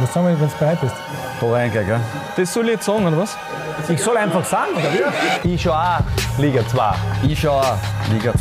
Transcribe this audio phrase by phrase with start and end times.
[0.00, 0.94] Was sagen wir, wenn du bereit bist?
[1.40, 2.00] Da rein, gell?
[2.36, 3.36] Das soll ich jetzt sagen, oder was?
[3.88, 4.88] Ich soll einfach sagen, oder
[5.44, 5.54] wie?
[5.54, 6.00] Ich schau auch
[6.38, 6.94] Liga 2.
[7.28, 7.76] Ich schau auch
[8.10, 8.38] Liga 2.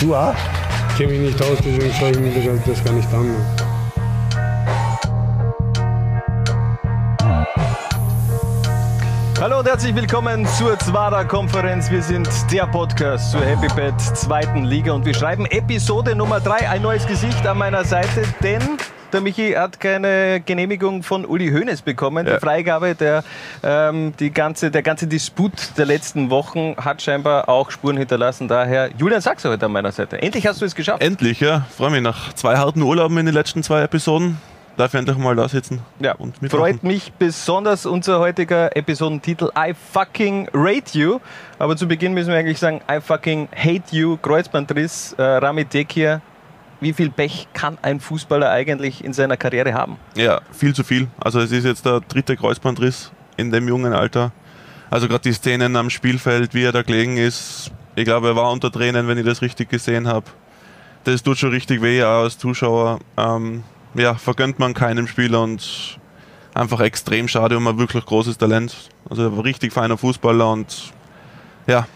[0.00, 0.34] Du auch?
[0.90, 3.36] Ich kenne mich nicht aus, deswegen schaue ich mir das- das gar nicht an.
[9.40, 11.90] Hallo und herzlich willkommen zur Zwara-Konferenz.
[11.90, 16.68] Wir sind der Podcast zur Happy Bad zweiten Liga und wir schreiben Episode Nummer 3.
[16.68, 18.60] Ein neues Gesicht an meiner Seite, denn
[19.12, 22.26] der Michi hat keine Genehmigung von Uli Hoeneß bekommen.
[22.26, 23.24] Die Freigabe, der,
[23.62, 28.48] ähm, die ganze, der ganze Disput der letzten Wochen hat scheinbar auch Spuren hinterlassen.
[28.48, 30.20] Daher Julian Sachse heute an meiner Seite.
[30.20, 31.02] Endlich hast du es geschafft.
[31.02, 31.66] Endlich, ja.
[31.76, 34.38] Freue mich nach zwei harten Urlauben in den letzten zwei Episoden.
[34.76, 35.80] Darf ich endlich mal da sitzen.
[35.98, 36.58] Ja, und mitmachen.
[36.58, 41.18] freut mich besonders unser heutiger Episodentitel I fucking rate you.
[41.58, 44.16] Aber zu Beginn müssen wir eigentlich sagen I fucking hate you.
[44.16, 46.22] Kreuzbandriss, äh, Rami Tekir.
[46.80, 49.98] Wie viel Pech kann ein Fußballer eigentlich in seiner Karriere haben?
[50.14, 51.08] Ja, viel zu viel.
[51.20, 54.32] Also es ist jetzt der dritte Kreuzbandriss in dem jungen Alter.
[54.88, 57.70] Also gerade die Szenen am Spielfeld, wie er da gelegen ist.
[57.96, 60.26] Ich glaube, er war unter Tränen, wenn ich das richtig gesehen habe.
[61.04, 62.98] Das tut schon richtig weh, auch als Zuschauer.
[63.16, 63.62] Ähm,
[63.94, 65.98] ja, vergönnt man keinem Spieler und
[66.54, 68.90] einfach extrem schade um ein wirklich großes Talent.
[69.08, 70.92] Also er war richtig feiner Fußballer und
[71.66, 71.86] ja,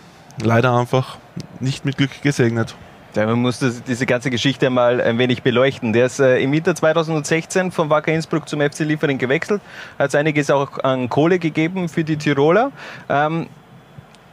[0.43, 1.19] leider einfach
[1.61, 2.75] nicht mit Glück gesegnet.
[3.17, 5.93] Man muss das, diese ganze Geschichte mal ein wenig beleuchten.
[5.93, 9.63] Der ist äh, im Winter 2016 vom Wacker Innsbruck zum FC Liefering gewechselt.
[9.99, 12.73] Hat es einiges auch an Kohle gegeben für die Tiroler.
[13.09, 13.47] Ähm,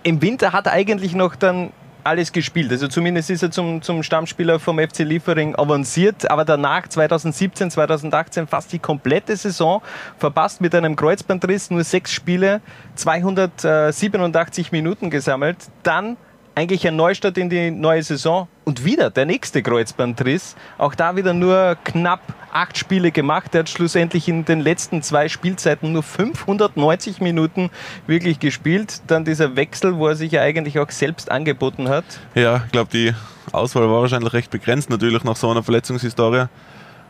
[0.02, 1.72] Im Winter hat er eigentlich noch dann
[2.04, 2.72] alles gespielt.
[2.72, 8.48] Also zumindest ist er zum, zum Stammspieler vom FC Liefering avanciert, aber danach 2017, 2018
[8.48, 9.84] fast die komplette Saison
[10.18, 12.62] verpasst mit einem Kreuzbandriss, nur sechs Spiele,
[12.96, 15.58] 287 Minuten gesammelt.
[15.84, 16.18] Dann
[16.62, 20.56] eigentlich ein Neustart in die neue Saison und wieder der nächste Kreuzbandriss.
[20.78, 22.22] Auch da wieder nur knapp
[22.54, 23.56] acht Spiele gemacht.
[23.56, 27.72] Er hat schlussendlich in den letzten zwei Spielzeiten nur 590 Minuten
[28.06, 29.02] wirklich gespielt.
[29.08, 32.06] Dann dieser Wechsel, wo er sich ja eigentlich auch selbst angeboten hat.
[32.36, 33.16] Ja, ich glaube, die
[33.52, 36.46] Auswahl war wahrscheinlich recht begrenzt, natürlich nach so einer Verletzungshistorie.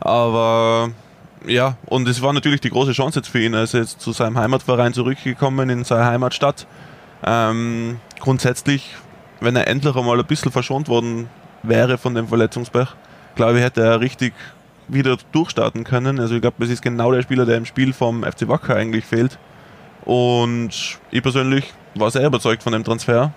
[0.00, 0.90] Aber
[1.46, 3.52] ja, und es war natürlich die große Chance jetzt für ihn.
[3.52, 6.66] Er ist jetzt zu seinem Heimatverein zurückgekommen, in seine Heimatstadt.
[7.22, 8.96] Ähm, grundsätzlich,
[9.42, 11.28] wenn er endlich einmal ein bisschen verschont worden
[11.62, 12.88] wäre von dem Verletzungspech,
[13.34, 14.32] glaube ich, hätte er richtig
[14.88, 16.18] wieder durchstarten können.
[16.20, 19.04] Also ich glaube, es ist genau der Spieler, der im Spiel vom FC Wacker eigentlich
[19.04, 19.38] fehlt.
[20.04, 23.32] Und ich persönlich war sehr überzeugt von dem Transfer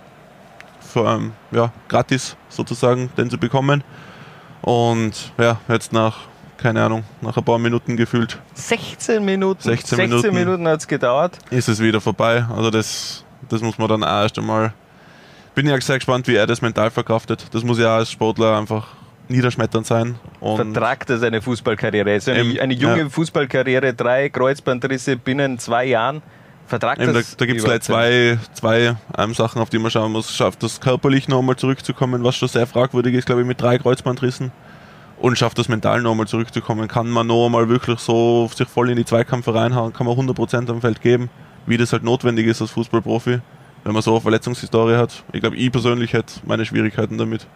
[0.95, 3.83] vor allem ja, gratis sozusagen den zu bekommen.
[4.61, 6.19] Und ja, jetzt nach,
[6.57, 9.61] keine Ahnung, nach ein paar Minuten gefühlt 16 Minuten.
[9.61, 10.35] 16 16 Minuten.
[10.35, 11.37] Minuten hat es gedauert.
[11.49, 12.45] ist es wieder vorbei.
[12.55, 14.73] Also das, das muss man dann auch erst einmal.
[15.55, 17.47] Bin ja sehr gespannt, wie er das mental verkraftet.
[17.51, 18.87] Das muss ja als Sportler einfach
[19.29, 20.15] niederschmetternd sein.
[20.39, 22.11] Vertragt er seine Fußballkarriere.
[22.11, 23.09] Also eine, eine junge ja.
[23.09, 26.21] Fußballkarriere, drei Kreuzbandrisse binnen zwei Jahren.
[26.67, 29.91] Vertragt eben, da, das da gibt es gleich zwei, zwei ähm, Sachen, auf die man
[29.91, 30.35] schauen muss.
[30.35, 33.77] Schafft das körperlich noch einmal zurückzukommen, was schon sehr fragwürdig ist, glaube ich, mit drei
[33.77, 34.51] Kreuzbandrissen.
[35.19, 36.87] Und schafft das mental noch einmal zurückzukommen.
[36.87, 40.69] Kann man noch einmal wirklich so sich voll in die Zweikämpfe reinhauen, kann man 100%
[40.69, 41.29] am Feld geben,
[41.67, 43.39] wie das halt notwendig ist als Fußballprofi,
[43.85, 45.23] wenn man so eine Verletzungshistorie hat.
[45.31, 47.47] Ich glaube, ich persönlich hätte meine Schwierigkeiten damit.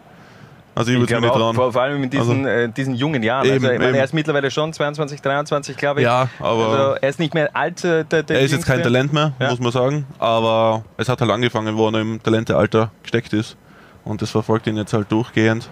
[0.76, 1.56] Also ich Ich würde mir glaube nicht trauen.
[1.56, 3.46] vor, vor allem in diesen, äh, diesen jungen Jahren.
[3.46, 6.06] Eben, also, meine, er ist mittlerweile schon 22, 23, glaube ich.
[6.06, 7.84] Ja, aber also, er ist nicht mehr alt.
[7.84, 8.82] äh, Der, der er ist jetzt kein.
[8.82, 9.50] Talent mehr, Ja.
[9.50, 10.06] muss man sagen.
[10.20, 13.58] Aber es hat halt angefangen, wo er im Talentealter gesteckt ist.
[14.06, 15.68] Und das verfolgt ihn jetzt halt durchgehend.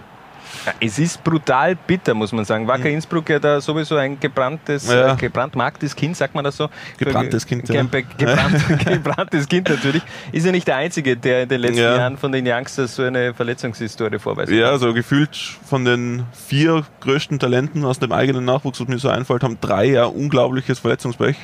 [0.80, 2.66] Es ist brutal bitter, muss man sagen.
[2.66, 4.92] Wacker Innsbruck ja da sowieso ein gebranntes, Mhm.
[4.92, 5.12] Ja.
[5.14, 6.68] äh, gebrandmarktes Kind, sagt man das so?
[6.98, 7.82] Gebranntes Kind, Ge ja.
[7.82, 10.02] ge gebrannt, gebranntes Kind natürlich.
[10.32, 11.96] Ist ja nicht der Einzige, der in den letzten Ja.
[11.96, 14.52] Jahren von den Youngsters so eine Verletzungshistorie vorweist.
[14.52, 15.36] Ja, so gefühlt
[15.68, 19.86] von den vier größten Talenten aus dem eigenen Nachwuchs, was mir so einfällt, haben drei
[19.86, 21.36] ja unglaubliches Verletzungspech.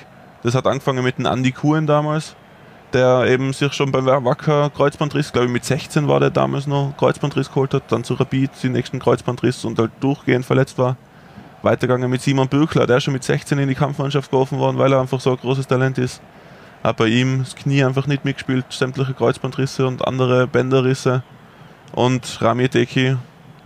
[0.42, 2.36] Das hat angefangen mit dem Andy Kuhn damals,
[2.94, 6.94] der eben sich schon beim Wacker Kreuzbandriss, glaube ich mit 16 war der damals noch,
[6.96, 10.96] Kreuzbandriss geholt hat, dann zu Rapid den nächsten Kreuzbandriss und halt durchgehend verletzt war.
[11.62, 15.00] Weitergegangen mit Simon Böckler, der schon mit 16 in die Kampfmannschaft geworfen worden, weil er
[15.00, 16.22] einfach so ein großes Talent ist.
[16.82, 21.22] Hat bei ihm das Knie einfach nicht mitgespielt, sämtliche Kreuzbandrisse und andere Bänderrisse.
[21.92, 23.16] Und Rami Teki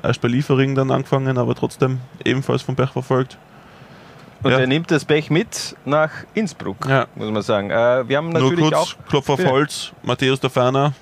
[0.02, 3.38] erst bei Liefering dann angefangen, aber trotzdem ebenfalls vom Pech verfolgt.
[4.42, 4.58] Und Ja.
[4.60, 7.06] er nimmt das Pech mit nach Innsbruck, Ja.
[7.16, 7.70] muss man sagen.
[7.70, 8.94] Äh, wir haben Nur natürlich kurz, auch.
[9.08, 9.44] Klopf auf.
[9.44, 10.92] Holz, Matthäus der Ferner,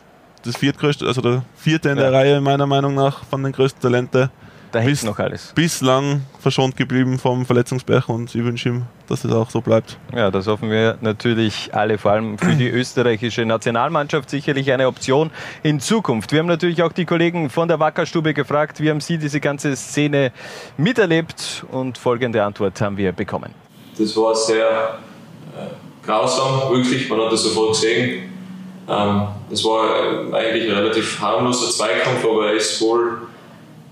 [0.44, 2.12] das viertgrößte, also der vierte in der.
[2.12, 4.30] Reihe meiner Meinung nach von den größten Talenten.
[4.72, 5.52] Da hilft bis- noch alles.
[5.54, 9.96] Bislang verschont geblieben vom Verletzungspech und ich wünsche ihm, dass es auch so bleibt.
[10.14, 15.30] Ja, das hoffen wir natürlich alle, vor allem für die österreichische Nationalmannschaft sicherlich eine Option
[15.62, 16.32] in Zukunft.
[16.32, 19.74] Wir haben natürlich auch die Kollegen von der Wackerstube gefragt, wie haben sie diese ganze
[19.76, 20.32] Szene
[20.76, 23.54] miterlebt und folgende Antwort haben wir bekommen.
[23.98, 24.98] Das war sehr
[25.56, 28.30] äh, grausam, wirklich, man hat das sofort gesehen.
[28.88, 33.22] Ähm, das war eigentlich ein relativ harmloser Zweikampf, aber er ist wohl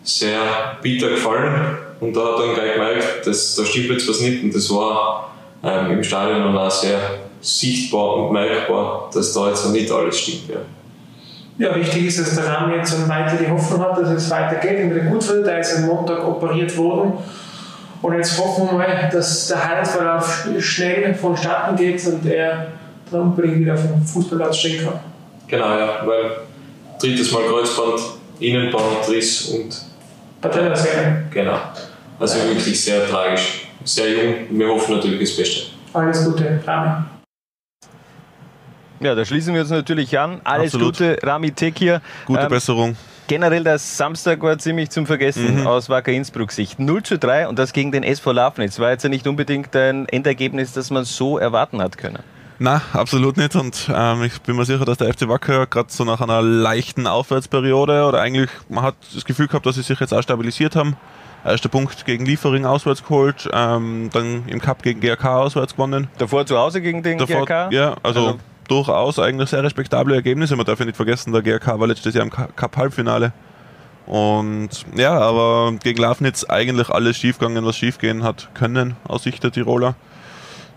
[0.05, 0.39] sehr
[0.83, 4.45] bitter gefallen und da hat er dann gleich gemerkt, dass, da stimmt jetzt was nicht
[4.45, 6.99] und das war ähm, im Stadion dann auch sehr
[7.41, 10.51] sichtbar und merkbar, dass da jetzt nicht alles stimmt.
[10.51, 10.57] Ja.
[11.57, 14.91] Ja, wichtig ist, dass der Rami jetzt weiter die Hoffnung hat, dass es weitergeht, ihm
[14.91, 15.47] wieder gut wird.
[15.47, 17.13] Er ist am Montag operiert worden.
[18.03, 22.67] Und jetzt hoffen wir mal, dass der Heilungsverlauf schnell vonstatten geht und er
[23.11, 25.01] dann unbedingt wieder auf dem Fußballplatz stehen kann.
[25.47, 26.39] Genau, ja, weil
[27.01, 28.01] drittes Mal Kreuzband,
[28.41, 29.81] Innenbandriss und
[30.49, 31.25] Patellasehne.
[31.31, 31.59] Genau.
[32.21, 33.67] Also wirklich sehr tragisch.
[33.85, 34.35] Sehr jung.
[34.51, 35.63] Wir hoffen natürlich das Beste.
[35.95, 37.05] Alles Gute, Rami.
[39.01, 40.41] Ja, da schließen wir uns natürlich an.
[40.45, 40.99] Alles Absolut.
[40.99, 42.01] Gute, Rami Tekir.
[42.27, 42.97] Gute Ähm, Besserung.
[43.27, 45.67] Generell der Samstag war ziemlich zum Vergessen Mhm.
[45.67, 46.79] aus Wacker Innsbruck Sicht.
[46.79, 48.79] 0 zu 3 und das gegen den SV Lafnitz.
[48.79, 52.19] War jetzt ja nicht unbedingt ein Endergebnis, das man so erwarten hat können.
[52.59, 53.57] Na, absolut nicht.
[53.57, 57.07] Und ähm, ich bin mir sicher, dass der FC Wacker gerade so nach einer leichten
[57.07, 60.97] Aufwärtsperiode oder eigentlich, man hat das Gefühl gehabt, dass sie sich jetzt auch stabilisiert haben.
[61.45, 66.09] Erster Punkt gegen Liefering auswärts geholt, ähm, dann im Cup gegen GRK auswärts gewonnen.
[66.17, 67.71] Davor zu Hause gegen den Davor, GRK?
[67.71, 70.57] Ja, also, Also- durchaus eigentlich sehr respektable Ergebnisse.
[70.57, 73.33] Man darf ja nicht vergessen, der GRK war letztes Jahr im Cup-Halbfinale.
[74.07, 79.51] Und ja, aber gegen Lafnitz eigentlich alles schiefgegangen, was schiefgehen hat können aus Sicht der
[79.53, 79.97] Tiroler.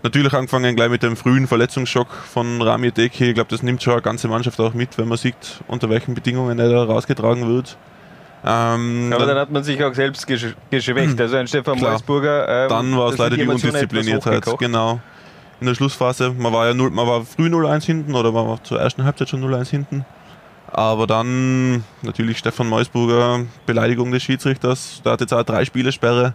[0.02, 3.30] Natürlich angefangen gleich mit dem frühen Verletzungsschock von Rami Deki.
[3.30, 6.14] Ich glaube, das nimmt schon eine ganze Mannschaft auch mit, wenn man sieht, unter welchen
[6.14, 7.76] Bedingungen er da rausgetragen wird.
[8.44, 11.20] Ähm, Aber dann hat man sich auch selbst gesch geschwächt.
[11.20, 11.92] Also ein Stefan Klar.
[11.92, 12.48] Meusburger.
[12.64, 14.36] ähm, Dann war es leider die etwas Undiszipliniertheit.
[14.42, 14.58] hochgekocht.
[14.60, 15.00] Genau.
[15.60, 16.32] In der Schlussphase.
[16.38, 19.28] Man war ja null, man war früh 0-1 hinten oder man war zur ersten Halbzeit
[19.28, 20.04] schon 0-1 hinten.
[20.70, 25.00] Aber dann natürlich Stefan Meusburger, Beleidigung des Schiedsrichters.
[25.02, 26.34] Da hat jetzt auch drei Spielersperre.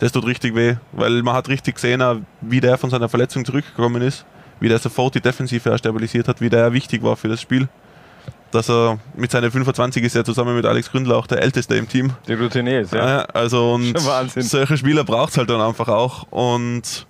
[0.00, 3.44] Das tut richtig weh, weil man hat richtig gesehen, auch, wie der von seiner Verletzung
[3.44, 4.24] zurückgekommen ist,
[4.58, 7.68] wie der sofort die Defensive auch stabilisiert hat, wie der wichtig war für das Spiel.
[8.50, 11.88] Dass er mit seinen 25 ist er zusammen mit Alex Gründler auch der Älteste im
[11.88, 12.12] Team.
[12.26, 13.20] Die Routine ist, ja.
[13.26, 16.26] Also und solche Spieler braucht es halt dann einfach auch.
[16.30, 17.06] Und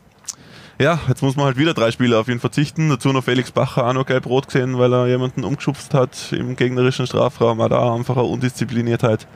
[0.81, 2.89] ja, jetzt muss man halt wieder drei Spieler auf ihn verzichten.
[2.89, 7.07] Dazu noch Felix Bacher auch noch gelb-rot gesehen, weil er jemanden umgeschubst hat im gegnerischen
[7.07, 7.61] Strafraum.
[7.61, 9.27] Auch da einfach eine Undiszipliniertheit.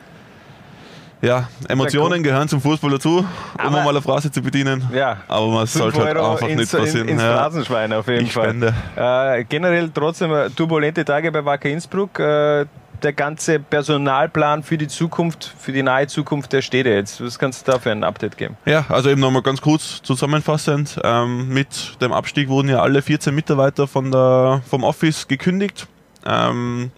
[1.25, 3.27] Ja, Emotionen gehören zum Fußball dazu,
[3.65, 4.89] um mal eine Phrase zu bedienen.
[4.93, 5.19] Ja.
[5.29, 7.09] Aber man sollte halt einfach ins, nicht passieren.
[7.09, 7.37] In, ins ja.
[7.37, 8.75] Phrasenschwein auf jeden Ich Fall.
[8.97, 12.19] Äh, generell trotzdem äh, turbulente Tage bei Wacker Innsbruck.
[12.19, 12.67] Äh,
[13.03, 17.23] der ganze Personalplan für die Zukunft, für die nahe Zukunft, der steht ja jetzt.
[17.23, 18.57] Was kannst du da für ein Update geben?
[18.65, 20.99] Ja, also eben nochmal ganz kurz zusammenfassend.
[21.05, 25.87] Ähm, mit dem Abstieg wurden ja alle 14 Mitarbeiter von der, vom Office gekündigt.
[26.25, 26.91] Ähm,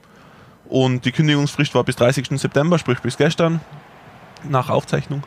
[0.68, 2.28] und die Kündigungsfrist war bis 30.
[2.40, 3.60] September, sprich bis gestern,
[4.48, 5.22] nach Aufzeichnung.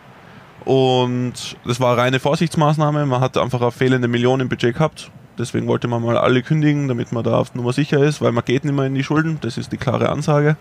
[0.66, 3.06] Und das war eine reine Vorsichtsmaßnahme.
[3.06, 5.10] Man hat einfach eine fehlende Million im Budget gehabt.
[5.38, 8.44] Deswegen wollte man mal alle kündigen, damit man da auf Nummer sicher ist, weil man
[8.44, 9.40] geht nicht mehr in die Schulden.
[9.42, 10.58] Das ist die klare Ansage.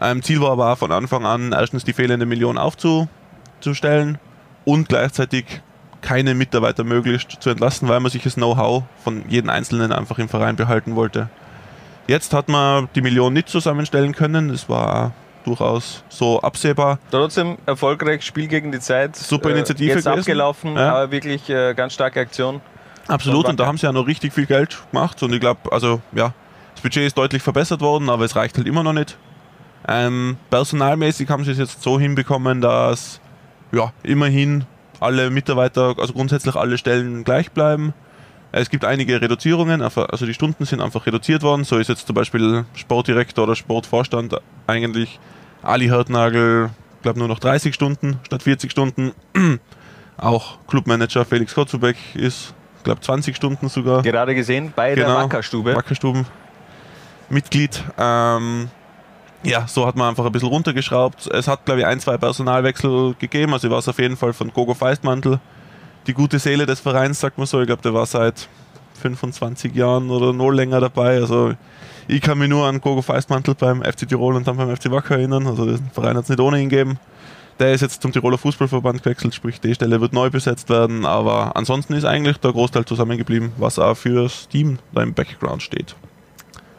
[0.00, 4.18] Ähm, Ziel war aber von Anfang an, erstens die fehlende Million aufzustellen
[4.64, 5.60] und gleichzeitig
[6.00, 10.28] keine Mitarbeiter möglichst zu entlassen, weil man sich das Know-how von jedem Einzelnen einfach im
[10.28, 11.28] Verein behalten wollte.
[12.08, 14.48] Jetzt hat man die Million nicht zusammenstellen können.
[14.48, 15.12] Das war
[15.44, 16.98] durchaus so absehbar.
[17.10, 19.16] Trotzdem erfolgreich Spiel gegen die Zeit.
[19.16, 20.18] Super Initiative Äh, jetzt gewesen.
[20.20, 20.94] abgelaufen, Ja.
[20.94, 22.60] aber wirklich äh, ganz starke Aktion.
[23.08, 25.22] Absolut, und da haben sie ja noch richtig viel Geld gemacht.
[25.22, 26.32] Und ich glaube, also ja,
[26.74, 29.16] das Budget ist deutlich verbessert worden, aber es reicht halt immer noch nicht.
[29.88, 33.20] Ähm, personalmäßig haben sie es jetzt so hinbekommen, dass
[33.72, 34.64] ja, immerhin
[35.00, 37.92] alle Mitarbeiter, also grundsätzlich alle Stellen gleich bleiben.
[38.54, 41.64] Es gibt einige Reduzierungen, also die Stunden sind einfach reduziert worden.
[41.64, 45.18] So ist jetzt zum Beispiel Sportdirektor oder Sportvorstand eigentlich
[45.62, 46.68] Ali Hörtnagel,
[47.02, 49.12] glaube nur noch 30 Stunden statt 40 Stunden.
[50.18, 52.52] Auch Clubmanager Felix Kotzubeck ist,
[52.84, 54.02] glaube 20 Stunden sogar.
[54.02, 55.16] Gerade gesehen bei der Genau.
[55.24, 55.74] Wackerstube.
[55.74, 56.26] Wackerstuben
[57.30, 57.82] Mitglied.
[57.98, 58.68] Ähm,
[59.42, 61.26] ja, so hat man einfach ein bisschen runtergeschraubt.
[61.28, 63.54] Es hat, glaube ich, ein, zwei Personalwechsel gegeben.
[63.54, 65.40] Also war es auf jeden Fall von Gogo Feistmantel,
[66.06, 67.60] die gute Seele des Vereins, sagt man so.
[67.60, 68.48] Ich glaube, der war seit
[69.00, 71.16] 25 Jahren oder noch länger dabei.
[71.16, 71.54] Also
[72.08, 75.16] ich kann mich nur an Gogo Feistmantel beim FC Tirol und dann beim FC Wacker
[75.16, 75.46] erinnern.
[75.46, 76.98] Also den Verein hat es nicht ohne ihn gegeben.
[77.58, 81.04] Der ist jetzt zum Tiroler Fußballverband gewechselt, sprich die Stelle wird neu besetzt werden.
[81.04, 85.94] Aber ansonsten ist eigentlich der Großteil zusammengeblieben, was auch fürs Team da im Background steht.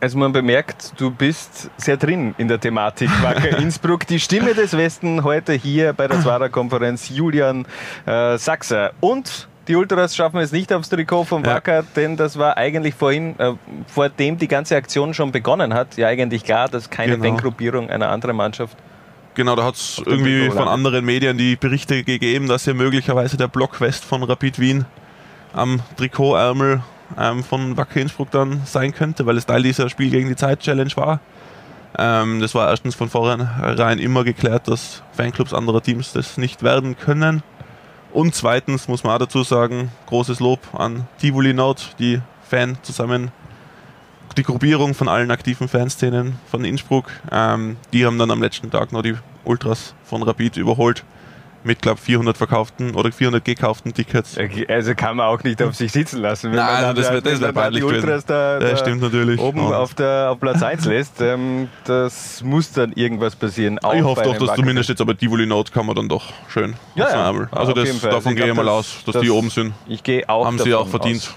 [0.04, 4.06] Also man bemerkt, du bist sehr drin in der Thematik Wacker Innsbruck.
[4.06, 7.66] Die Stimme des Westen heute hier bei der Zwarer-Konferenz Julian
[8.06, 8.92] äh, Sachser.
[9.00, 11.46] Und die Ultras schaffen es nicht aufs Trikot Ja.
[11.46, 13.54] Wacker, denn das war eigentlich vorhin, äh,
[13.88, 17.24] vor dem die ganze Aktion schon begonnen hat, ja eigentlich klar, dass keine Genau.
[17.90, 18.76] Einer anderen Mannschaft
[19.36, 23.48] Genau, da hat es irgendwie von anderen Medien die Berichte gegeben, dass ja möglicherweise der
[23.48, 24.84] Block West von Rapid Wien
[25.54, 26.82] am Trikotärmel
[27.18, 30.92] ähm, von Wacker Innsbruck dann sein könnte, weil es Teil dieser Spiel gegen die Zeit-Challenge
[30.96, 31.20] war.
[31.98, 36.98] Ähm, das war erstens von vornherein immer geklärt, dass Fanclubs anderer Teams das nicht werden
[36.98, 37.44] können.
[38.12, 43.32] Und zweitens muss man auch dazu sagen, großes Lob an Tivoli Nord, die Fan zusammen,
[44.38, 47.12] die Gruppierung von allen aktiven Fanszenen von Innsbruck.
[47.32, 51.04] Ähm, die haben dann am letzten Tag noch die Ultras von Rapid überholt
[51.64, 54.38] mit, glaube 400 verkauften oder 400 gekauften Tickets.
[54.68, 56.52] Also kann man auch nicht auf sich sitzen lassen.
[56.52, 59.40] Wenn Nein, man das wäre das wär peinlich Ultras da, da, das stimmt natürlich.
[59.40, 61.22] oben auf, der, auf Platz 1 lässt.
[61.22, 63.80] Ähm, das muss dann irgendwas passieren.
[63.94, 66.76] ich hoffe doch, dass Wacker zumindest jetzt aber Tivoli Nord kann man dann doch schön
[66.96, 67.48] ja, ja.
[67.52, 69.74] Also das, davon gehe ich mal aus, dass das, die oben sind.
[69.88, 71.22] Ich gehe auch Haben sie auch verdient.
[71.22, 71.36] Aus.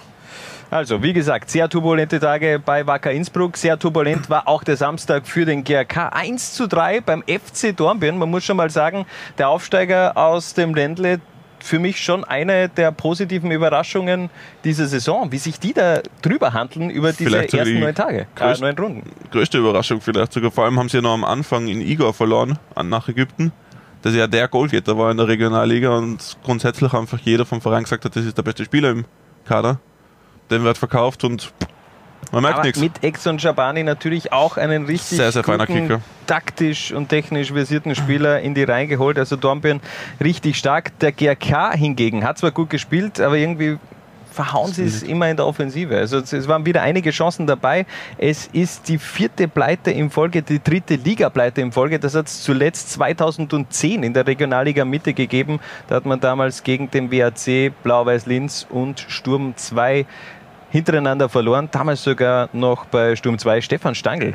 [0.71, 3.57] Also, wie gesagt, sehr turbulente Tage bei Wacker Innsbruck.
[3.57, 6.09] Sehr turbulent war auch der Samstag für den GRK.
[6.09, 8.19] 1 zu 3 beim FC Dornbirn.
[8.19, 9.07] Man muss schon mal sagen,
[9.39, 11.21] der Aufsteiger aus dem Ländle,
[11.61, 14.31] für mich schon eine der positiven Überraschungen
[14.65, 18.65] dieser Saison, wie sich die da drüber handeln über diese vielleicht ersten neun Tage, größte,
[18.65, 19.11] äh, neun Runden.
[19.31, 20.51] Größte Überraschung vielleicht sogar.
[20.51, 23.53] Vor allem haben sie ja noch am Anfang in Igor verloren, nach Ägypten.
[24.03, 28.05] Das ja der Goalgetter war in der Regionalliga und grundsätzlich einfach jeder vom Verein gesagt
[28.05, 29.05] hat, das ist der beste Spieler im
[29.45, 29.81] Kader
[30.51, 31.53] den wird verkauft und
[32.33, 32.81] man merkt nichts.
[32.81, 36.01] Mit Exxon Schabani natürlich auch einen richtig sehr, sehr Kicker.
[36.27, 39.19] taktisch und technisch versierten Spieler in die Reihe geholt.
[39.19, 39.81] Also Dornbirn
[40.23, 40.99] richtig stark.
[40.99, 43.79] Der GRK hingegen hat zwar gut gespielt, aber irgendwie
[44.37, 45.97] verhauen sie es immer in der Offensive.
[45.97, 47.87] Also es waren wieder einige Chancen dabei.
[48.19, 51.99] Es ist die vierte Pleite in Folge, die dritte Liga-Pleite in Folge.
[51.99, 55.59] Das hat es zuletzt 2010 in der Regionalliga Mitte gegeben.
[55.89, 60.05] Da hat man damals gegen den WAC, Blau-Weiß Linz und Sturm 2
[60.71, 61.69] hintereinander verloren.
[61.71, 64.35] Damals sogar noch bei Sturm 2 Stefan Stangl.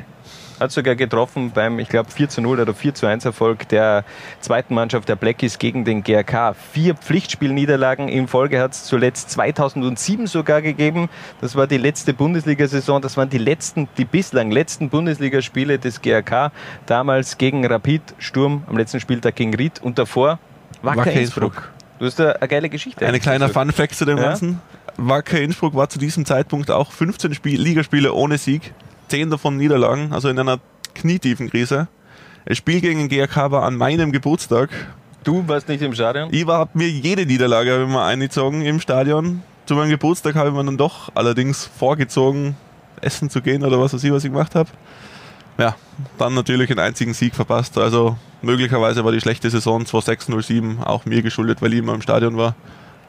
[0.60, 4.06] Hat sogar getroffen beim, ich glaube, 4 zu 0 oder 4 zu 1 Erfolg der
[4.42, 6.54] zweiten Mannschaft der Blackies gegen den GRK.
[6.54, 11.10] Vier Pflichtspielniederlagen in Folge hat es zuletzt 2007 sogar gegeben.
[11.42, 13.02] Das war die letzte Bundesliga-Saison.
[13.02, 16.52] Das waren die letzten, die bislang letzten Bundesligaspiele des GRK.
[16.86, 20.38] Damals gegen Rapid, Sturm, am letzten Spieltag gegen Ried und davor
[20.84, 21.54] Wacker, Innsbruck.
[21.56, 21.72] Innsbruck.
[21.98, 23.06] Du hast eine geile Geschichte.
[23.06, 24.24] Eine kleine Fun-Fact zu dem ja?
[24.24, 24.60] Ganzen.
[24.98, 28.74] Wacker Innsbruck war zu diesem Zeitpunkt auch 15 Spiel Ligaspiele ohne Sieg,
[29.10, 30.60] 10 davon Niederlagen, also in einer
[30.94, 31.88] knietiefen Krise.
[32.46, 34.70] Das Spiel gegen den GRK war an meinem Geburtstag.
[35.24, 36.30] Du warst nicht im Stadion?
[36.32, 39.44] Ich habe mir jede Niederlage immer eingezogen im Stadion.
[39.68, 42.56] Zu meinem Geburtstag habe ich mir dann doch allerdings vorgezogen,
[43.00, 44.70] essen zu gehen oder was weiß ich, was ich gemacht habe.
[45.58, 45.76] Ja,
[46.18, 47.78] dann natürlich einen einzigen Sieg verpasst.
[47.78, 52.38] Also möglicherweise war die schlechte Saison 2006-07 auch mir geschuldet, weil ich immer im Stadion
[52.38, 52.56] war.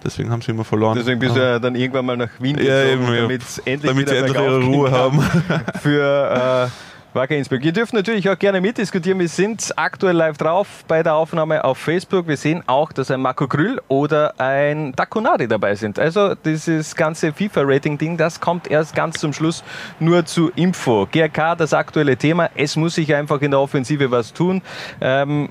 [0.05, 0.97] Deswegen haben sie immer verloren.
[0.99, 4.17] Deswegen bist du ja dann irgendwann mal nach Wien ja, gezogen, damit endlich damit sie
[4.17, 5.21] endlich ihre Ruhe haben.
[5.83, 6.71] Für äh,
[7.15, 7.63] Wacker Innsbruck.
[7.63, 9.19] Ihr dürft natürlich auch gerne mitdiskutieren.
[9.19, 12.27] Wir sind aktuell live drauf bei der Aufnahme auf Facebook.
[12.27, 15.99] Wir sehen auch, dass ein Marco Grüll oder ein Dakonadi dabei sind.
[15.99, 19.63] Also dieses ganze FIFA-Rating-Ding, das kommt erst ganz zum Schluss
[20.01, 21.07] nur zu Info.
[21.11, 22.49] GRK, das aktuelle Thema.
[22.55, 24.63] Es muss sich einfach in der Offensive was tun.
[25.03, 25.51] Ähm,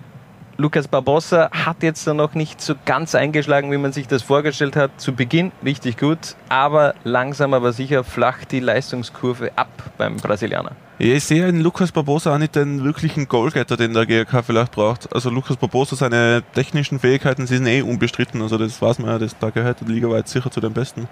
[0.61, 4.91] Lukas Barbosa hat jetzt noch nicht so ganz eingeschlagen, wie man sich das vorgestellt hat.
[5.01, 10.73] Zu Beginn richtig gut, aber langsam aber sicher flacht die Leistungskurve ab beim Brasilianer.
[10.99, 14.73] Ja, ich sehe in Lukas Barbosa auch nicht den wirklichen Goalgetter, den der GRK vielleicht
[14.73, 15.11] braucht.
[15.15, 18.39] Also Lukas Barbosa, seine technischen Fähigkeiten sind eh unbestritten.
[18.43, 21.07] Also das weiß man ja, das, da gehört die Liga weit sicher zu den Besten.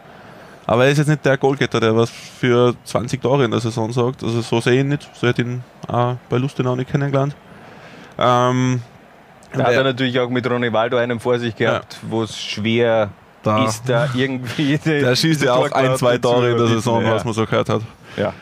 [0.67, 3.91] Aber er ist jetzt nicht der Goalgetter, der was für 20 Tore in der Saison
[3.91, 4.23] sagt.
[4.23, 5.09] Also so sehe ich ihn nicht.
[5.15, 7.35] So hätte ich ihn auch bei Lustenau nicht kennengelernt.
[8.19, 8.83] Ähm,
[9.53, 12.09] da hat er natürlich auch mit Ronny Waldo einen vor sich gehabt, ja.
[12.09, 13.09] wo es schwer
[13.43, 13.65] da.
[13.65, 14.77] ist, da irgendwie.
[14.83, 17.13] Der schießt ja auch ein, zwei Tore in der Saison, ja.
[17.13, 17.81] was man so gehört hat.
[18.17, 18.33] Ja.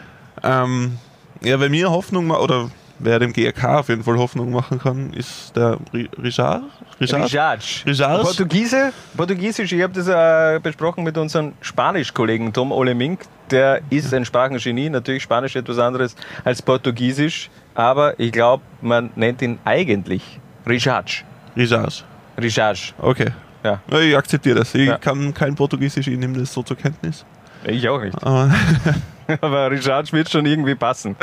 [0.43, 0.97] Ähm,
[1.41, 5.55] ja, wer mir Hoffnung oder wer dem GRK auf jeden Fall Hoffnung machen kann, ist
[5.55, 6.63] der Richard.
[6.99, 7.59] Richard?
[7.85, 8.21] Richard.
[8.23, 13.21] Portugiese, Portugiesisch, ich habe das äh, besprochen mit unserem Spanisch-Kollegen Tom Olemink.
[13.51, 19.41] Der ist ein Sprachengenie, natürlich Spanisch etwas anderes als Portugiesisch, aber ich glaube, man nennt
[19.41, 21.23] ihn eigentlich Richard.
[21.55, 22.05] Richard.
[22.39, 22.93] Richard.
[22.99, 23.31] Okay.
[23.63, 23.81] Ja.
[23.99, 24.73] Ich akzeptiere das.
[24.75, 24.97] Ich ja.
[24.97, 27.25] kann kein Portugiesisch, ich nehme das so zur Kenntnis.
[27.63, 28.21] Ich auch nicht.
[28.23, 28.53] Aber,
[29.41, 31.15] Aber Richard wird schon irgendwie passen.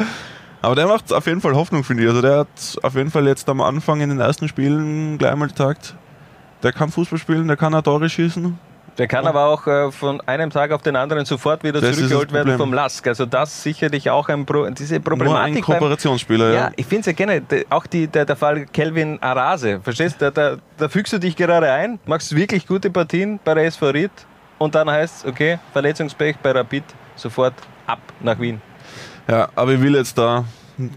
[0.60, 2.08] Aber der macht auf jeden Fall Hoffnung, finde ich.
[2.08, 5.48] Also der hat auf jeden Fall jetzt am Anfang in den ersten Spielen gleich mal
[5.48, 5.94] gesagt,
[6.62, 8.58] der kann Fußball spielen, der kann auch Tore schießen.
[8.98, 12.32] Der kann aber auch äh, von einem Tag auf den anderen sofort wieder das zurückgeholt
[12.32, 13.06] werden vom Lask.
[13.08, 15.54] Also das sicherlich auch ein Pro diese Problematik.
[15.54, 16.60] Nur ein Kooperationsspieler, beim, ja.
[16.66, 16.72] ja.
[16.76, 19.80] ich finde es ja gerne, auch die, der, der Fall Kelvin Arase.
[19.82, 23.54] Verstehst du, da, da, da, fügst du dich gerade ein, machst wirklich gute Partien bei
[23.54, 24.12] der SV Ried
[24.58, 26.84] und dann heißt es, okay, Verletzungspech bei Rapid,
[27.16, 27.54] sofort
[27.86, 28.60] ab nach Wien.
[29.28, 30.44] Ja, aber ich will jetzt da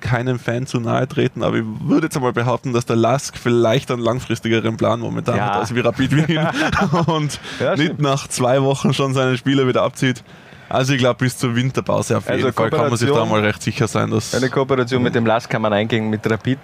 [0.01, 3.91] keinem Fan zu nahe treten, aber ich würde jetzt einmal behaupten, dass der Lask vielleicht
[3.91, 5.45] einen langfristigeren Plan momentan Ja.
[5.47, 6.47] hat als wie Rapid Wien
[7.07, 10.23] und Ja, nicht nach zwei Wochen schon seine Spieler wieder abzieht.
[10.69, 13.39] Also ich glaube bis zur Winterpause auf Also jeden Fall kann man sich da mal
[13.39, 16.59] recht sicher sein, dass Eine Kooperation mit dem LAS kann man eingehen, mit Rapid.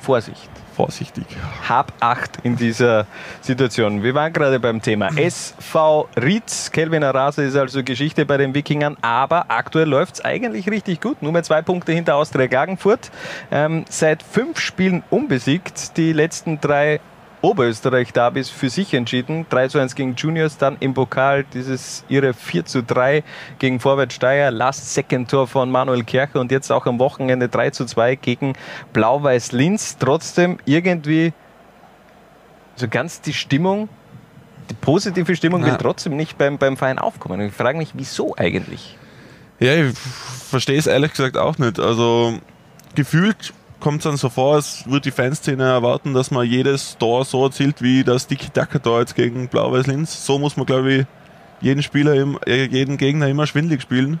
[0.00, 0.50] Vorsicht.
[0.78, 1.24] Vorsichtig.
[1.68, 3.06] Hab Acht in dieser
[3.40, 4.04] Situation.
[4.04, 6.70] Wir waren gerade beim Thema SV Ried.
[6.72, 11.20] Kelvin Arase ist also Geschichte bei den Wikingern, aber aktuell läuft es eigentlich richtig gut.
[11.20, 13.10] Nur mehr zwei Punkte hinter Austria Klagenfurt.
[13.50, 15.96] Ähm, seit fünf Spielen unbesiegt.
[15.96, 17.00] Die letzten drei
[17.42, 19.46] Oberösterreich-Derbys für sich entschieden.
[19.50, 23.22] 3 zu 1 gegen Juniors, dann im Pokal dieses ihre 4 zu 3
[23.58, 27.70] gegen Vorwärts Steyr, Last Second Tor von Manuel Kircher und jetzt auch am Wochenende 3
[27.70, 28.54] zu 2 gegen
[28.92, 29.96] Blau-Weiß Linz.
[29.98, 31.32] Trotzdem irgendwie
[32.76, 33.88] so ganz die Stimmung,
[34.70, 35.68] die positive Stimmung Ja.
[35.68, 37.40] will trotzdem nicht beim, beim Verein aufkommen.
[37.40, 38.96] Ich frage mich, wieso eigentlich?
[39.60, 41.80] Ja, ich verstehe es ehrlich gesagt auch nicht.
[41.80, 42.38] Also
[42.94, 47.24] gefühlt kommt es dann so vor, als würde die Fanszene erwarten, dass man jedes Tor
[47.24, 50.24] so erzielt wie das Tiki-Taka-Tor jetzt gegen Blau-Weiß Linz.
[50.26, 51.06] So muss man, glaube ich,
[51.60, 52.14] jeden Spieler,
[52.46, 54.20] äh, jeden Gegner immer schwindlig spielen.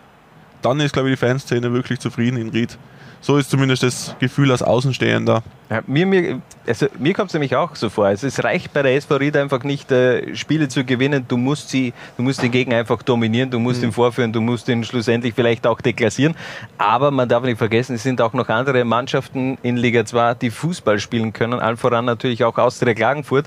[0.62, 2.78] Dann ist, glaube ich, die Fanszene wirklich zufrieden in Ried.
[3.20, 5.42] So ist zumindest das Gefühl als Außenstehender.
[5.70, 8.06] Ja, mir mir, also mir kommt es nämlich auch so vor.
[8.06, 11.26] Also es reicht bei der SV Ried einfach nicht, äh, Spiele zu gewinnen.
[11.28, 14.68] Du musst, sie, du musst den Gegner einfach dominieren, du musst ihn vorführen, du musst
[14.68, 16.34] ihn schlussendlich vielleicht auch deklassieren.
[16.78, 20.50] Aber man darf nicht vergessen, es sind auch noch andere Mannschaften in Liga 2, die
[20.50, 21.60] Fußball spielen können.
[21.60, 23.46] Allen voran natürlich auch Austria Klagenfurt.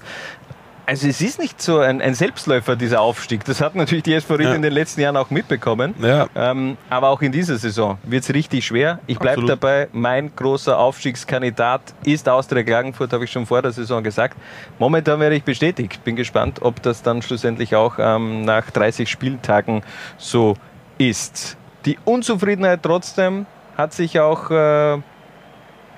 [0.86, 3.46] Also es ist nicht so ein, ein Selbstläufer, dieser Aufstieg.
[3.46, 4.56] Das hat natürlich die SV Ried Ja.
[4.56, 5.94] in den letzten Jahren auch mitbekommen.
[6.02, 9.00] Ja, Ähm, aber auch in dieser Saison wird es richtig schwer.
[9.08, 14.04] Ich bleibe dabei, mein großer Aufstiegskandidat ist Austria Klagenfurt, habe ich schon vor der Saison
[14.04, 14.36] gesagt.
[14.80, 16.04] Momentan werde ich bestätigt.
[16.04, 19.84] Bin gespannt, ob das dann schlussendlich auch ähm, nach 30 Spieltagen
[20.18, 20.56] so
[20.98, 21.58] ist.
[21.86, 23.46] Die Unzufriedenheit trotzdem
[23.78, 24.98] hat sich auch äh,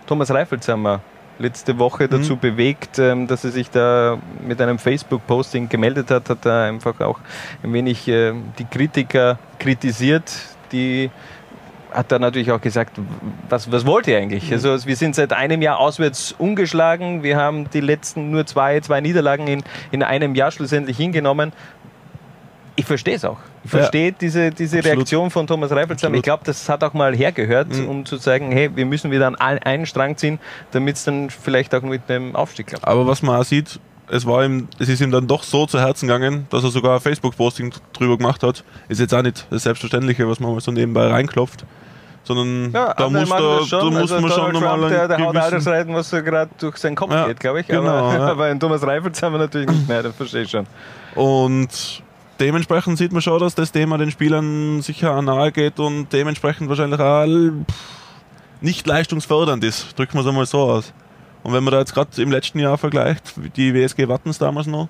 [0.06, 1.02] Thomas Reifelshammer
[1.40, 6.46] letzte Woche dazu bewegt, ähm, dass er sich da mit einem Facebook-Posting gemeldet hat, hat
[6.46, 7.20] er einfach auch
[7.64, 10.32] ein wenig äh, die Kritiker kritisiert,
[10.72, 11.10] die
[11.94, 12.98] hat dann natürlich auch gesagt,
[13.50, 14.52] was, was wollt ihr eigentlich?
[14.52, 19.00] Also wir sind seit einem Jahr auswärts ungeschlagen, wir haben die letzten nur zwei, zwei
[19.02, 21.54] Niederlagen in, in einem Jahr schlussendlich hingenommen.
[22.76, 23.38] Ich verstehe es auch.
[23.64, 23.80] Ich Ja.
[23.80, 24.98] verstehe diese, diese Absolut.
[24.98, 25.72] Reaktion von Thomas.
[25.72, 26.16] Absolut.
[26.18, 27.88] Ich glaube, das hat auch mal hergehört, Mhm.
[27.88, 30.40] um zu sagen, hey, wir müssen wieder an einen Strang ziehen,
[30.72, 32.88] damit es dann vielleicht auch mit dem Aufstieg klappt.
[32.88, 35.80] aber was man auch sieht, es, war ihm, es ist ihm dann doch so zu
[35.80, 38.64] Herzen gegangen, dass er sogar ein Facebook-Posting drüber gemacht hat.
[38.90, 41.64] Ist jetzt auch nicht das Selbstverständliche, was man mal so nebenbei reinklopft,
[42.24, 43.80] sondern da andere muss, da, schon.
[43.94, 45.72] da muss also man schon nochmal der, der einen haut alles gewissen...
[45.74, 47.68] rein, was so gerade durch seinen Kopf Ja, geht, glaube ich.
[47.68, 48.28] genau, aber, ja.
[48.32, 50.66] aber in Thomas Reifels haben wir natürlich nicht mehr, das verstehe ich schon.
[51.16, 51.70] Und
[52.44, 57.00] dementsprechend sieht man schon, dass das Thema den Spielern sicher nahe geht und dementsprechend wahrscheinlich
[57.00, 57.76] auch pff,
[58.62, 59.98] nicht leistungsfördernd ist.
[59.98, 60.94] Drücken wir es einmal so aus.
[61.44, 64.90] Und wenn man da jetzt gerade im letzten Jahr vergleicht, die WSG Wattens damals noch,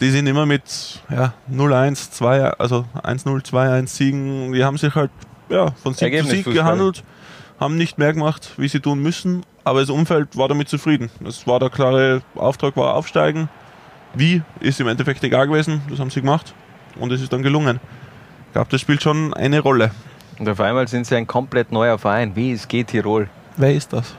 [0.00, 4.52] die sind immer mit ja, 0-1, 2, also 1-0, 2-1 Siegen.
[4.52, 5.10] Die haben sich halt
[5.48, 6.54] ja, von Sieg zu Sieg Ergebnisfußball.
[6.54, 7.04] gehandelt,
[7.58, 11.10] haben nicht mehr gemacht, wie sie tun müssen, aber das Umfeld war damit zufrieden.
[11.20, 13.48] Das war der klare Auftrag, war aufsteigen.
[14.16, 16.54] Wie ist im Endeffekt egal gewesen, das haben sie gemacht
[16.98, 17.80] und es ist dann gelungen.
[18.46, 19.90] Ich glaube, das spielt schon eine Rolle.
[20.38, 23.28] Und auf einmal sind sie ein komplett neuer Verein, WSG Tirol.
[23.58, 24.14] Wer ist das?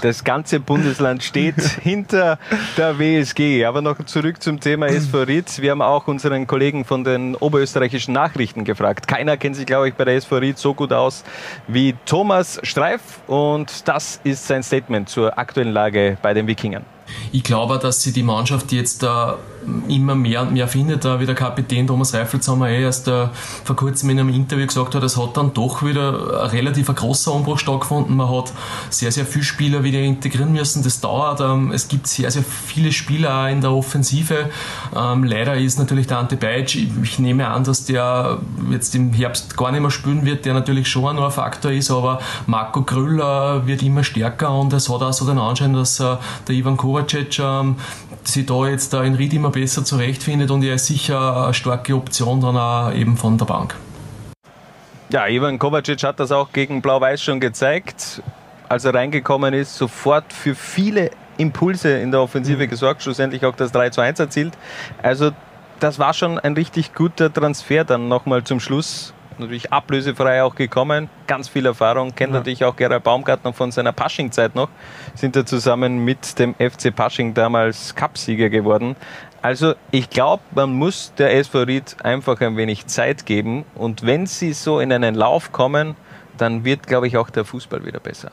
[0.00, 2.38] Das ganze Bundesland steht hinter
[2.78, 3.66] der WSG.
[3.66, 5.60] Aber noch zurück zum Thema SV Ried.
[5.60, 9.06] Wir haben auch unseren Kollegen von den oberösterreichischen Nachrichten gefragt.
[9.06, 11.24] Keiner kennt sich, glaube ich, bei der SV Ried so gut aus
[11.68, 13.02] wie Thomas Streif.
[13.26, 16.95] Und das ist sein Statement zur aktuellen Lage bei den Wikingern.
[17.32, 19.06] Ich glaube, dass sie die Mannschaft jetzt äh,
[19.88, 23.28] immer mehr und mehr findet, wie der Kapitän Thomas Reifelshammer eh erst äh,
[23.64, 27.32] vor kurzem in einem Interview gesagt hat, es hat dann doch wieder ein relativ großer
[27.32, 28.16] Umbruch stattgefunden.
[28.16, 28.52] Man hat
[28.90, 30.82] sehr, sehr viele Spieler wieder integrieren müssen.
[30.82, 31.40] Das dauert.
[31.40, 34.50] Ähm, es gibt sehr, sehr viele Spieler auch in der Offensive.
[34.94, 38.38] Ähm, leider ist natürlich der Ante Beitsch, ich, nehme an, dass der
[38.70, 42.20] jetzt im Herbst gar nicht mehr spielen wird, der natürlich schon ein Faktor ist, aber
[42.46, 46.16] Marco Grüll äh, wird immer stärker und es hat auch so den Anschein, dass äh,
[46.46, 47.76] der Ivan Kovacic ähm,
[48.28, 51.94] sich da jetzt da in Ried immer besser zurechtfindet und er ist sicher eine starke
[51.94, 53.74] Option dann auch eben von der Bank.
[55.10, 58.22] Ja, Ivan Kovacic hat das auch gegen Blau-Weiß schon gezeigt.
[58.68, 63.70] Als er reingekommen ist, sofort für viele Impulse in der Offensive gesorgt, schlussendlich auch das
[63.70, 64.54] 3 zu 1 erzielt.
[65.02, 65.30] Also
[65.78, 69.12] das war schon ein richtig guter Transfer dann nochmal zum Schluss.
[69.38, 74.54] Natürlich ablösefrei auch gekommen, ganz viel Erfahrung, kennt natürlich auch Gerald Baumgartner von seiner Pasching-Zeit
[74.54, 74.70] noch,
[75.14, 78.96] sind da zusammen mit dem FC Pasching damals Cupsieger geworden.
[79.42, 84.26] Also ich glaube, man muss der SV Ried einfach ein wenig Zeit geben und wenn
[84.26, 85.96] sie so in einen Lauf kommen,
[86.38, 88.32] dann wird, glaube ich, auch der Fußball wieder besser.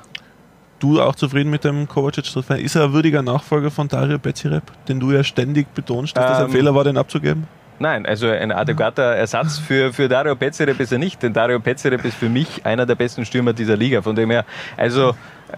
[0.80, 2.60] Du auch zufrieden mit dem Kovacic-Transfer?
[2.60, 6.40] Ist er ein würdiger Nachfolger von Dario Bezirep, den du ja ständig betonst, dass das
[6.40, 7.48] ein Ähm, Fehler war, den abzugeben?
[7.84, 12.06] Nein, also ein adäquater Ersatz für, für Dario Pezerep ist er nicht, denn Dario Pezerep
[12.06, 14.02] ist für mich einer der besten Stürmer dieser Liga.
[14.02, 14.46] Von dem her,
[14.78, 15.10] also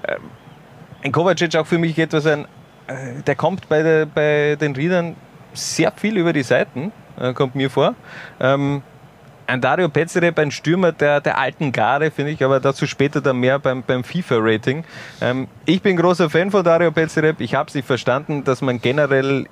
[0.08, 0.22] ähm,
[1.04, 2.46] ein Kovacic auch für mich etwas ein,
[2.88, 5.16] äh, der kommt bei, der, bei den Riedern
[5.54, 7.94] sehr viel über die Seiten, äh, kommt mir vor.
[8.40, 8.82] Ähm,
[9.46, 13.38] ein Dario Pezerep, ein Stürmer der, der alten Garde, finde ich, aber dazu später dann
[13.38, 14.84] mehr beim, beim FIFA-Rating.
[15.22, 17.40] Ähm, ich bin großer Fan von Dario Pezerep.
[17.40, 19.46] Ich habe es nicht verstanden, dass man generell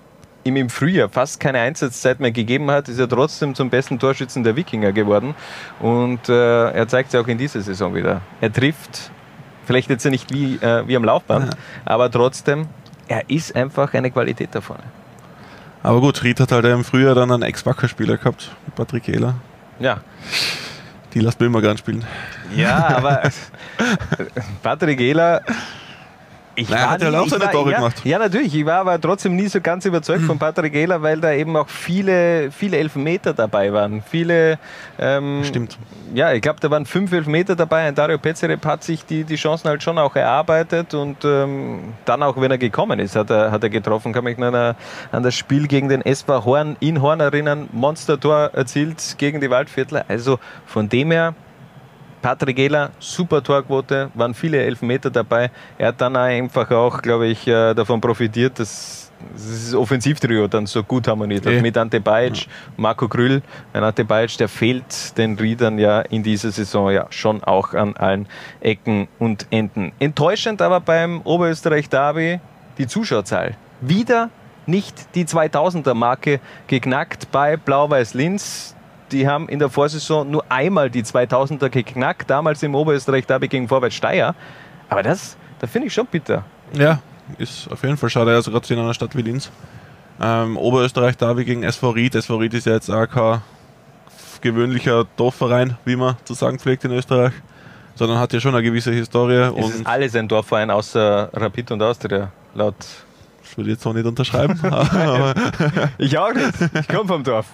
[0.44, 4.44] ihm im Frühjahr fast keine Einsatzzeit mehr gegeben hat, ist er trotzdem zum besten Torschützen
[4.44, 5.36] der Wikinger geworden.
[5.80, 8.22] Und äh, er zeigt es auch in dieser Saison wieder.
[8.42, 9.12] Er trifft,
[9.66, 12.68] vielleicht jetzt nicht wie, äh, wie am Laufband, aber trotzdem,
[13.08, 14.84] er ist einfach eine Qualität da vorne.
[15.82, 19.36] Aber gut, Ried hat halt im Frühjahr dann einen Ex-Wacker-Spieler gehabt, Patrick Ehler.
[19.80, 19.98] Ja,
[21.14, 22.06] Die lässt man immer gern spielen.
[22.56, 23.22] Ja, aber
[24.64, 25.42] Patrick Ehler.
[26.56, 28.02] Ich Nein, er hat ja nie- auch seine Tore ja, gemacht.
[28.04, 28.54] Ja, natürlich.
[28.54, 31.68] Ich war aber trotzdem nie so ganz überzeugt von Patrick Ehler, weil da eben auch
[31.68, 34.04] viele, viele Elfmeter dabei waren.
[34.08, 34.60] Viele.
[35.00, 35.78] Ähm, Stimmt.
[36.14, 37.88] Ja, ich glaube, da waren fünf Elfmeter dabei.
[37.88, 42.22] Ein Dario Pezerep hat sich die, die Chancen halt schon auch erarbeitet und ähm, dann
[42.22, 44.14] auch, wenn er gekommen ist, hat er, hat er getroffen.
[44.14, 44.76] Kann mich an,
[45.12, 47.68] an das Spiel gegen den SV Horn in Horn erinnern.
[47.72, 50.06] Monster-Tor erzielt gegen die Waldviertler.
[50.08, 50.38] Also
[50.68, 51.34] von dem her,
[52.24, 55.52] Patrick Ehler, super Torquote, waren viele Elfmeter dabei.
[55.78, 60.84] Er hat dann einfach auch, glaube ich, äh, davon profitiert, dass das Offensivtrio dann so
[60.84, 61.54] gut harmoniert hat.
[61.54, 61.62] Eh.
[61.62, 63.42] Mit Ante Bajic, Marco Krüll.
[63.74, 67.98] Ein Ante Bajic, der fehlt den Riedern ja in dieser Saison ja schon auch an
[67.98, 68.28] allen
[68.62, 69.92] Ecken und Enden.
[70.00, 72.40] Enttäuschend aber beim Oberösterreich-Derby
[72.78, 73.58] die Zuschauerzahl.
[73.82, 74.30] Wieder
[74.66, 78.73] nicht die 2000er-Marke geknackt bei Blau-Weiß-Linz
[79.14, 83.68] die haben in der Vorsaison nur einmal die 2000er geknackt, damals im Oberösterreich Derby gegen
[83.68, 84.36] Vorwärts Steyr.
[84.90, 86.44] Aber das, da finde ich schon bitter.
[86.74, 87.00] Ja,
[87.38, 89.52] ist auf jeden Fall schade, also gerade in einer Stadt wie Linz.
[90.22, 92.16] Ähm, Oberösterreich Derby gegen SV Ried.
[92.16, 93.42] SV Ried ist ja jetzt auch kein
[94.42, 97.34] gewöhnlicher Dorfverein, wie man zu sagen pflegt in Österreich,
[97.96, 101.72] sondern hat ja schon eine gewisse Historie Es und ist alles ein Dorfverein außer Rapid
[101.72, 102.76] und Austria, laut.
[102.80, 104.60] das würde ich jetzt so nicht unterschreiben.
[105.98, 106.54] Ich auch nicht.
[106.80, 107.46] Ich komme vom Dorf.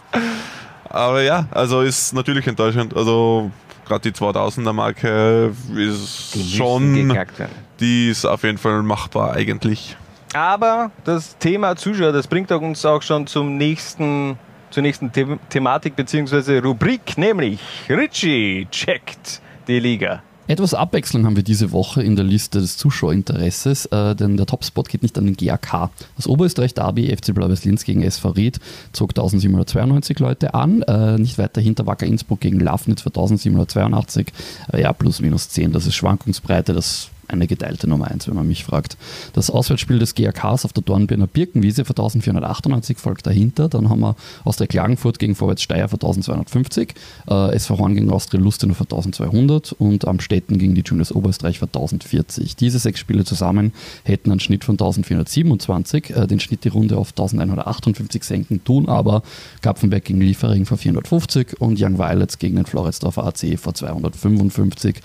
[0.89, 2.95] Aber ja, also ist natürlich enttäuschend.
[2.95, 3.51] Also
[3.87, 7.51] gerade die 2000er Marke ist schon, geknackt werden.
[7.79, 9.97] die ist auf jeden Fall machbar eigentlich.
[10.33, 14.37] Aber das Thema Zuschauer, das bringt uns auch schon zum nächsten,
[14.69, 16.59] zur nächsten The Thematik bzw.
[16.59, 20.21] Rubrik, nämlich Richie checkt die Liga.
[20.49, 24.89] Etwas Abwechslung haben wir diese Woche in der Liste des Zuschauerinteresses, äh, denn der Topspot
[24.89, 25.91] geht nicht an den GAK.
[26.15, 28.59] Das Oberösterreich Derby FC Blau-Weiß Linz gegen SV Ried
[28.91, 34.33] zog 1792 Leute an, äh, nicht weit dahinter Wacker Innsbruck gegen Lafnitz für 1782,
[34.73, 38.47] äh, ja plus minus 10, das ist Schwankungsbreite, das eine geteilte Nummer 1, wenn man
[38.47, 38.97] mich fragt.
[39.33, 43.69] Das Auswärtsspiel des GAKs auf der Dornbirner Birkenwiese für 1498 folgt dahinter.
[43.69, 46.93] Dann haben wir Austria Klagenfurt gegen Vorwärts Steyr für 1250,
[47.29, 51.59] äh, SV Horn gegen Austria Lustenau für 1200 und am Städten gegen die Juniors Oberösterreich
[51.59, 52.55] für 1040.
[52.55, 57.09] Diese sechs Spiele zusammen hätten einen Schnitt von 1427, äh, den Schnitt die Runde auf
[57.09, 59.23] 1158 senken, tun aber
[59.61, 65.01] Kapfenberg gegen Liefering für 450 und Young Violets gegen den Floridsdorfer AC für 255.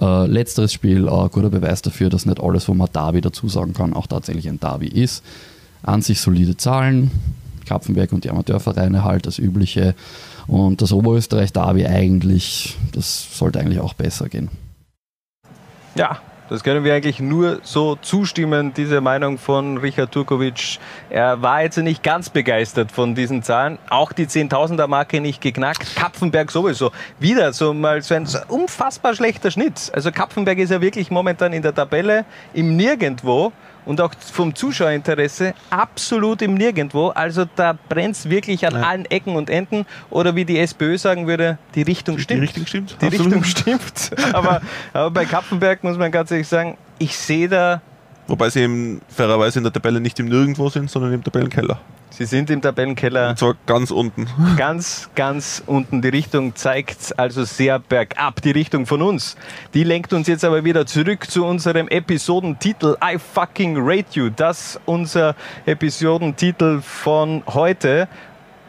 [0.00, 3.72] Äh, letzteres Spiel, äh, guter Beweis dafür, dass nicht alles, wo man Derby dazu sagen
[3.72, 5.24] kann, auch tatsächlich ein Derby ist.
[5.82, 7.10] An sich solide Zahlen,
[7.66, 9.94] Kapfenberg und die Amateurvereine halt das Übliche.
[10.46, 14.50] Und das Oberösterreich-Derby eigentlich, das sollte eigentlich auch besser gehen.
[15.94, 20.78] Ja, das können wir eigentlich nur so zustimmen, diese Meinung von Richard Turkovic.
[21.10, 23.78] Er war jetzt nicht ganz begeistert von diesen Zahlen.
[23.90, 25.96] Auch die 10.000er Marke nicht geknackt.
[25.96, 26.92] Kapfenberg sowieso.
[27.18, 29.90] Wieder so mal so ein unfassbar schlechter Schnitt.
[29.92, 33.52] Also Kapfenberg ist ja wirklich momentan in der Tabelle im Nirgendwo
[33.86, 37.08] und auch vom Zuschauerinteresse absolut im Nirgendwo.
[37.08, 39.86] Also da brennt es wirklich an allen Ecken und Enden.
[40.10, 42.40] Oder wie die SPÖ sagen würde, die Richtung stimmt.
[42.40, 42.96] Die Richtung stimmt.
[43.00, 43.34] Die absolut.
[43.34, 43.44] Richtung
[43.80, 44.10] stimmt.
[44.34, 44.60] Aber,
[44.92, 47.80] aber bei Kapfenberg muss man ganz ehrlich sagen, ich sehe da,
[48.28, 51.78] Wobei sie eben fairerweise in der Tabelle nicht im Nirgendwo sind, sondern im Tabellenkeller.
[52.10, 54.26] sie sind im Tabellenkeller Und zwar ganz unten.
[54.56, 56.02] ganz, ganz unten.
[56.02, 58.42] Die Richtung zeigt also sehr bergab.
[58.42, 59.36] Die Richtung von uns.
[59.74, 64.30] Die lenkt uns jetzt aber wieder zurück zu unserem Episodentitel I fucking rate you.
[64.30, 68.08] Das unser Episodentitel von heute.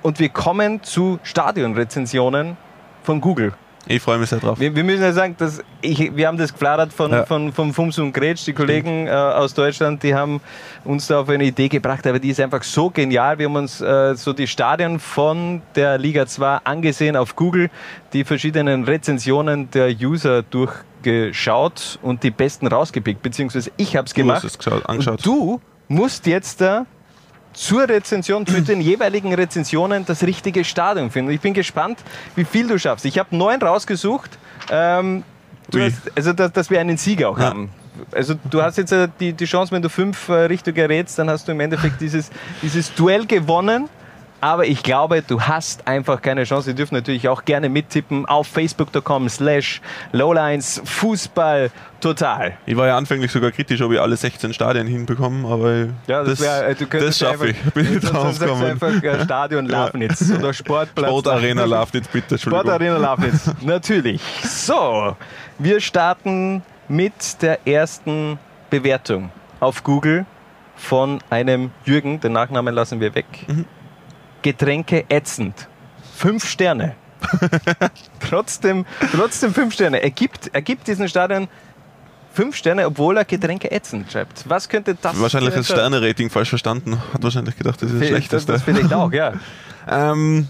[0.04, 2.58] Und wir kommen zu Stadionrezensionen
[3.04, 3.54] von Google.
[3.90, 4.60] Ich freue mich sehr drauf.
[4.60, 7.26] Wir, wir müssen ja sagen, dass ich, wir haben das gefladert von, Ja.
[7.26, 10.42] von, von Fums und Gretsch, die Kollegen äh, aus Deutschland, die haben
[10.84, 13.40] uns da auf eine Idee gebracht, aber die ist einfach so genial.
[13.40, 17.70] Wir haben uns äh, so die Stadien von der Liga 2 angesehen auf Google,
[18.14, 24.22] die verschiedenen Rezensionen der User durchgeschaut und die besten rausgepickt, beziehungsweise ich habe es Du
[24.22, 24.38] gemacht.
[24.38, 25.18] hast es geschaut, angeschaut.
[25.20, 26.86] Und du musst jetzt da
[27.58, 31.32] zur Rezension, zu den jeweiligen Rezensionen das richtige Stadion finden.
[31.32, 32.00] Ich bin gespannt,
[32.36, 33.04] wie viel du schaffst.
[33.06, 34.38] Ich habe neun rausgesucht.
[34.70, 35.24] Ähm,
[35.74, 37.46] hast, also, dass, dass wir einen Sieger auch Ja.
[37.46, 37.70] haben.
[38.12, 41.32] Also du hast jetzt äh, die, die Chance, wenn du fünf äh, richtig errätst, dann
[41.32, 42.30] hast du im Endeffekt dieses,
[42.62, 43.90] dieses Duell gewonnen.
[44.40, 46.70] Aber ich glaube, du hast einfach keine Chance.
[46.72, 51.72] Ihr dürft natürlich auch gerne mittippen auf facebook.com slash lowlines Fußball
[52.02, 52.54] total.
[52.68, 56.40] Ich war ja anfänglich sogar kritisch, ob ich alle 16 Stadien hinbekomme, aber Ja, das,
[56.40, 57.62] wär, du das könntest schaffe ich.
[57.74, 58.64] Bin ich drauf gekommen.
[58.64, 61.08] einfach äh, Stadion Lafnitz oder Sportplatz.
[61.10, 62.38] Sportarena Lafnitz, bitte.
[62.38, 64.22] Sportarena Lafnitz, natürlich.
[64.44, 65.16] So,
[65.58, 68.38] wir starten mit der ersten
[68.70, 70.26] Bewertung auf Google
[70.76, 72.20] von einem Jürgen.
[72.20, 73.26] Den Nachnamen lassen wir weg.
[73.48, 73.66] Mhm.
[74.42, 75.68] Getränke ätzend.
[76.16, 76.96] Fünf Sterne.
[78.30, 80.02] trotzdem, trotzdem fünf Sterne.
[80.02, 81.48] Er gibt, er gibt diesen Stadion
[82.34, 84.48] fünf Sterne, obwohl er Getränke ätzend schreibt.
[84.48, 85.68] Was könnte das Wahrscheinlich das?
[85.68, 87.02] Sterne-Rating falsch verstanden.
[87.14, 88.52] Hat wahrscheinlich gedacht, das ist das Das, Schlechteste.
[88.54, 89.34] das vielleicht auch, ja.
[89.90, 90.48] ähm,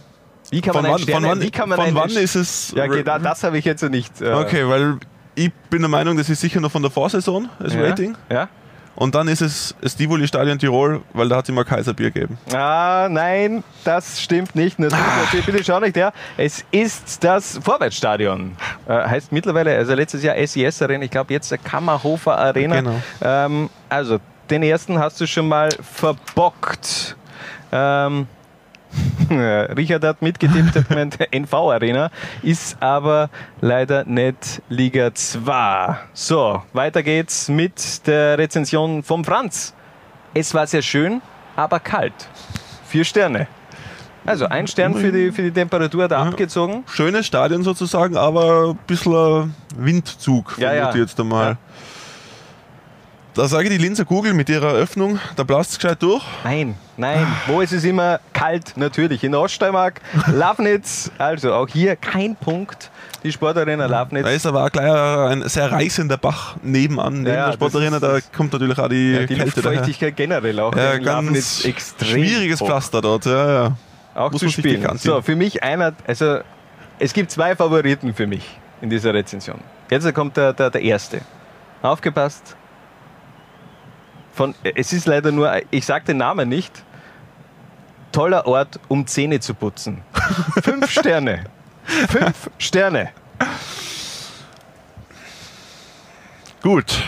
[0.51, 2.19] Wie kann von man wann, einen von Sterne, wann, wie kann man von wann St-
[2.19, 2.71] ist es.
[2.75, 4.21] Ja, okay, da, das habe ich jetzt nicht.
[4.21, 4.97] Äh, Okay, weil
[5.35, 8.17] ich bin der Meinung, das ist sicher noch von der Vorsaison, das ja, Rating.
[8.29, 8.49] Ja.
[8.97, 12.39] Und dann ist es das Tivoli Stadion Tirol, weil da hat es immer Kaiserbier gegeben.
[12.51, 14.79] Ah, nein, das stimmt nicht.
[14.79, 16.11] Natürlich, natürlich, bitte schau nicht her.
[16.35, 18.57] Es ist das Vorwärtsstadion.
[18.87, 22.77] Äh, heißt mittlerweile, also letztes Jahr SES Arena, ich glaube jetzt der Kammerhofer Arena.
[22.77, 22.95] Genau.
[23.21, 24.17] Ähm, also,
[24.49, 27.15] den ersten hast du schon mal verbockt.
[27.71, 28.25] Ähm,
[29.29, 32.09] Richard hat mitgetippt, hat gemeint, NV Arena,
[32.43, 33.29] ist aber
[33.61, 35.97] leider nicht Liga 2.
[36.13, 39.73] So, weiter geht's mit der Rezension vom Franz.
[40.33, 41.21] Es war sehr schön,
[41.55, 42.13] aber kalt.
[42.87, 43.47] Vier Sterne.
[44.25, 46.83] Also ein Stern für die, für die Temperatur da abgezogen.
[46.87, 50.89] Schönes Stadion sozusagen, aber ein bisschen Windzug, Ja, vermute ja.
[50.89, 51.51] ich jetzt einmal.
[51.51, 51.57] Ja.
[53.37, 56.23] Da sage ich die Linzer Kugel mit ihrer Eröffnung, da blast es gescheit durch.
[56.43, 57.27] Nein, nein.
[57.45, 58.75] Wo ist es immer kalt?
[58.77, 59.23] Natürlich.
[59.23, 60.01] In Oststeiermark,
[60.33, 61.11] Lafnitz.
[61.19, 62.89] Also auch hier kein Punkt.
[63.23, 64.23] Die Sportarena Lafnitz.
[64.23, 68.17] Da ist aber auch gleich ein sehr reißender Bach nebenan, neben Ja, der Sportarena, da
[68.35, 69.45] kommt natürlich auch die Ja, die Kälte daher.
[69.45, 71.03] Luftfeuchtigkeit generell auch Ja, Lafnitz
[71.61, 72.65] ganz extrem schwieriges hoch.
[72.65, 73.25] Pflaster dort.
[73.27, 73.77] Ja, ja.
[74.15, 74.97] Auch Muss zu spielen.
[74.97, 76.39] So, für mich einer, also
[76.97, 79.59] es gibt zwei Favoriten für mich in dieser Rezension.
[79.91, 81.21] Jetzt kommt der, der, der erste.
[81.83, 82.55] Aufgepasst.
[84.37, 86.83] Von, es ist leider nur, ich sage den Namen nicht.
[88.11, 90.03] Toller Ort, um Zähne zu putzen.
[90.63, 91.45] Fünf Sterne.
[91.83, 93.09] Fünf Sterne.
[96.61, 97.01] Gut.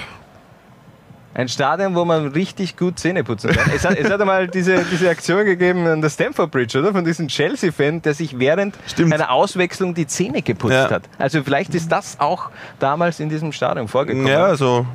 [1.36, 3.72] Ein Stadion, wo man richtig gut Zähne putzen kann.
[3.74, 6.92] Es hat, es hat einmal diese, diese Aktion gegeben an der Stamford Bridge, oder?
[6.92, 9.14] Von diesem Chelsea-Fan, der sich während Stimmt.
[9.14, 10.90] einer Auswechslung die Zähne geputzt Ja.
[10.90, 11.04] hat.
[11.20, 14.28] Also vielleicht ist das auch damals in diesem Stadion vorgekommen.
[14.28, 14.88] Ja, also.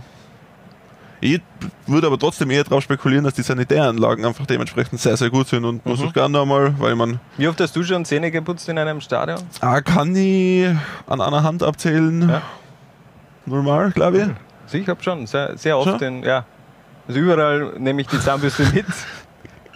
[1.26, 1.40] Ich
[1.87, 5.64] würde aber trotzdem eher darauf spekulieren, dass die Sanitäranlagen einfach dementsprechend sehr, sehr gut sind
[5.64, 6.06] und muss Mhm.
[6.08, 9.38] ich gerne einmal, weil man Wie oft hast du schon Zähne geputzt in einem Stadion?
[9.62, 10.66] ah, kann ich
[11.06, 12.28] an einer Hand abzählen.
[12.28, 12.42] Ja.
[13.46, 14.24] Normal, glaube ich.
[14.64, 16.02] Also ich habe schon, sehr, sehr oft.
[16.02, 16.44] In, ja.
[17.08, 18.84] Also überall nehme ich die Zahnbürste mit.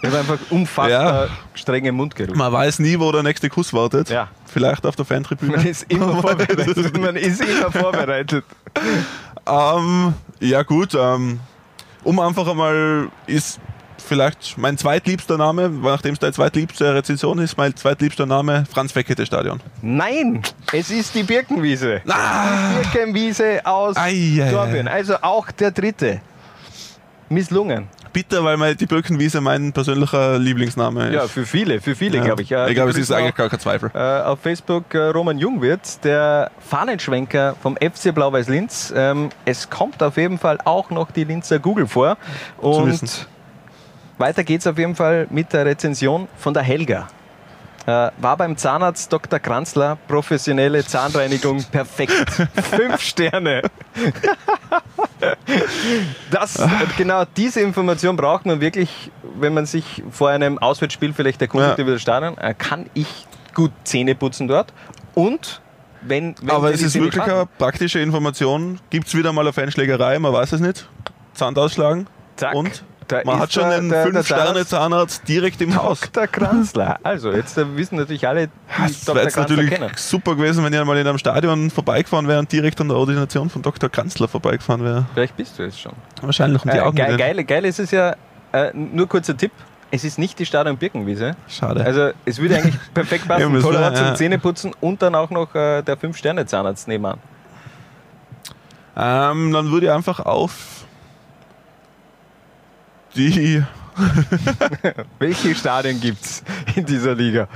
[0.01, 1.29] Ich habe einfach unfassbar Ja.
[1.55, 2.37] strenge Mundgeruch.
[2.37, 4.09] Man weiß nie, wo der nächste Kuss wartet.
[4.11, 4.29] Ja.
[4.47, 5.57] Vielleicht auf der Fantribüne.
[5.57, 7.01] Man ist immer vorbereitet.
[7.01, 8.45] Man ist immer vorbereitet.
[9.49, 11.41] Ähm, ja gut, ähm,
[12.05, 13.61] um einfach einmal ist
[13.99, 19.27] vielleicht mein zweitliebster Name, nachdem es deine zweitliebste Rezension ist, mein zweitliebster Name Franz Weckete
[19.27, 19.61] Stadion.
[19.83, 22.01] Nein, es ist die Birkenwiese.
[22.09, 23.97] Ah, Birkenwiese aus.
[24.51, 24.89] Dornbirn.
[24.89, 26.21] Also auch der dritte.
[27.29, 27.89] Misslungen.
[28.13, 31.15] Bitter, weil mein, die Birkenwiese mein persönlicher Lieblingsname ist.
[31.15, 32.25] Ja, für viele, für viele, Ja.
[32.25, 32.51] glaube ich.
[32.51, 33.91] Ja, ich glaube, es ist eigentlich gar kein Zweifel.
[33.95, 38.93] äh, auf Facebook äh, Roman Jungwirth, der Fahnenschwenker vom FC Blau-Weiß Linz.
[38.97, 42.17] Ähm, es kommt auf jeden Fall auch noch die Linzer Google vor.
[42.59, 43.27] Und
[44.19, 47.09] weiter geht's auf jeden Fall mit der Rezension von der Helga.
[47.87, 49.39] Äh, war beim Zahnarzt Dr.
[49.39, 52.13] Kranzler, professionelle Zahnreinigung, perfekt.
[52.71, 53.63] Fünf Sterne.
[56.31, 61.41] Das, äh, genau diese Information braucht man wirklich, wenn man sich vor einem Auswärtsspiel vielleicht
[61.43, 61.83] erkundigt Ja.
[61.83, 62.37] über das Stadion.
[62.39, 64.73] Äh, kann ich gut Zähne putzen dort?
[65.15, 65.61] Und
[66.03, 68.79] wenn, wenn Aber es ist wirklich eine praktische Information.
[68.91, 70.89] Gibt es wieder mal eine Fanschlägerei, man weiß es nicht.
[71.35, 72.55] Zahn ausschlagen Zack.
[72.55, 76.01] und Da Man hat schon einen Fünf-Sterne-Zahnarzt direkt im Haus.
[76.01, 76.27] Dr.
[76.27, 76.99] Kranzler.
[77.03, 79.23] Also, jetzt äh, wissen natürlich alle, die Das Dr.
[79.23, 79.91] Kranzler natürlich kennen.
[79.97, 83.49] super gewesen, wenn ihr mal in einem Stadion vorbeigefahren wäre und direkt an der Ordination
[83.51, 83.89] von Dr.
[83.89, 85.07] Kanzler vorbeigefahren wäre.
[85.15, 85.93] Vielleicht bist du es schon.
[86.21, 86.97] Wahrscheinlich um die Äh, Augen.
[86.97, 88.15] geil, geil, geil ist es ja,
[88.53, 89.53] äh, nur kurzer Tipp,
[89.91, 91.35] es ist nicht die Stadion Birkenwiese.
[91.49, 91.83] Schade.
[91.83, 93.53] Also es würde eigentlich perfekt Ja, passen.
[93.53, 94.15] müssen Toller zum ja.
[94.17, 97.19] Zähneputzen und dann auch noch äh, der Fünf-Sterne-Zahnarzt nebenan.
[98.97, 100.85] Ähm, dann würde ich einfach auf
[103.19, 103.63] die.
[105.19, 106.43] Welche Stadien gibt es
[106.77, 107.49] in dieser Liga?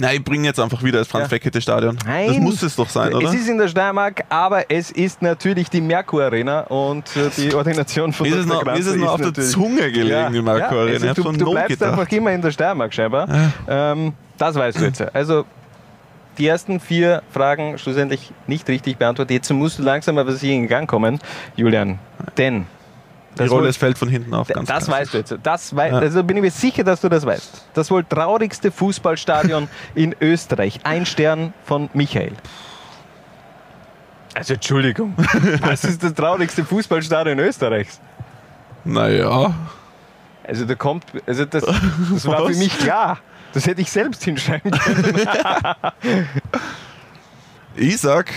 [0.00, 1.96] Nein, ich bringe jetzt einfach wieder das Franz-Fekete-Stadion.
[1.96, 2.40] Das Nein.
[2.40, 3.28] muss es doch sein, oder?
[3.28, 7.52] Es ist in der Steiermark, aber es ist natürlich die Merkur Arena und äh, die
[7.54, 8.64] Ordination von ist es Dr.
[8.64, 11.08] noch, mir ist es noch auf der Zunge gelegen, die Marco Arena.
[11.08, 11.98] also du, du bleibst gedacht.
[11.98, 13.28] einfach immer in der Steiermark scheinbar.
[13.66, 15.14] Ähm, das weißt du jetzt.
[15.14, 15.44] Also
[16.38, 19.32] die ersten vier Fragen schlussendlich nicht richtig beantwortet.
[19.32, 21.18] Jetzt musst du langsam aber sicher in Gang kommen,
[21.56, 21.98] Julian.
[22.36, 22.66] Denn
[23.34, 24.48] Die das Rolle wohl- es fällt von hinten auf.
[24.48, 24.94] Ganz das klassisch.
[24.94, 25.34] weißt du jetzt.
[25.42, 25.98] Das wei Ja.
[25.98, 27.66] Also bin ich mir sicher, dass du das weißt.
[27.74, 30.80] Das wohl traurigste Fußballstadion in Österreich.
[30.84, 32.32] Ein Stern von Michael.
[34.34, 35.14] Also Entschuldigung.
[35.62, 38.00] Was ist das traurigste Fußballstadion Österreichs?
[38.84, 39.54] Naja.
[40.46, 43.18] Also da kommt, also das, das war für mich klar.
[43.52, 45.14] Das hätte ich selbst hinschreiben können.
[47.76, 48.32] Ich sag,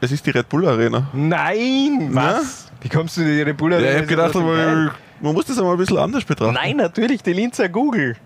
[0.00, 1.06] es ist die Red Bull Arena.
[1.12, 2.08] Nein!
[2.10, 2.69] Was?
[2.80, 4.90] Wie kommst du die Red Bull Ja, ich habe gedacht, geil?
[5.20, 6.54] man muss das einmal ein bisschen anders betrachten.
[6.54, 8.16] Nein, natürlich, die Linzer Google.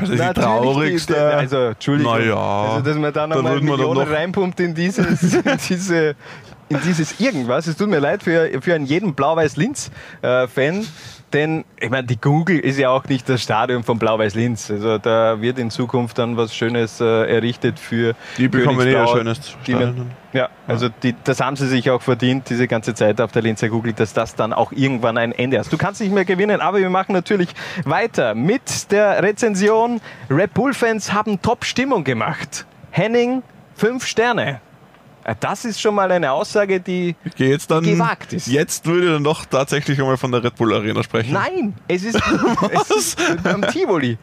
[0.00, 1.12] das ist die traurigste.
[1.14, 2.12] Die, also, Entschuldigung.
[2.18, 6.16] Naja, also, dass man wir doch Millionen noch- reinpumpt in dieses, in diese
[6.68, 7.66] in dieses irgendwas.
[7.66, 10.86] Es tut mir leid für, für einen jeden Blau-Weiß-Linz-Fan,
[11.32, 14.70] denn ich meine, die Google ist ja auch nicht das Stadion von Blau-Weiß-Linz.
[14.70, 19.08] Also da wird in Zukunft dann was Schönes äh, errichtet für Die bekommen eh ein
[19.08, 20.10] schönes Die man- Stadion.
[20.32, 23.68] Ja, also die, das haben sie sich auch verdient, diese ganze Zeit auf der Linzer
[23.68, 25.72] Google, dass das dann auch irgendwann ein Ende hat.
[25.72, 27.48] Du kannst nicht mehr gewinnen, aber wir machen natürlich
[27.84, 30.00] weiter mit der Rezension.
[30.30, 32.64] Red Bull-Fans haben Top-Stimmung gemacht.
[32.92, 33.42] Henning,
[33.74, 34.60] fünf Sterne.
[35.24, 37.82] Äh, Das ist schon mal eine Aussage, die Ich gehe jetzt dann.
[37.82, 38.46] Gewagt ist.
[38.46, 41.32] Jetzt würde ich dann doch tatsächlich einmal von der Red Bull Arena sprechen.
[41.32, 42.20] Nein, es ist,
[42.72, 44.16] es ist am Tivoli.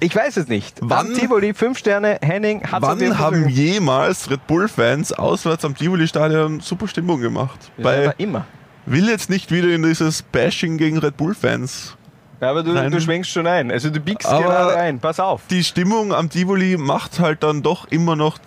[0.00, 0.76] Ich weiß es nicht.
[0.80, 6.60] Wann- am Tivoli, fünf Sterne, Henning hat Wann haben jemals Red Bull-Fans auswärts am Tivoli-Stadion
[6.60, 7.70] super Stimmung gemacht?
[7.78, 8.44] Bei, immer.
[8.86, 11.96] will jetzt nicht wieder in dieses Bashing gegen Red Bull-Fans.
[12.40, 13.70] Ja, aber du, du schwenkst schon ein.
[13.70, 14.98] Also du biegst Aber- gerade ein.
[14.98, 15.42] Pass auf.
[15.48, 18.38] Die Stimmung am Tivoli macht halt dann doch immer noch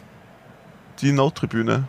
[1.01, 1.85] die Nordtribüne.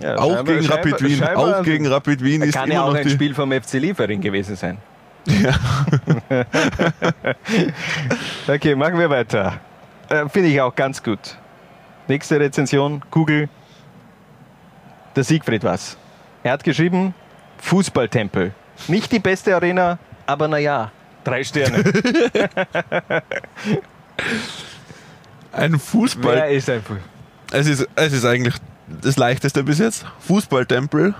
[0.00, 1.22] Ja, Auch gegen Rapid Wien.
[1.34, 3.10] Auch gegen Rapid Wien ist Kann immer ja auch noch ein die.
[3.10, 4.78] Spiel vom FC Liefering gewesen sein.
[8.48, 9.60] okay, machen wir weiter.
[10.08, 11.36] Äh, Finde ich auch ganz gut.
[12.08, 13.48] Nächste Rezension, Google.
[15.14, 15.96] Der Siegfried was.
[16.42, 17.14] Er hat geschrieben,
[17.58, 18.52] Fußballtempel.
[18.88, 20.90] Nicht die beste Arena, aber naja,
[21.22, 21.84] drei Sterne.
[25.52, 26.34] Ein Fußball.
[26.34, 26.96] Wer ist einfach.
[27.52, 28.54] Es ist, es ist eigentlich
[28.88, 30.04] das leichteste bis jetzt.
[30.20, 31.14] Fußballtempel.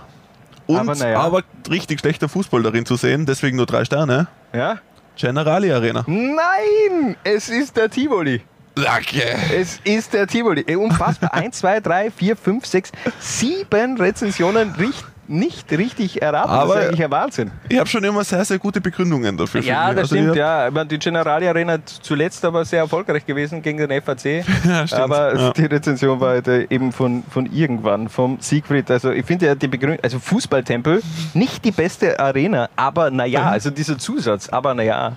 [0.66, 1.44] Und Aber aber, ja.
[1.70, 4.29] richtig schlechter Fußball darin zu sehen, deswegen nur drei Sterne.
[4.53, 4.79] Ja?
[5.16, 6.05] Generali Arena.
[6.07, 8.42] Nein, es ist der Tivoli.
[8.75, 9.22] Danke.
[9.55, 10.62] Es ist der Tivoli.
[10.66, 11.35] Äh, Unfassbar.
[11.35, 16.50] 1, 2, 3, 4, 5, 6, 7 Rezensionen richt, nicht richtig erraten.
[16.50, 17.50] das Aber- ist eigentlich ein Wahnsinn.
[17.68, 19.61] Ich habe schon immer sehr, sehr gute Begründungen dafür.
[19.62, 20.37] Ja, das Also stimmt.
[20.37, 24.44] Ja, Ich meine, die Generali Arena zuletzt aber sehr erfolgreich gewesen gegen den FAC.
[24.64, 25.00] Ja, stimmt.
[25.02, 25.52] aber Ja.
[25.52, 28.90] die Rezension war halt, äh, eben von, von irgendwann, vom Siegfried.
[28.90, 31.02] Also ich finde ja die Begründung, also Fußballtempel,
[31.35, 35.12] nicht die beste Arena, aber naja, also dieser Zusatz, aber naja.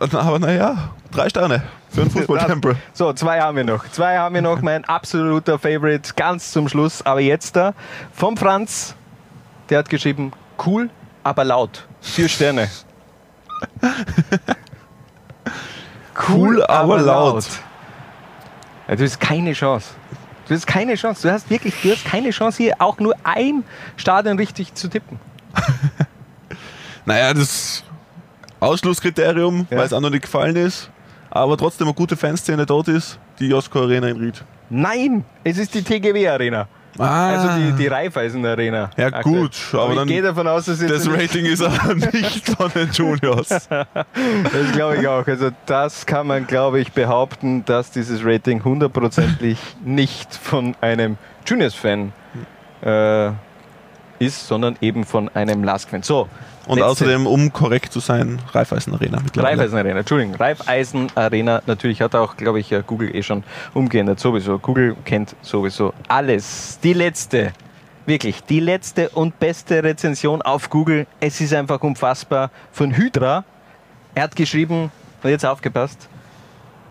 [0.00, 2.76] Aber naja, drei Sterne für einen Fußballtempel.
[2.92, 3.88] So, zwei haben wir noch.
[3.90, 4.62] Zwei haben wir noch.
[4.62, 7.04] Mein absoluter Favorite ganz zum Schluss.
[7.04, 7.74] Aber jetzt da
[8.12, 8.94] vom Franz.
[9.68, 10.32] Der hat geschrieben,
[10.64, 10.88] cool,
[11.24, 11.86] aber laut.
[12.00, 12.70] Vier Sterne.
[16.28, 17.44] Cool, aber laut.
[18.88, 19.90] Ja, du hast keine Chance.
[20.48, 21.22] Du hast keine Chance.
[21.22, 23.62] Du hast wirklich, du hast keine Chance hier auch nur ein
[23.96, 25.18] Stadion richtig zu tippen.
[27.04, 27.84] Naja, das
[28.60, 29.78] Ausschlusskriterium, Ja.
[29.78, 30.90] weil es auch noch nicht gefallen ist,
[31.30, 34.44] aber trotzdem eine gute Fanszene dort ist, die Josko Arena in Ried.
[34.70, 36.68] Nein, es ist die TGW Arena.
[36.98, 37.28] Ah.
[37.28, 38.90] Also die, die Raiffeisen Arena.
[38.96, 39.42] Ja, Aktuell.
[39.42, 42.90] gut, aber ich dann- gehe davon aus, dass Das Rating ist aber nicht von den
[42.90, 43.48] Juniors.
[43.48, 45.24] Das glaube ich auch.
[45.26, 52.12] Also das kann man, glaube ich, behaupten, dass dieses Rating hundertprozentig nicht von einem Juniors-Fan
[52.82, 53.28] äh,
[54.18, 56.02] ist, sondern eben von einem Lask-Fan.
[56.02, 56.28] So,
[56.68, 59.56] Und letzte- außerdem, um korrekt zu sein, Raiffeisen Arena mittlerweile.
[59.58, 63.42] Raiffeisen Arena, Entschuldigung, Raiffeisen Arena, natürlich hat auch, glaube ich, äh, Google eh schon
[63.74, 64.58] umgeändert, sowieso.
[64.58, 66.78] Google kennt sowieso alles.
[66.82, 67.52] Die letzte
[68.06, 71.06] wirklich die letzte und beste Rezension auf Google.
[71.20, 72.50] Es ist einfach unfassbar.
[72.72, 73.44] Von Hydra.
[74.14, 74.90] Er hat geschrieben,
[75.22, 76.08] und jetzt aufgepasst,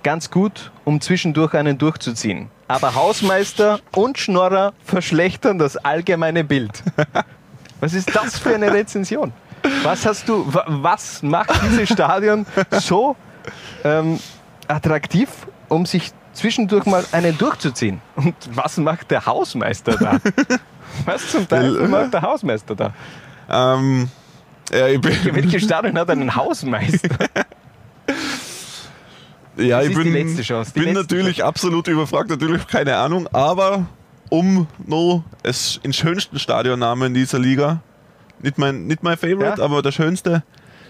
[0.03, 2.49] ganz gut, um zwischendurch einen durchzuziehen.
[2.67, 6.83] Aber Hausmeister und Schnorrer verschlechtern das allgemeine Bild.
[7.79, 9.33] Was ist das für eine Rezension?
[9.83, 13.15] Was hast du, wa- was macht dieses Stadion so
[13.83, 14.19] ähm,
[14.67, 15.29] attraktiv,
[15.69, 18.01] um sich zwischendurch mal einen durchzuziehen?
[18.15, 20.17] Und was macht der Hausmeister da?
[21.05, 22.93] Was zum Teufel macht der Hausmeister da?
[23.49, 24.09] Ähm,
[24.71, 27.09] ja, ich bin, Welches Stadion hat einen Hausmeister?
[29.57, 33.85] ja, Das ich bin, Chance, bin letzte natürlich absolut überfragt, natürlich keine Ahnung, aber
[34.29, 37.81] um noch es in schönsten Stadionnamen dieser Liga,
[38.41, 39.63] nicht mein, nicht mein Favorite, Ja?
[39.63, 40.43] aber der schönste,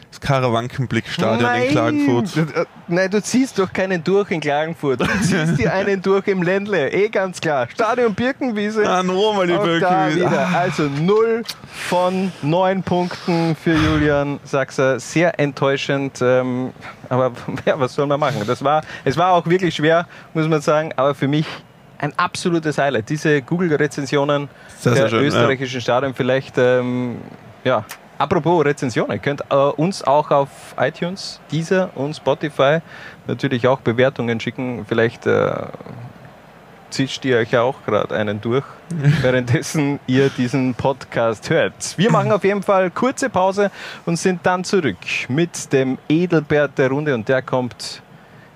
[0.10, 2.38] das Karawankenblick-Stadion in Klagenfurt.
[2.38, 5.02] Äh, nein, du ziehst doch keinen durch in Klagenfurt.
[5.02, 6.90] Du ziehst dir einen durch im Ländle.
[6.94, 7.68] Eh ganz klar.
[7.70, 8.90] Stadion Birkenwiese.
[8.90, 10.30] Ah, nochmal die Birkenwiese.
[10.30, 11.44] Also 0
[11.90, 14.98] von 9 Punkten für Julian Sachser.
[15.00, 16.20] Sehr enttäuschend.
[16.22, 16.72] Ähm,
[17.10, 17.34] aber
[17.66, 18.44] ja, was soll man machen?
[18.48, 20.94] Das war, es war auch wirklich schwer, muss man sagen.
[20.96, 21.46] Aber für mich
[22.00, 23.10] ein absolutes Highlight.
[23.10, 24.50] Diese Google-Rezensionen
[24.84, 25.28] der schön, ja.
[25.28, 26.14] österreichischen Stadien.
[26.14, 27.18] Vielleicht, ähm,
[27.64, 27.86] ja,
[28.18, 32.80] apropos Rezensionen, könnt äh, uns auch auf iTunes, Deezer und Spotify
[33.28, 34.86] natürlich auch Bewertungen schicken.
[34.88, 35.52] Vielleicht äh,
[36.90, 38.66] zischt ihr euch ja auch gerade einen durch,
[39.22, 41.98] währenddessen ihr diesen Podcast hört.
[41.98, 43.72] Wir machen auf jeden Fall kurze Pause
[44.06, 48.02] und sind dann zurück mit dem Edelbert der Runde und der kommt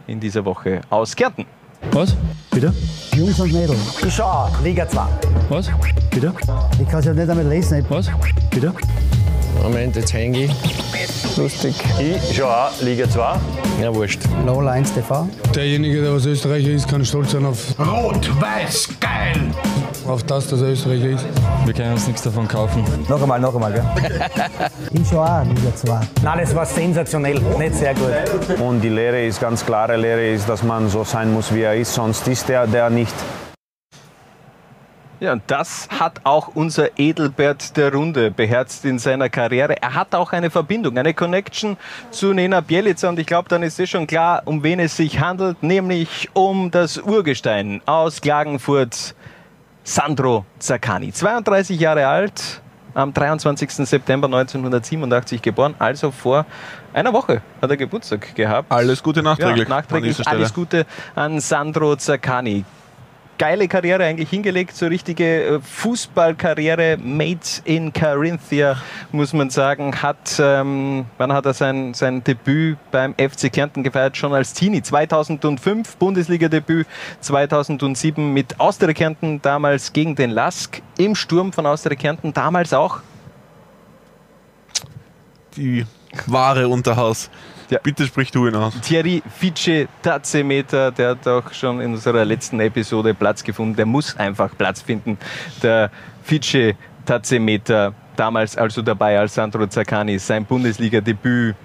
[0.07, 1.45] in dieser Woche aus Kärnten.
[1.89, 2.15] Was?
[2.51, 2.73] Bitte?
[3.15, 3.77] Jungs und Mädels.
[4.05, 5.01] Ich schau, Liga 2.
[5.49, 5.69] Was?
[6.09, 6.33] Bitte?
[6.79, 7.85] Ich kann es ja nicht einmal lesen.
[7.89, 8.09] Was?
[8.49, 8.73] Bitte?
[9.61, 10.51] Moment, jetzt hänge ich.
[11.37, 11.75] Lustig.
[11.99, 13.39] Ich schaue auch Liga 2.
[13.81, 14.21] Ja, wurscht.
[14.45, 15.27] Lola 1 TV.
[15.55, 19.51] Derjenige, der aus Österreicher ist, kann stolz sein auf, Rot-Weiß, geil!
[20.07, 21.25] auf das, dass er Österreicher ist.
[21.65, 22.83] Wir können uns nichts davon kaufen.
[23.07, 23.85] Noch einmal, noch einmal, gell?
[24.91, 25.99] Ich schau auch Liga 2.
[26.23, 27.39] Nein, das war sensationell.
[27.57, 28.59] Nicht sehr gut.
[28.59, 31.75] Und die Lehre ist ganz klare Lehre ist, dass man so sein muss, wie er
[31.75, 33.13] ist, sonst ist der der nicht.
[35.21, 39.79] Ja, und das hat auch unser Edelbert der Runde beherzt in seiner Karriere.
[39.79, 41.77] Er hat auch eine Verbindung, eine Connection
[42.09, 45.19] zu Nena Bielica und ich glaube, dann ist es schon klar, um wen es sich
[45.19, 49.13] handelt, nämlich um das Urgestein aus Klagenfurt,
[49.83, 51.13] Sandro Zaccani.
[51.13, 52.59] 32 Jahre alt,
[52.95, 53.71] am 23.
[53.73, 56.47] September 1987 geboren, also vor
[56.93, 58.71] einer Woche hat er Geburtstag gehabt.
[58.71, 59.69] Alles Gute nachträglich.
[59.69, 62.65] Ja, nachträglich alles Gute an Sandro Zaccani.
[63.41, 68.77] Geile Karriere eigentlich hingelegt, so richtige äh, Fußballkarriere, made in Carinthia,
[69.11, 69.99] muss man sagen.
[69.99, 74.15] Hat, ähm, wann hat er sein, sein Debüt beim FC Kärnten gefeiert?
[74.15, 74.83] Schon als Teenie.
[74.83, 76.85] 2005 Bundesliga-Debüt,
[77.21, 82.99] 2007 mit Austria Kärnten, damals gegen den Lask im Sturm von Austria Kärnten, damals auch
[85.55, 85.87] Die
[86.27, 87.31] wahre Unterhaus.
[87.71, 87.79] Ja.
[87.81, 88.73] Bitte sprich du ihn aus.
[88.81, 93.77] Thierry Fice Tazemeter, der hat auch schon in unserer letzten Episode Platz gefunden.
[93.77, 95.17] Der muss einfach Platz finden.
[95.63, 95.89] Der
[96.21, 101.55] Fice Tazemeter, damals also dabei, als Sandro Zaccani sein Bundesliga-Debüt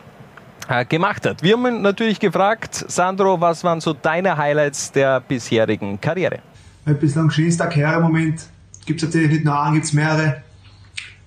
[0.69, 1.43] äh, gemacht hat.
[1.43, 6.39] Wir haben ihn natürlich gefragt, Sandro, was waren so deine Highlights der bisherigen Karriere?
[6.85, 8.47] Mein bislang schönster Karrieremoment
[8.87, 10.43] gibt es natürlich nicht nur einen, gibt es mehrere.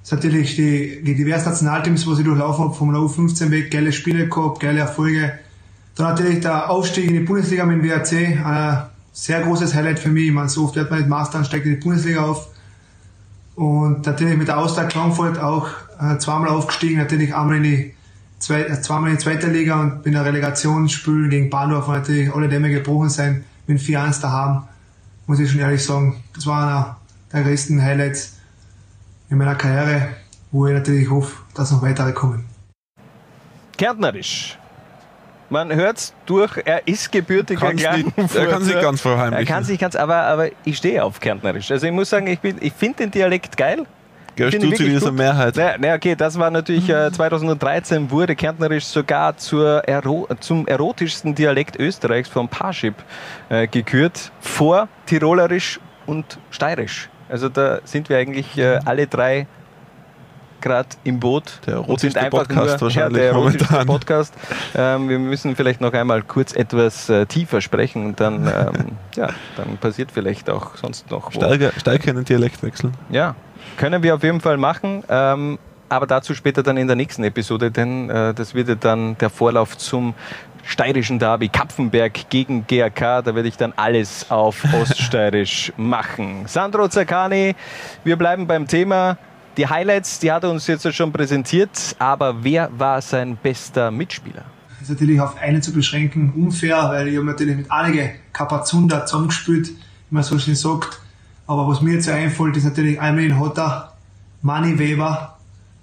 [0.09, 4.27] Es natürlich die, die diversen Nationalteams, wo ich durchlaufen habe, vom U15 weg, geile Spiele
[4.27, 5.37] gehabt, geile Erfolge.
[5.93, 10.09] Dann natürlich der Aufstieg in die Bundesliga mit dem WRC, ein sehr großes Highlight für
[10.09, 10.25] mich.
[10.25, 12.47] Ich meine, so oft wird man nicht Master steigt in die Bundesliga auf.
[13.53, 15.67] Und natürlich mit der Austria Klagenfurt auch
[16.01, 17.93] äh, zweimal aufgestiegen, natürlich einmal in die
[18.39, 21.93] zwei, äh, zweimal in die zweite Liga und bin in der Relegationsspiel gegen Bahndorf und
[21.93, 24.63] natürlich alle Dämme gebrochen sein mit 4-1 daheim,
[25.27, 26.15] muss ich schon ehrlich sagen.
[26.33, 26.97] Das war einer
[27.31, 28.38] der größten Highlights
[29.29, 30.09] in meiner Karriere,
[30.51, 32.45] wo ich natürlich hoffe, dass noch weitere kommen.
[33.77, 34.57] Kärntnerisch.
[35.51, 38.39] Man hört durch, er ist gebürtiger Klagenfurter.
[38.39, 39.47] er kann sich ganz verheimlichen.
[39.47, 41.71] Er kann sich ganz, aber, aber ich stehe auf Kärntnerisch.
[41.71, 43.85] Also ich muss sagen, ich, bin- ich finde den Dialekt geil.
[44.35, 45.17] Gehörst du ich zu dieser gut.
[45.17, 45.55] Mehrheit?
[45.55, 51.33] Naja, naja, okay, das war natürlich äh, 2013 wurde Kärntnerisch sogar zur Ero zum erotischsten
[51.33, 52.93] Dialekt Österreichs vom Parship
[53.49, 57.09] äh, gekürt, vor Tirolerisch und Steirisch.
[57.29, 59.47] Also da sind wir eigentlich äh, alle drei
[60.61, 61.59] gerade im Boot.
[61.65, 63.87] Der erotischste Podcast nur, wahrscheinlich ja, der momentan.
[63.87, 64.33] Podcast.
[64.75, 69.29] Ähm, wir müssen vielleicht noch einmal kurz etwas äh, tiefer sprechen und dann, ähm, ja,
[69.57, 71.39] dann passiert vielleicht auch sonst noch wo.
[71.39, 72.93] Steiger, Steiger einen Dialekt wechseln.
[73.09, 73.35] Ja,
[73.77, 75.03] können wir auf jeden Fall machen.
[75.07, 75.59] Ähm,
[75.89, 79.31] aber dazu später dann in der nächsten Episode, denn äh, das wird ja dann der
[79.31, 80.13] Vorlauf zum
[80.63, 83.23] steirischen Derby Kapfenberg gegen GAK.
[83.23, 86.43] Da werde ich dann alles auf Oststeirisch machen.
[86.47, 87.55] Sandro Zaccani,
[88.03, 89.17] wir bleiben beim Thema.
[89.57, 94.45] Die Highlights, die hat er uns jetzt schon präsentiert, aber wer war sein bester Mitspieler?
[94.69, 99.05] Das ist natürlich auf einen zu beschränken unfair, weil ich habe natürlich mit einigen Kapazunder
[99.05, 99.75] zusammengespielt, wie
[100.15, 101.01] man so schön sagt.
[101.45, 103.91] Aber was mir jetzt einfällt, ist natürlich Almin Hotter,
[104.41, 105.37] Manny Weber.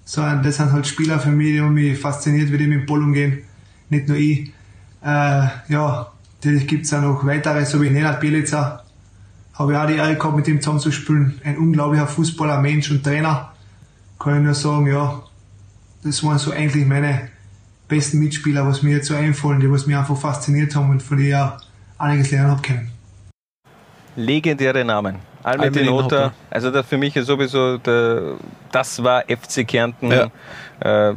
[0.05, 2.85] So, das sind halt Spieler für mich, die haben mich fasziniert, wie die mit dem
[2.85, 3.43] Ball umgehen.
[3.89, 4.51] Nicht nur ich.
[5.03, 8.83] Äh, ja, natürlich gibt es auch noch weitere, so wie Nenad Bielica.
[9.53, 11.41] Habe ich auch die Ehre gehabt, mit ihm zusammenzuspielen.
[11.43, 13.51] Ein unglaublicher Fußballer, Mensch und Trainer.
[14.19, 15.23] Kann ich nur sagen, ja,
[16.03, 17.29] das waren so eigentlich meine
[17.87, 21.17] besten Mitspieler, was mir jetzt so einfallen, die was mich einfach fasziniert haben und von
[21.17, 21.57] denen ich auch
[21.97, 22.91] einiges lernen habe können.
[24.15, 25.15] Legendäre Namen.
[25.43, 26.33] Almedin Otter.
[26.49, 28.35] also das für mich ist sowieso, der,
[28.71, 30.29] das war FC Kärnten Ja.
[31.11, 31.15] äh,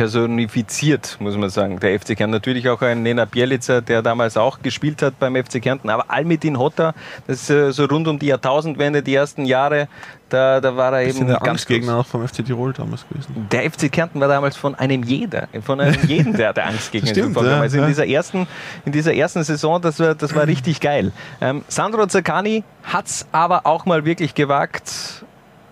[0.00, 1.78] personifiziert, muss man sagen.
[1.78, 5.60] Der FC Kärnten natürlich auch ein Nena Bielica, der damals auch gespielt hat beim FC
[5.60, 6.94] Kärnten, aber Almedin Hotter,
[7.26, 9.88] das ist äh, so rund um die Jahrtausendwende, die ersten Jahre,
[10.30, 13.46] da, da war er eben der ganz Angstgegner auch vom FC Tirol damals gewesen.
[13.52, 17.36] der FC Kärnten war damals von einem jeder, von einem jeden, der der Angstgegner Stimmt,
[17.36, 17.42] ist.
[17.42, 18.46] ja, also in dieser ersten,
[18.86, 21.12] in dieser ersten Saison, das war, das war richtig geil.
[21.42, 25.26] Ähm, Sandro Zaccani hat es aber auch mal wirklich gewagt,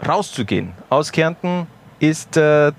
[0.07, 0.73] rauszugehen.
[0.91, 1.67] Aus Kärnten
[2.01, 2.73] ist äh,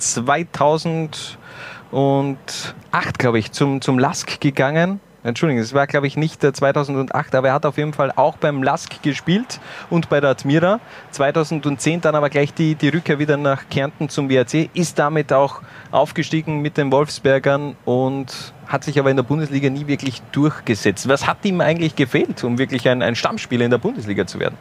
[1.92, 5.00] 2008, glaube ich, zum, zum LASK gegangen.
[5.22, 8.38] Entschuldigung, es war, glaube ich, nicht äh, 2008, aber er hat auf jeden Fall auch
[8.38, 9.60] beim LASK gespielt
[9.90, 10.80] und bei der Admira.
[11.12, 15.62] 2010 dann aber gleich die, die Rückkehr wieder nach Kärnten zum WRC, ist damit auch
[15.92, 21.10] aufgestiegen mit den Wolfsbergern und hat sich aber in der Bundesliga nie wirklich durchgesetzt.
[21.10, 24.58] Was hat ihm eigentlich gefehlt, um wirklich ein, ein Stammspieler in der Bundesliga zu werden?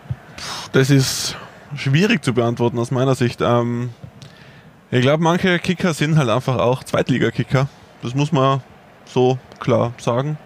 [0.72, 1.36] Das ist
[1.76, 3.40] schwierig zu beantworten aus meiner Sicht.
[3.42, 3.90] Ähm,
[4.90, 7.68] ich glaube, manche Kicker sind halt einfach auch Zweitliga-Kicker.
[8.02, 8.62] Das muss man
[9.04, 10.38] so klar sagen.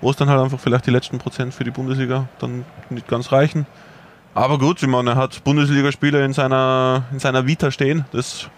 [0.00, 3.30] Wo es dann halt einfach vielleicht die letzten Prozent für die Bundesliga dann nicht ganz
[3.30, 3.66] reichen.
[4.34, 8.04] Aber gut, ich meine, er hat Bundesligaspieler in seiner, in seiner Vita stehen.
[8.12, 8.48] Das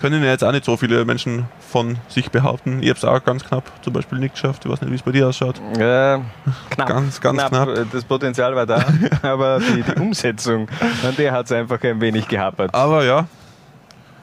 [0.00, 2.82] können ja jetzt auch nicht so viele Menschen von sich behaupten.
[2.82, 4.64] Ich habe es auch ganz knapp zum Beispiel nicht geschafft.
[4.64, 5.60] Ich weiß nicht, wie es bei dir ausschaut.
[5.78, 6.18] Äh,
[6.70, 6.88] knapp.
[6.88, 7.68] Ganz, ganz knapp.
[7.92, 8.84] Das Potenzial war da,
[9.22, 10.68] aber die, die Umsetzung,
[11.06, 12.74] an der hat es einfach ein wenig gehapert.
[12.74, 13.26] Aber ja,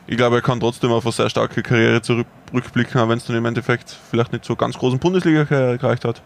[0.08, 3.36] ich glaube, er kann trotzdem auf eine sehr starke Karriere zurückblicken, auch wenn es dann
[3.36, 6.22] im Endeffekt vielleicht nicht so ganz großen Bundesliga-Karriere gereicht hat.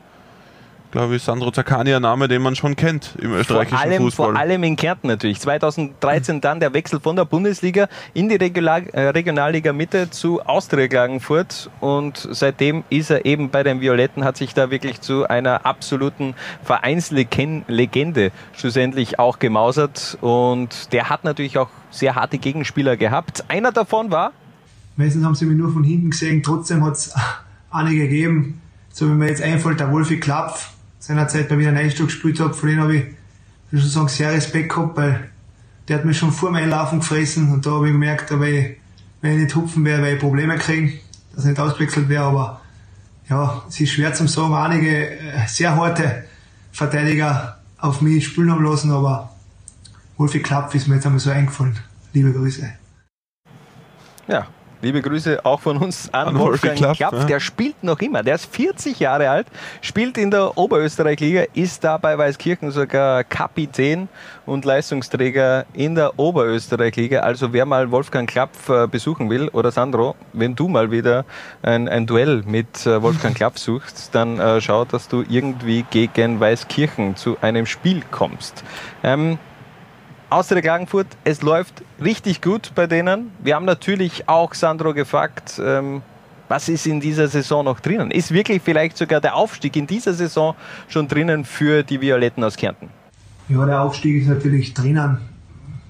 [0.91, 4.31] Glaube ich, Sandro Zaccani ein Name, den man schon kennt im Vor österreichischen allem, Fußball.
[4.31, 5.39] vor allem in Kärnten natürlich.
[5.39, 10.89] 2013 dann der Wechsel von der Bundesliga in die Regular, äh, Regionalliga Mitte zu Austria
[10.89, 15.65] Klagenfurt und seitdem ist er eben bei den Violetten, hat sich da wirklich zu einer
[15.65, 23.45] absoluten Vereinslegende schlussendlich auch gemausert und der hat natürlich auch sehr harte Gegenspieler gehabt.
[23.47, 24.33] Einer davon war
[24.97, 27.15] Meistens haben sie mich nur von hinten gesehen, trotzdem hat es
[27.71, 28.61] einige gegeben.
[28.91, 30.70] So wie mir jetzt einfällt, der Wolfi Klapf,
[31.01, 33.03] seinerzeit bei Wiener Neustadt gespielt hat, von dem habe ich,
[33.71, 35.29] ich muss sagen, sehr Respekt gehabt, weil
[35.87, 38.77] der hat mich schon vor meinem Laufen gefressen und da habe ich gemerkt, ich,
[39.21, 40.99] wenn ich nicht hupfen wäre, werde ich Probleme kriegen,
[41.33, 42.61] dass ich nicht ausgewechselt wäre, aber
[43.29, 46.25] ja, es ist schwer zum sagen, einige äh, sehr harte
[46.71, 49.35] Verteidiger auf mich spielen haben lassen, aber
[50.17, 51.79] Wolfi Klapf ist mir jetzt einmal so eingefallen.
[52.13, 52.71] Liebe Grüße.
[54.27, 54.47] Ja,
[54.81, 57.13] liebe Grüße auch von uns an, An Wolfgang Klapp, Klapp.
[57.13, 57.23] ja.
[57.25, 58.23] Der spielt noch immer.
[58.23, 59.47] Der ist 40 Jahre alt,
[59.81, 64.09] spielt in der Oberösterreich-Liga, ist da bei Weißkirchen sogar Kapitän
[64.45, 67.19] und Leistungsträger in der Oberösterreich-Liga.
[67.21, 71.25] Also wer mal Wolfgang Klapp äh, besuchen will, oder Sandro, wenn du mal wieder
[71.61, 76.39] ein, ein Duell mit äh, Wolfgang Klapp suchst, dann äh, schau, dass du irgendwie gegen
[76.39, 78.63] Weißkirchen zu einem Spiel kommst.
[79.03, 79.37] Ähm,
[80.31, 83.31] Austria Klagenfurt, es läuft richtig gut bei denen.
[83.43, 86.03] Wir haben natürlich auch Sandro gefragt, ähm,
[86.47, 88.11] was ist in dieser Saison noch drinnen?
[88.11, 90.55] Ist wirklich vielleicht sogar der Aufstieg in dieser Saison
[90.87, 92.87] schon drinnen für die Violetten aus Kärnten?
[93.49, 95.17] Ja, der Aufstieg ist natürlich drinnen.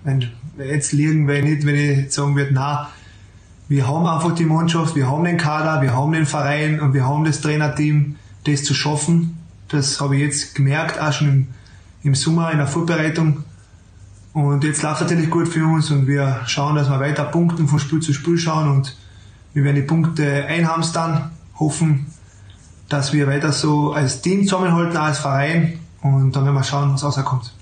[0.04, 0.28] Wenn,
[0.58, 2.90] jetzt liegen wir nicht, wenn ich sagen würde, na,
[3.70, 7.06] wir haben einfach die Mannschaft, wir haben den Kader, wir haben den Verein und wir
[7.06, 8.16] haben das Trainerteam,
[8.46, 9.38] das zu schaffen.
[9.68, 11.48] Das habe ich jetzt gemerkt, auch schon im,
[12.02, 13.44] im Sommer in der Vorbereitung.
[14.34, 17.80] Und jetzt läuft natürlich gut für uns und wir schauen, dass wir weiter punkten, von
[17.80, 18.96] Spiel zu Spiel schauen und
[19.54, 22.08] wir werden die Punkte einhamstern, hoffen,
[22.88, 26.94] dass wir weiter so als Team zusammenhalten, auch als Verein und dann werden wir schauen,
[26.94, 27.54] was rauskommt.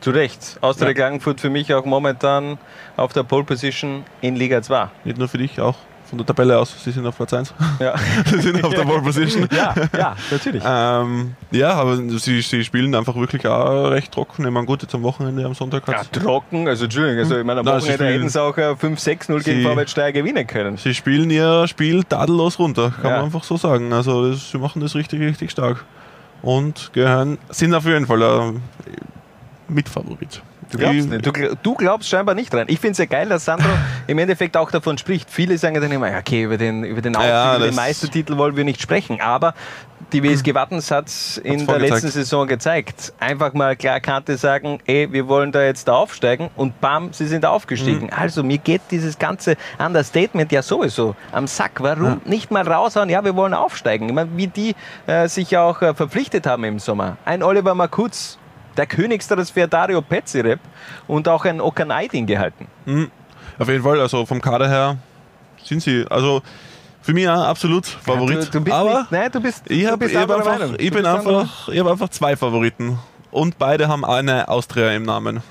[0.00, 0.58] Zu Recht.
[0.60, 2.58] Austria Klagenfurt für mich auch momentan
[2.96, 4.90] auf der Pole Position in Liga 2.
[5.04, 5.76] Nicht nur für dich, auch
[6.14, 6.74] von der Tabelle aus.
[6.82, 7.52] Sie sind auf Platz 1.
[7.80, 7.94] Ja.
[8.26, 9.48] Sie sind auf der Pole Position.
[9.54, 10.62] Ja, ja, natürlich.
[10.64, 14.44] Ähm, ja, aber sie, sie spielen einfach wirklich auch recht trocken.
[14.44, 17.60] Ich meine, gut, jetzt am Wochenende, am Sonntag Ja, trocken, also Entschuldigung, also ich meine,
[17.60, 20.76] am Nein, Wochenende spielen- hätten sie auch äh, 5-6-0 gegen Sie- Vorwärtssteier gewinnen können.
[20.76, 23.16] Sie spielen ihr Spiel tadellos runter, kann Ja.
[23.16, 23.92] man einfach so sagen.
[23.92, 25.84] Also das, sie machen das richtig, richtig stark.
[26.42, 28.62] Und gehören, sind auf jeden Fall ein
[29.68, 30.42] Mitfavorit.
[30.74, 31.24] Du glaubst Ich- nicht.
[31.26, 32.64] Du, du glaubst scheinbar nicht dran.
[32.68, 33.68] Ich finde es ja geil, dass Sandro
[34.08, 35.30] im Endeffekt auch davon spricht.
[35.30, 38.36] Viele sagen dann immer, ja, okay, über den, über den, Aufstieg, Ja, über den Meistertitel
[38.36, 39.20] wollen wir nicht sprechen.
[39.20, 39.54] Aber
[40.12, 43.12] die WSG Wattens hat es in der letzten Saison gezeigt.
[43.18, 47.26] Einfach mal klar Kante sagen, ey, wir wollen da jetzt da aufsteigen und bam, sie
[47.26, 48.10] sind aufgestiegen.
[48.12, 51.72] Also mir geht dieses ganze Understatement ja sowieso am Sack.
[51.80, 54.08] Warum nicht mal raushauen, ja, wir wollen aufsteigen.
[54.08, 54.74] Ich meine, wie die
[55.06, 57.16] äh, sich auch äh, verpflichtet haben im Sommer.
[57.24, 58.38] Ein Oliver Makutz,
[58.76, 60.60] der Königstransfer Dario Petzirep
[61.06, 62.66] und auch ein Okan Aydin gehalten.
[62.84, 63.10] Mhm.
[63.58, 64.96] Auf jeden Fall, also vom Kader her
[65.62, 66.42] sind sie, also
[67.00, 68.48] für mich auch absolut Favorit.
[68.48, 71.06] du, du bist aber nicht, nein, du bist, ich, hab, ich, hab einfach, ich, bin
[71.06, 72.98] einfach, ich habe einfach zwei Favoriten.
[73.30, 75.42] Und beide haben eine Austria im Namen.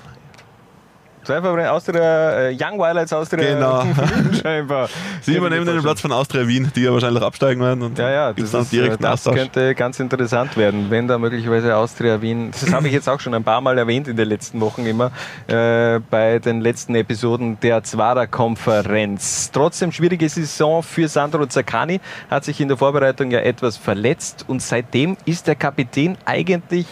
[1.24, 3.54] Zwei Favoriten, Austria, äh, Young Wildlights Austria.
[3.54, 3.82] Genau.
[4.42, 4.88] scheinbar.
[5.22, 7.82] Sie übernehmen den Platz von Austria Wien, die ja wahrscheinlich absteigen werden.
[7.82, 11.76] Und Ja, ja, das, ist, direkt äh, das könnte ganz interessant werden, wenn da möglicherweise
[11.76, 14.60] Austria Wien, das habe ich jetzt auch schon ein paar Mal erwähnt in den letzten
[14.60, 15.12] Wochen immer,
[15.46, 19.50] äh, bei den letzten Episoden der Zwara-Konferenz.
[19.50, 22.00] Trotzdem schwierige Saison für Sandro Zaccani,
[22.30, 26.86] hat sich in der Vorbereitung ja etwas verletzt und seitdem ist der Kapitän eigentlich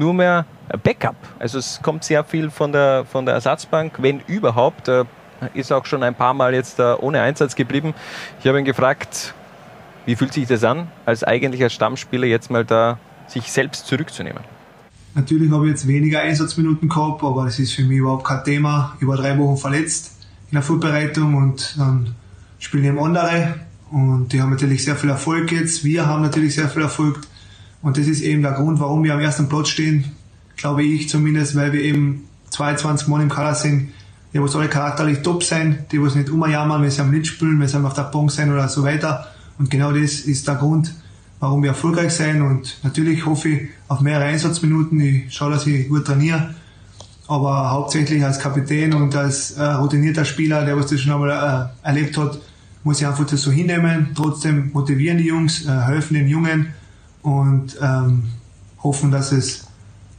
[0.00, 0.46] nur mehr
[0.82, 1.16] Backup.
[1.38, 4.88] Also es kommt sehr viel von der, von der Ersatzbank, wenn überhaupt.
[4.88, 5.04] Äh,
[5.54, 7.94] ist auch schon ein paar Mal jetzt äh, ohne Einsatz geblieben.
[8.40, 9.34] Ich habe ihn gefragt,
[10.04, 14.42] wie fühlt sich das an, als eigentlicher Stammspieler jetzt mal da sich selbst zurückzunehmen?
[15.14, 18.96] Natürlich habe ich jetzt weniger Einsatzminuten gehabt, aber das ist für mich überhaupt kein Thema.
[19.00, 20.12] Ich war drei Wochen verletzt
[20.50, 22.14] in der Vorbereitung und dann
[22.58, 23.54] spielen eben andere
[23.90, 25.84] und die haben natürlich sehr viel Erfolg jetzt.
[25.84, 27.20] Wir haben natürlich sehr viel Erfolg
[27.82, 30.04] und das ist eben der Grund, warum wir am ersten Platz stehen,
[30.56, 33.88] glaube ich zumindest, weil wir eben 22 Mann im Kader sind,
[34.32, 37.58] die was alle charakterlich top sind, die was nicht umjammern, wenn sie am Lit spielen,
[37.58, 39.26] wenn sie auf der Bank sind oder so weiter.
[39.58, 40.94] Und genau das ist der Grund,
[41.40, 42.42] warum wir erfolgreich sind.
[42.42, 45.00] Und natürlich hoffe ich auf mehrere Einsatzminuten.
[45.00, 46.54] Ich schaue, dass ich gut trainiere.
[47.26, 51.86] Aber hauptsächlich als Kapitän und als äh, routinierter Spieler, der was das schon einmal äh,
[51.86, 52.38] erlebt hat,
[52.82, 54.10] muss ich einfach das so hinnehmen.
[54.14, 56.74] Trotzdem motivieren die Jungs, äh, helfen den Jungen
[57.22, 58.30] und ähm,
[58.82, 59.66] hoffen, dass es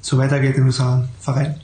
[0.02, 1.60] so weitergeht in unserem Verein.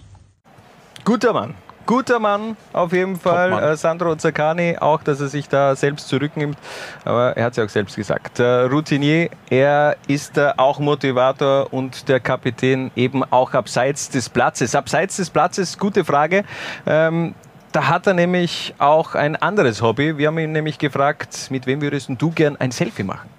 [1.04, 1.54] Guter Mann.
[1.88, 3.54] Guter Mann, auf jeden Fall.
[3.64, 6.58] Äh, Sandro Zaccani, auch, dass er sich da selbst zurücknimmt.
[7.06, 8.40] Aber er hat es ja auch selbst gesagt.
[8.40, 14.76] Äh, Routinier, er ist äh, auch Motivator und der Kapitän eben auch abseits des Platzes.
[14.76, 16.44] Abseits des Platzes, gute Frage.
[16.86, 17.36] Ähm,
[17.72, 20.18] da hat er nämlich auch ein anderes Hobby.
[20.18, 23.37] Wir haben ihn nämlich gefragt, mit wem würdest du gern ein Selfie machen?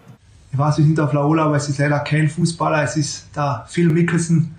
[0.51, 2.83] Ich weiß, wir sind auf Laola, aber es ist leider kein Fußballer.
[2.83, 4.55] Es ist der Phil Mickelson,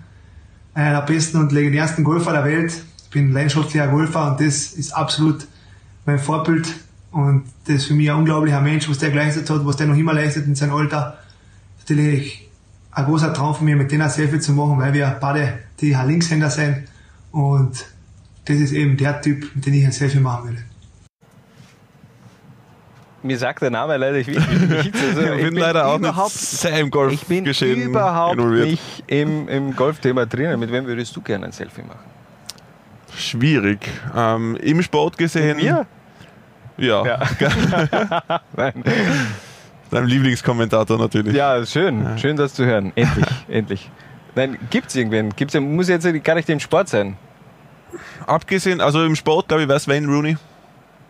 [0.74, 2.84] einer der besten und legendärsten Golfer der Welt.
[3.04, 5.46] Ich bin leidenschaftlicher Golfer und das ist absolut
[6.06, 6.72] mein Vorbild.
[7.10, 9.96] Und das ist für mich ein unglaublicher Mensch, was der geleistet hat, was der noch
[9.96, 11.18] immer leistet in seinem Alter.
[11.80, 12.48] Natürlich
[12.92, 15.92] ein großer Traum von mir, mit denen ein Selfie zu machen, weil wir beide die
[15.92, 16.84] Linkshänder sind.
[17.32, 17.84] Und
[18.44, 20.69] das ist eben der Typ, mit dem ich ein Selfie machen würde.
[23.22, 24.30] Mir sagt der Name leider nicht.
[25.10, 28.66] Also ich bin leider auch nicht überhaupt sehr im Golf Ich bin geschehen überhaupt involviert.
[28.68, 30.58] nicht im, im Golfthema drinnen.
[30.58, 32.08] Mit wem würdest du gerne ein Selfie machen?
[33.16, 33.88] Schwierig.
[34.16, 35.56] Ähm, Im Sport gesehen.
[35.56, 35.86] Mit mir?
[36.78, 37.02] Ja.
[38.56, 38.84] Nein.
[39.90, 41.34] Deinem Lieblingskommentator natürlich.
[41.34, 42.16] Ja, schön.
[42.18, 42.92] Schön, das zu hören.
[42.94, 43.90] Endlich, endlich.
[44.34, 45.30] Nein, gibt es irgendwen?
[45.34, 47.16] Gibt's, muss jetzt gar nicht im Sport sein.
[48.26, 50.36] Abgesehen, also im Sport, glaube ich, wäre es Wayne Rooney.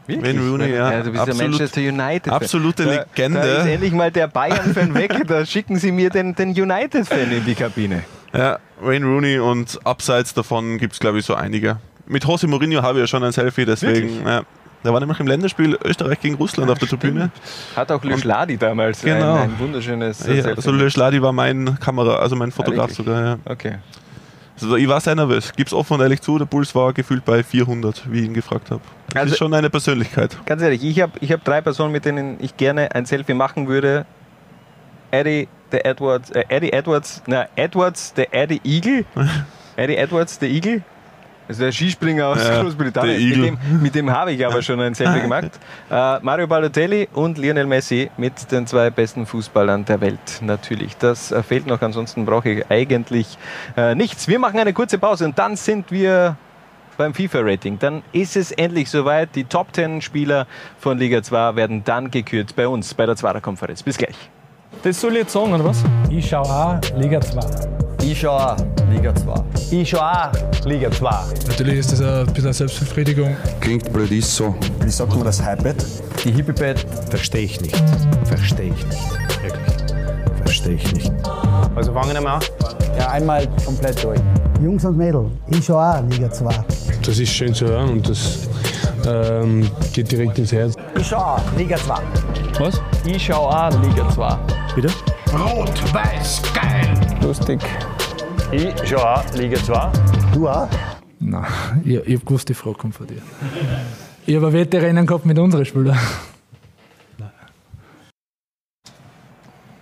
[0.07, 0.36] Wirklich?
[0.36, 0.90] Wayne Rooney, ja.
[1.03, 2.32] du bist ja Absolut- Manchester United.
[2.32, 3.40] absolute da, Legende.
[3.40, 5.12] Da ist endlich mal der Bayern-Fan weg.
[5.26, 8.03] Da schicken sie mir den, den United-Fan in die Kabine.
[8.32, 11.78] Ja, Wayne Rooney und abseits davon gibt es, glaube ich, so einige.
[12.07, 14.26] Mit Jose Mourinho habe ich ja schon ein Selfie, deswegen.
[14.26, 14.42] Ja.
[14.82, 17.30] Der war nämlich im Länderspiel Österreich gegen Russland auf der Tribüne.
[17.76, 19.34] Hat auch Luschladi damals Genau.
[19.34, 20.48] ein, ein wunderschönes Ja, Selfie.
[20.57, 22.96] also Le Schladi war mein Kamera, also mein Fotograf wirklich?
[22.96, 23.22] sogar.
[23.24, 23.36] Ja.
[23.44, 23.74] Okay.
[24.62, 27.42] Also ich war sehr nervös, gib's offen und ehrlich zu, der Puls war gefühlt bei
[27.42, 28.82] 400, wie ich ihn gefragt habe.
[29.08, 30.36] Das Also- ist schon eine Persönlichkeit.
[30.46, 33.68] Ganz ehrlich, ich habe ich hab drei Personen, mit denen ich gerne ein Selfie machen
[33.68, 34.06] würde.
[35.11, 39.04] Eddie, der Edwards, äh, Eddie Edwards, na, Edwards, der Eddie Eagle.
[39.76, 40.82] Eddie Edwards, der Eagle.
[41.51, 43.28] Also der Skispringer aus Ja, Großbritannien.
[43.28, 45.51] Mit dem, mit dem habe ich aber schon ein Selfie gemacht.
[45.90, 50.20] Äh, Mario Balotelli und Lionel Messi mit den zwei besten Fußballern der Welt.
[50.40, 50.96] Natürlich.
[50.96, 51.82] Das äh, fehlt noch.
[51.82, 53.36] Ansonsten brauche ich eigentlich
[53.76, 54.28] äh, nichts.
[54.28, 56.36] Wir machen eine kurze Pause und dann sind wir
[56.96, 57.80] beim FIFA-Rating.
[57.80, 59.34] Dann ist es endlich soweit.
[59.34, 60.46] Die Top 10 Spieler
[60.78, 63.82] von Liga 2 werden dann gekürt bei uns bei der Zwarer Konferenz.
[63.82, 64.16] Bis gleich.
[64.84, 65.82] Das soll ich jetzt sagen, oder was?
[66.09, 67.89] Ich schau auch Liga 2.
[68.03, 68.57] Ich schau auch
[68.90, 69.34] Liga 2.
[69.70, 70.30] Ich schau auch
[70.64, 71.11] Liga 2.
[71.48, 73.36] Natürlich ist das ein bisschen eine Selbstbefriedigung.
[73.61, 74.55] Klingt blöd, ist so.
[74.82, 75.84] Wie sagt man das Hypebett?
[76.24, 76.86] Die Hippie-Bett.
[77.11, 77.76] Verstehe ich nicht.
[78.24, 79.42] Verstehe ich nicht.
[79.42, 79.74] Wirklich.
[80.44, 81.12] Verstehe ich nicht.
[81.74, 82.42] Also fangen wir mal an.
[82.98, 84.20] Ja, einmal komplett durch.
[84.62, 86.53] Jungs und Mädels, ich schau auch Liga 2.
[87.07, 88.48] Das ist schön zu hören und das
[89.07, 90.74] ähm, geht direkt ins Herz.
[90.98, 91.94] Ich schau auch Liga 2.
[92.59, 92.80] Was?
[93.07, 94.38] Ich schau auch Liga 2.
[94.74, 94.88] Bitte?
[95.32, 97.09] Rot, weiß, geil.
[97.30, 97.60] Lustig.
[98.50, 99.92] Ich schau auch Liga 2.
[100.34, 100.66] Du auch?
[101.20, 101.44] Nein,
[101.84, 103.22] ich, ich hab gewusst, die Frage kommt von dir.
[104.26, 105.96] Ich habe Wetterrennen gehabt mit unseren Spielern.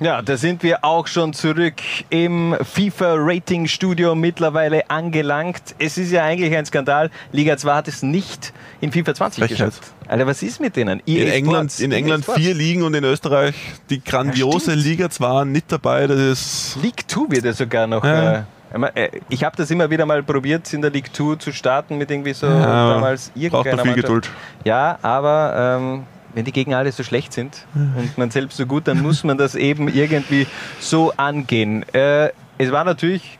[0.00, 1.74] Ja, da sind wir auch schon zurück
[2.08, 5.74] im FIFA-Rating-Studio mittlerweile angelangt.
[5.80, 7.10] Es ist ja eigentlich ein Skandal.
[7.32, 9.58] Liga 2 hat es nicht in FIFA 20 Frechheit.
[9.70, 9.92] geschafft.
[10.06, 11.00] Alter, was ist mit denen?
[11.04, 13.56] In EA England, Sports, in EA England vier Ligen und in Österreich
[13.90, 14.84] die grandiose stimmt.
[14.84, 16.06] Liga 2 nicht dabei.
[16.06, 18.04] Das ist League 2 wird ja sogar noch.
[18.04, 18.32] Ja.
[18.34, 18.42] Äh,
[18.72, 21.98] ich äh, ich habe das immer wieder mal probiert, in der League 2 zu starten
[21.98, 23.96] mit irgendwie so Ja, damals braucht man irgendeiner viel Mannschaft.
[23.96, 24.30] Geduld.
[24.64, 26.04] Ja, aber ähm,
[26.34, 29.38] wenn die Gegner alle so schlecht sind und man selbst so gut, dann muss man
[29.38, 30.46] das eben irgendwie
[30.78, 31.84] so angehen.
[31.94, 33.38] Äh, es war natürlich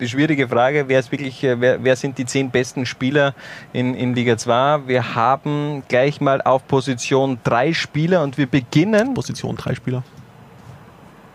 [0.00, 3.34] die schwierige Frage, wer, ist wirklich, äh, wer, wer sind die zehn besten Spieler
[3.72, 4.86] in, in Liga 2?
[4.86, 9.14] Wir haben gleich mal auf Position drei Spieler und wir beginnen.
[9.14, 10.02] Position drei Spieler.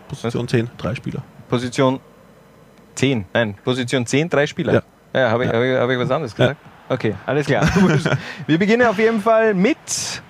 [0.08, 1.22] Position 10, drei Spieler.
[1.48, 2.00] Position
[2.94, 4.74] 10, nein, Position 10, drei Spieler.
[4.74, 4.82] Ja.
[5.14, 6.56] Ja, habe ich, hab ich, hab ich was anderes gesagt?
[6.88, 7.68] Okay, alles klar.
[8.46, 10.22] Wir beginnen auf jeden Fall mit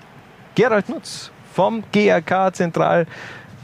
[0.55, 3.05] Gerald Nutz vom GRK Zentral,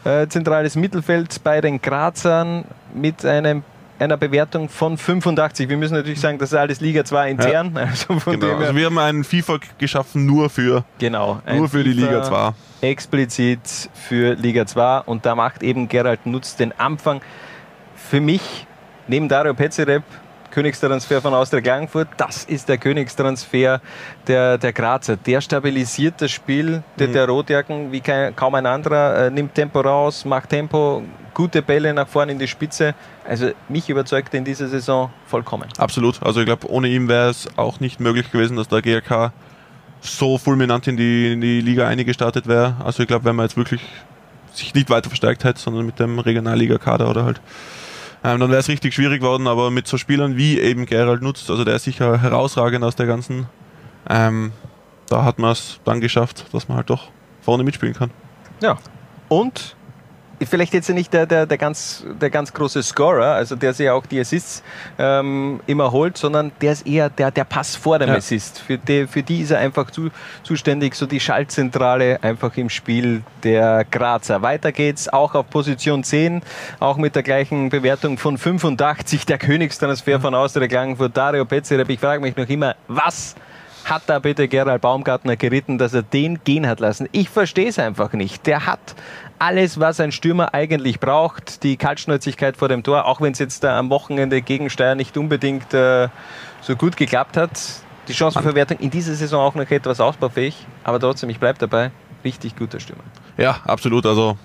[0.04, 3.64] äh, zentrales Mittelfeld bei den Grazern mit einem
[4.00, 5.70] einer Bewertung von 85.
[5.70, 7.78] Wir müssen natürlich sagen, das ist alles Liga 2 intern.
[7.78, 8.56] Also von Genau.
[8.56, 11.40] Also wir haben einen FIFA geschaffen nur für, Genau.
[11.54, 12.54] nur für die Liga 2.
[12.82, 13.60] Explizit
[13.94, 17.22] für Liga 2 und da macht eben Gerald Nutz den Anfang.
[17.96, 18.66] Für mich,
[19.08, 20.04] neben Dario Petzerep,
[20.52, 23.82] Königstransfer von Austria Klagenfurt, das ist der Königstransfer
[24.28, 25.18] der, der Grazer.
[25.18, 27.14] Der stabilisiert das Spiel der, Mhm.
[27.14, 31.94] der Rotjacken wie kein, kaum ein anderer, äh, nimmt Tempo raus, macht Tempo, gute Bälle
[31.94, 32.94] nach vorne in die Spitze.
[33.28, 35.68] Also mich überzeugt er in dieser Saison vollkommen.
[35.78, 36.22] Absolut.
[36.22, 39.32] Also ich glaube, ohne ihn wäre es auch nicht möglich gewesen, dass der GRK
[40.02, 42.76] so fulminant in die, in die Liga eingestartet wäre.
[42.84, 43.82] Also ich glaube, wenn man jetzt wirklich
[44.54, 47.40] sich nicht weiter verstärkt hätte, sondern mit dem Regionalliga-Kader oder halt,
[48.24, 49.48] ähm, dann wäre es richtig schwierig geworden.
[49.48, 53.06] Aber mit so Spielern wie eben Gerald Nutzt, also der ist sicher herausragend aus der
[53.08, 53.48] ganzen,
[54.10, 54.52] ähm,
[55.08, 57.10] da hat man es dann geschafft, dass man halt doch
[57.42, 58.12] vorne mitspielen kann.
[58.62, 58.78] Ja.
[59.30, 59.76] Und
[60.50, 64.06] vielleicht jetzt nicht der, der, der, ganz, der ganz große Scorer, also der sich auch
[64.06, 64.64] die Assists
[64.98, 68.16] ähm, immer holt, sondern der ist eher der, der Pass vor dem Ja.
[68.16, 68.60] Assist.
[68.60, 70.10] Für die, für die ist er einfach zu,
[70.44, 74.42] zuständig, so die Schaltzentrale einfach im Spiel der Grazer.
[74.42, 76.42] Weiter geht's auch auf Position 10,
[76.80, 81.90] auch mit der gleichen Bewertung von 85, der Königstransfer von Austria Klagenfurt, Dario Petzerep.
[81.90, 83.36] Ich frage mich noch immer, was
[83.86, 87.10] hat da bitte Gerald Baumgartner geritten, dass er den gehen hat lassen?
[87.12, 88.46] Ich verstehe es einfach nicht.
[88.46, 88.96] Der hat
[89.42, 91.64] alles, was ein Stürmer eigentlich braucht.
[91.64, 95.18] Die Kaltschnäuzigkeit vor dem Tor, auch wenn es jetzt da am Wochenende gegen Steyr nicht
[95.18, 96.10] unbedingt äh,
[96.62, 97.60] so gut geklappt hat.
[98.08, 101.92] Die Chancenverwertung in dieser Saison auch noch etwas ausbaufähig, aber trotzdem, ich bleibe dabei,
[102.24, 103.04] richtig guter Stürmer.
[103.38, 104.06] Ja, absolut.
[104.06, 104.38] Also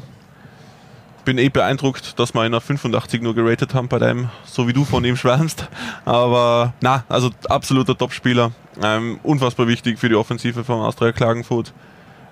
[1.26, 4.72] bin eh beeindruckt, dass wir ihn auf 85 nur geratet haben bei dem, so wie
[4.72, 5.68] du von ihm schwärmst.
[6.06, 8.52] Aber na, also absoluter Topspieler.
[8.82, 11.74] Ähm, unfassbar wichtig für die Offensive von Austria Klagenfurt.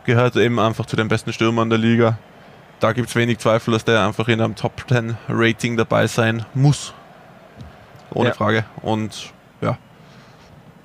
[0.04, 2.18] Gehört eben einfach zu den besten Stürmern der Liga.
[2.80, 6.44] Da gibt es wenig Zweifel, dass der einfach in einem Top 10 Rating dabei sein
[6.54, 6.92] muss.
[8.12, 8.34] Ohne Ja.
[8.34, 8.64] Frage.
[8.82, 9.78] Und ja,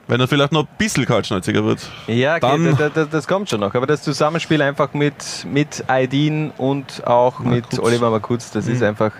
[0.07, 1.87] wenn er vielleicht noch ein bisschen kaltschnäuziger wird.
[2.07, 3.75] Ja, okay, Dann- da- da- das kommt schon noch.
[3.75, 7.79] Aber das Zusammenspiel einfach mit, mit Aydin und auch mit Makuz.
[7.79, 8.87] Oliver Makuz, das ist Mhm.
[8.87, 9.11] einfach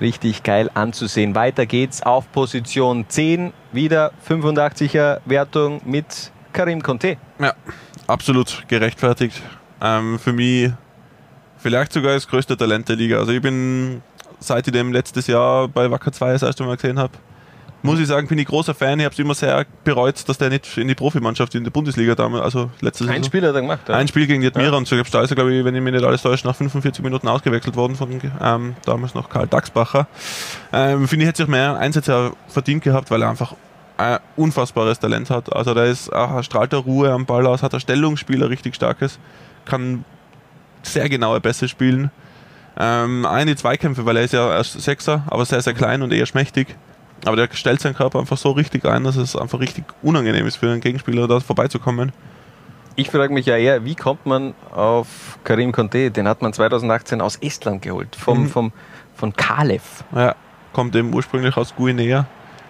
[0.00, 1.34] richtig geil anzusehen.
[1.34, 7.16] Weiter geht's auf Position 10, wieder 85er Wertung mit Karim Conte.
[7.40, 7.54] Ja,
[8.06, 9.42] absolut gerechtfertigt.
[9.80, 10.70] Ähm, für mich
[11.66, 13.18] vielleicht sogar das größte Talent der Liga.
[13.18, 14.00] Also ich bin,
[14.38, 17.12] seit ich den letztes Jahr bei Wacker 2 das erste Mal gesehen habe,
[17.82, 19.00] muss ich sagen, bin ich großer Fan.
[19.00, 22.14] Ich habe es immer sehr bereut, dass der nicht in die Profimannschaft in der Bundesliga
[22.14, 23.24] damals, also letzte Ein.
[23.24, 23.80] Spiel hat er gemacht.
[23.88, 23.96] Ja.
[23.96, 26.22] Ein Spiel gegen die Admira und so er, glaube ich, wenn ich mich nicht alles
[26.22, 28.10] täusche, nach 45 Minuten ausgewechselt worden von
[28.40, 30.06] ähm, damals noch Karl Dachsbacher.
[30.72, 33.54] Ähm, Finde ich, hätte sich mehr Einsätze verdient gehabt, weil er einfach
[33.96, 35.52] ein unfassbares Talent hat.
[35.52, 38.76] Also da ist, er strahlt er Ruhe am Ball aus, hat ein Stellungsspiel, ein richtig
[38.76, 39.18] starkes,
[39.64, 40.04] kann
[40.86, 42.10] sehr genaue Pässe spielen.
[42.78, 46.26] Ähm, eine Zweikämpfe, weil er ist ja erst Sechser, aber sehr, sehr klein und eher
[46.26, 46.76] schmächtig.
[47.24, 50.56] aber der stellt seinen Körper einfach so richtig ein, dass es einfach richtig unangenehm ist
[50.56, 52.12] für einen Gegenspieler, da vorbeizukommen.
[52.94, 56.10] Ich frage mich ja eher, wie kommt man auf Karim Conte?
[56.10, 58.48] Den hat man 2018 aus Estland geholt, vom, Mhm.
[58.48, 58.72] vom,
[59.14, 60.04] von Kalev.
[60.14, 60.34] Ja,
[60.72, 62.26] kommt eben ursprünglich aus Guinea,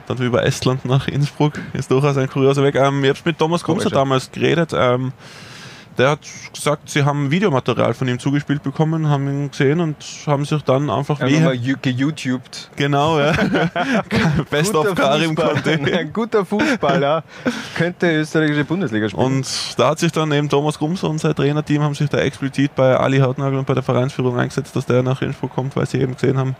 [0.06, 1.54] dann über Estland nach Innsbruck.
[1.72, 2.76] Ist durchaus ein kurioser Weg.
[2.76, 3.88] Ähm, ich habe mit Thomas ja.
[3.90, 4.72] damals geredet.
[4.74, 5.12] Ähm,
[5.98, 6.20] der hat
[6.52, 10.90] gesagt, sie haben Videomaterial von ihm zugespielt bekommen, haben ihn gesehen und haben sich dann
[10.90, 11.74] einfach mal wie.
[11.80, 12.70] geYouTubed.
[12.76, 13.32] Genau, ja.
[14.50, 15.54] Best of Guter Karim Fußball.
[15.62, 15.92] Conte.
[15.98, 17.24] Ein guter Fußballer
[17.76, 19.24] könnte österreichische Bundesliga spielen.
[19.24, 22.74] Und da hat sich dann eben Thomas Gumser und sein Trainerteam haben sich da explizit
[22.74, 26.00] bei Ali Hautnagel und bei der Vereinsführung eingesetzt, dass der nach Innsbruck kommt, weil sie
[26.00, 26.56] eben gesehen haben,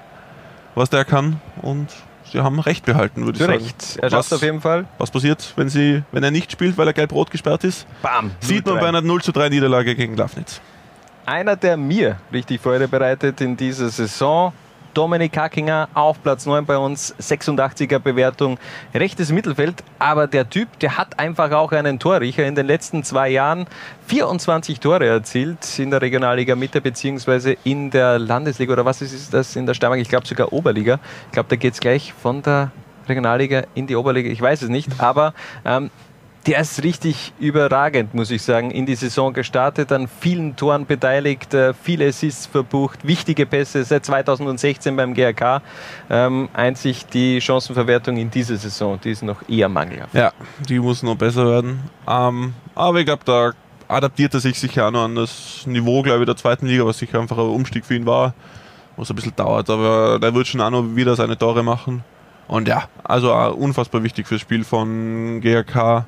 [0.75, 1.41] was der kann.
[1.63, 1.89] Und
[2.33, 3.63] sie haben Recht behalten, würde ich sagen.
[3.63, 3.99] Recht.
[4.01, 4.87] Er schafft auf jeden Fall.
[4.99, 7.87] Was passiert, wenn, sie, wenn er nicht spielt, weil er gelb-rot gesperrt ist?
[8.03, 8.31] Bam.
[8.41, 8.81] Sieht man 0-3.
[8.81, 10.61] bei einer 0 zu 3 Niederlage gegen Lafnitz.
[11.25, 14.53] Einer, der mir richtig Freude bereitet in dieser Saison,
[14.97, 18.59] Dominik Hackinger auf Platz 9 bei uns, 86er Bewertung,
[18.95, 22.47] rechtes Mittelfeld, aber der Typ, der hat einfach auch einen Torriecher.
[22.47, 23.67] In den letzten zwei Jahren
[24.07, 28.73] 24 Tore erzielt in der Regionalliga Mitte beziehungsweise in der Landesliga.
[28.73, 30.99] Oder was ist das in der Steiermark, ich glaube sogar Oberliga.
[31.27, 32.71] Ich glaube, da geht es gleich von der
[33.07, 35.35] Regionalliga in die Oberliga, ich weiß es nicht, aber
[35.67, 35.91] ähm,
[36.47, 41.53] der ist richtig überragend, muss ich sagen, in die Saison gestartet, an vielen Toren beteiligt,
[41.55, 45.61] äh, viele Assists verbucht, wichtige Pässe seit 2016 beim GRK.
[46.09, 50.15] Ähm, einzig die Chancenverwertung in dieser Saison, die ist noch eher mangelhaft.
[50.15, 50.33] Ja,
[50.69, 51.81] die muss noch besser werden.
[52.09, 53.53] Ähm, aber ich glaube, da
[53.89, 56.99] adaptiert er sich sicher auch noch an das Niveau, glaube ich, der zweiten Liga, was
[56.99, 58.35] sicher einfach ein Umstieg für ihn war,
[58.97, 59.69] was ein bisschen dauert.
[59.69, 62.05] Aber der wird schon auch noch wieder seine Tore machen.
[62.49, 66.05] Und ja, also unfassbar wichtig fürs Spiel von GRK.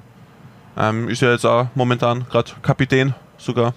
[0.79, 3.75] Ähm, ist ja jetzt auch momentan gerade Kapitän sogar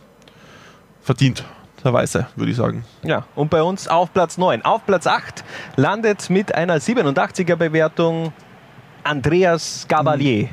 [1.01, 1.43] verdient.
[1.83, 2.85] Der Weiße, würde ich sagen.
[3.01, 4.63] Ja, und bei uns auf Platz 9.
[4.63, 5.43] Auf Platz 8
[5.77, 8.33] landet mit einer 87er Bewertung
[9.03, 10.49] Andreas Gabalier.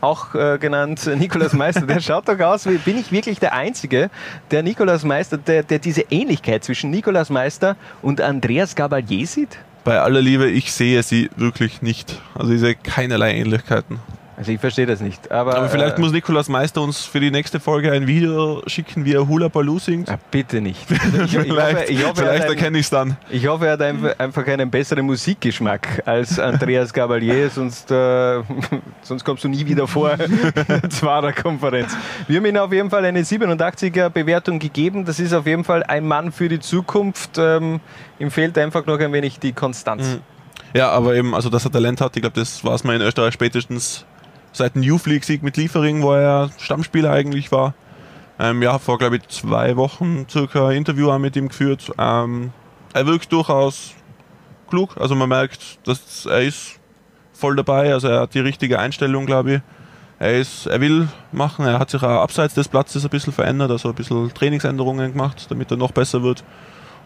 [0.00, 1.84] Auch äh, genannt Nikolaus Meister.
[1.84, 4.08] Der schaut doch aus, wie bin ich wirklich der Einzige,
[4.52, 9.58] der Nikolaus Meister, der, der diese Ähnlichkeit zwischen Nikolaus Meister und Andreas Gabalier sieht?
[9.82, 12.20] Bei aller Liebe, ich sehe sie wirklich nicht.
[12.34, 13.98] Also ich sehe keinerlei Ähnlichkeiten.
[14.40, 15.30] Also ich verstehe das nicht.
[15.30, 19.04] Aber, Aber vielleicht äh, muss Nikolaus Meister uns für die nächste Folge ein Video schicken,
[19.04, 20.08] wie er Hula Baloo singt.
[20.08, 20.80] Ah, bitte nicht.
[20.88, 23.18] vielleicht ich hoffe, ich hoffe, er vielleicht erkenne ich es dann.
[23.28, 28.40] Ich hoffe, er hat einf- einfach einen besseren Musikgeschmack als Andreas Gabalier, sonst, äh,
[29.02, 31.94] sonst kommst du nie wieder vor in der Zwarer-Konferenz.
[32.26, 35.04] Wir haben ihm auf jeden Fall eine 87er Bewertung gegeben.
[35.04, 37.36] Das ist auf jeden Fall ein Mann für die Zukunft.
[37.36, 37.80] Ähm,
[38.18, 40.14] ihm fehlt einfach noch ein wenig die Konstanz.
[40.14, 40.20] Mhm.
[40.72, 43.02] Ja, aber eben, also dass er Talent hat, ich glaube, das war es mal in
[43.02, 44.06] Österreich spätestens
[44.52, 47.74] seit dem Youth League-Sieg mit Liefering, wo er Stammspieler eigentlich war.
[48.38, 51.92] Ähm, ja, vor, glaube ich, zwei Wochen circa ein Interview mit ihm geführt.
[51.98, 52.52] Ähm,
[52.92, 53.94] er wirkt durchaus
[54.68, 56.80] klug, also man merkt, dass er ist
[57.32, 59.60] voll dabei, also er hat die richtige Einstellung, glaube ich.
[60.18, 63.70] Er, ist, er will machen, er hat sich auch abseits des Platzes ein bisschen verändert,
[63.70, 66.44] also ein bisschen Trainingsänderungen gemacht, damit er noch besser wird.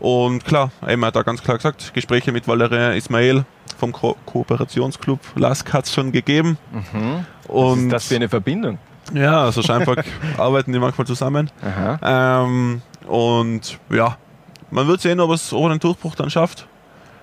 [0.01, 3.45] Und klar, er hat da ganz klar gesagt, Gespräche mit Valerian Ismail
[3.79, 6.59] vom Ko Kooperationsclub LASK hat es schon gegeben.
[6.73, 7.27] Mhm.
[7.47, 8.79] Was Und ist das für eine Verbindung?
[9.13, 9.97] ja, also scheinbar
[10.39, 11.51] arbeiten die manchmal zusammen.
[12.03, 14.17] Ähm, und ja,
[14.71, 16.67] man wird sehen, ob es den Durchbruch dann schafft.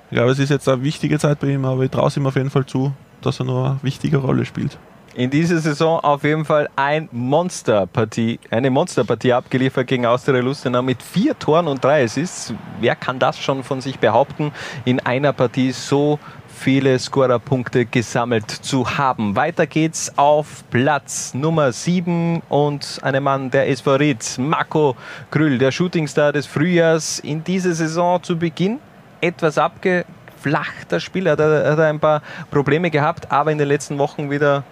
[0.09, 2.27] Ich glaube, es ist jetzt eine wichtige Zeit bei ihm, aber ich traue es ihm
[2.27, 4.77] auf jeden Fall zu, dass er noch eine wichtige Rolle spielt.
[5.13, 11.03] In dieser Saison auf jeden Fall ein Monsterpartie, eine Monsterpartie abgeliefert gegen Austria Lustenau mit
[11.03, 12.53] vier Toren und drei Assists.
[12.79, 14.53] Wer kann das schon von sich behaupten,
[14.85, 16.17] in einer Partie so
[16.61, 19.35] viele Scorerpunkte gesammelt zu haben?
[19.35, 24.95] Weiter geht's auf Platz Nummer 7 und ein Mann der SV Ried, Marco
[25.31, 28.79] Krüll, der Shootingstar des Frühjahrs in dieser Saison zu Beginn
[29.21, 33.97] etwas abgeflachter Spieler, hat er, hat er ein paar Probleme gehabt, aber in den letzten
[33.97, 34.63] Wochen wieder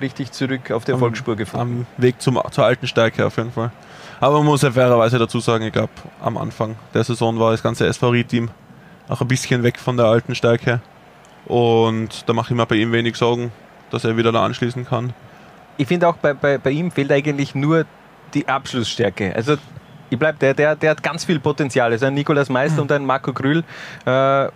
[0.00, 1.86] richtig zurück auf der Erfolgsspur gefunden.
[1.96, 3.72] Am Weg zum, zur alten Stärke auf jeden Fall.
[4.20, 5.90] Aber man muss ja fairerweise dazu sagen, ich glaube,
[6.22, 8.50] am Anfang der Saison war das ganze SV-Team
[9.08, 10.80] auch ein bisschen weg von der alten Stärke.
[11.46, 13.52] Und da mache ich mir bei ihm wenig Sorgen,
[13.90, 15.12] dass er wieder da anschließen kann.
[15.76, 17.84] Ich finde auch bei, bei, bei ihm fehlt eigentlich nur
[18.32, 19.34] die Abschlussstärke.
[19.34, 19.56] Also
[20.10, 21.90] ich bleib, der, der, der hat ganz viel Potenzial.
[21.90, 23.64] Also ein Nikolaus Meister und ein Marco Grüll.
[24.04, 24.48] Äh,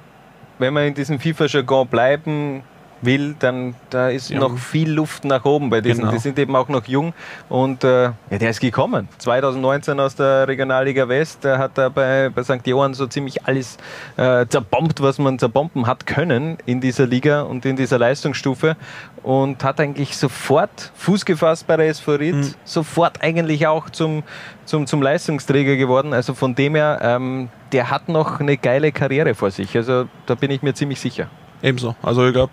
[0.59, 2.63] wenn wir in diesem FIFA-Jargon bleiben
[3.03, 4.41] will, dann da ist Jung.
[4.41, 6.01] noch viel Luft nach oben bei diesen.
[6.01, 6.13] Genau.
[6.13, 7.13] Die sind eben auch noch jung
[7.49, 9.09] und äh, ja, der ist gekommen.
[9.19, 12.67] 2019 aus der Regionalliga West, der hat da bei, bei St.
[12.67, 13.77] Johann so ziemlich alles
[14.17, 18.77] äh, zerbombt, was man zerbomben hat können in dieser Liga und in dieser Leistungsstufe
[19.23, 22.55] und hat eigentlich sofort Fuß gefasst bei der SV Ried, Mhm.
[22.65, 24.23] sofort eigentlich auch zum,
[24.65, 26.13] zum, zum Leistungsträger geworden.
[26.13, 29.77] Also von dem her, ähm, der hat noch eine geile Karriere vor sich.
[29.77, 31.29] Also da bin ich mir ziemlich sicher.
[31.63, 31.97] Ebenso.
[32.03, 32.53] Also ich glaube,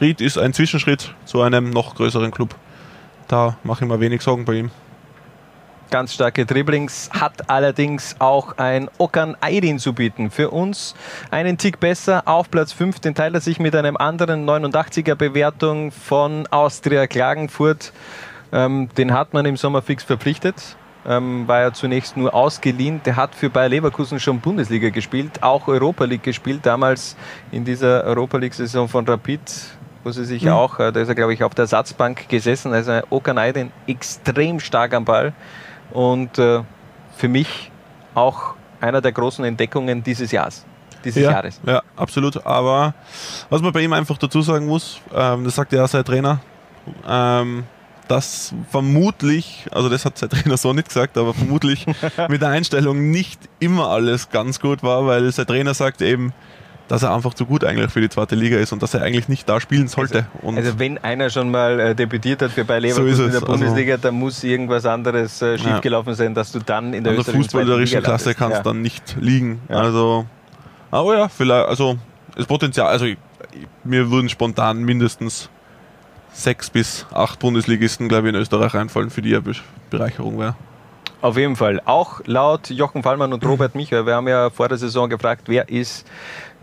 [0.00, 2.54] Ried ist ein Zwischenschritt zu einem noch größeren Club.
[3.26, 4.70] Da mache ich mir wenig Sorgen bei ihm.
[5.90, 10.30] Ganz starke Dribblings, hat allerdings auch ein Okan Aydin zu bieten.
[10.30, 10.94] Für uns
[11.30, 12.22] einen Tick besser.
[12.26, 17.92] Auf Platz 5, den teilt er sich mit einem anderen 89er Bewertung von Austria Klagenfurt.
[18.52, 20.76] Ähm, den hat man im Sommer fix verpflichtet.
[21.06, 23.00] Ähm, war ja zunächst nur ausgeliehen.
[23.04, 27.16] Der hat für Bayer Leverkusen schon Bundesliga gespielt, auch Europa League gespielt, damals
[27.50, 29.40] in dieser Europa League-Saison von Rapid,
[30.04, 30.52] wo sie sich Mhm.
[30.52, 34.60] auch, äh, da ist er glaube ich auf der Ersatzbank gesessen, also Okan Aydin extrem
[34.60, 35.32] stark am Ball
[35.92, 36.62] und äh,
[37.16, 37.70] für mich
[38.14, 40.64] auch einer der großen Entdeckungen dieses Jahres.
[41.04, 41.60] Dieses ja, Jahres.
[41.64, 42.44] Ja, absolut.
[42.44, 42.94] Aber
[43.50, 46.40] was man bei ihm einfach dazu sagen muss, ähm, das sagt ja auch sein Trainer,
[47.06, 47.64] ähm,
[48.08, 51.86] dass vermutlich, also das hat sein Trainer so nicht gesagt, aber vermutlich
[52.28, 56.32] mit der Einstellung nicht immer alles ganz gut war, weil sein Trainer sagt eben,
[56.88, 59.28] dass er einfach zu gut eigentlich für die zweite Liga ist und dass er eigentlich
[59.28, 60.26] nicht da spielen sollte.
[60.42, 63.24] und Also wenn einer schon mal äh, debütiert hat für Bayer So Leverkusen ist in
[63.30, 63.34] der.
[63.34, 65.58] Also- Bundesliga, dann muss irgendwas anderes äh, Ja.
[65.58, 68.38] schiefgelaufen sein, dass du dann in der an der fußballerischen Klasse landest.
[68.38, 68.62] kann es Ja.
[68.64, 69.60] dann nicht liegen.
[69.68, 69.76] Ja.
[69.76, 70.26] Also,
[70.90, 71.98] aber ja, vielleicht, also
[72.36, 73.18] das Potenzial, also ich,
[73.84, 75.50] mir würden spontan mindestens
[76.32, 79.52] sechs bis acht Bundesligisten, glaube ich, in Österreich einfallen, für die eine Be
[79.90, 80.54] Bereicherung wäre.
[81.20, 81.80] Auf jeden Fall.
[81.84, 84.06] Auch laut Jochen Fallmann und Robert Michael.
[84.06, 86.06] Wir haben ja vor der Saison gefragt, wer ist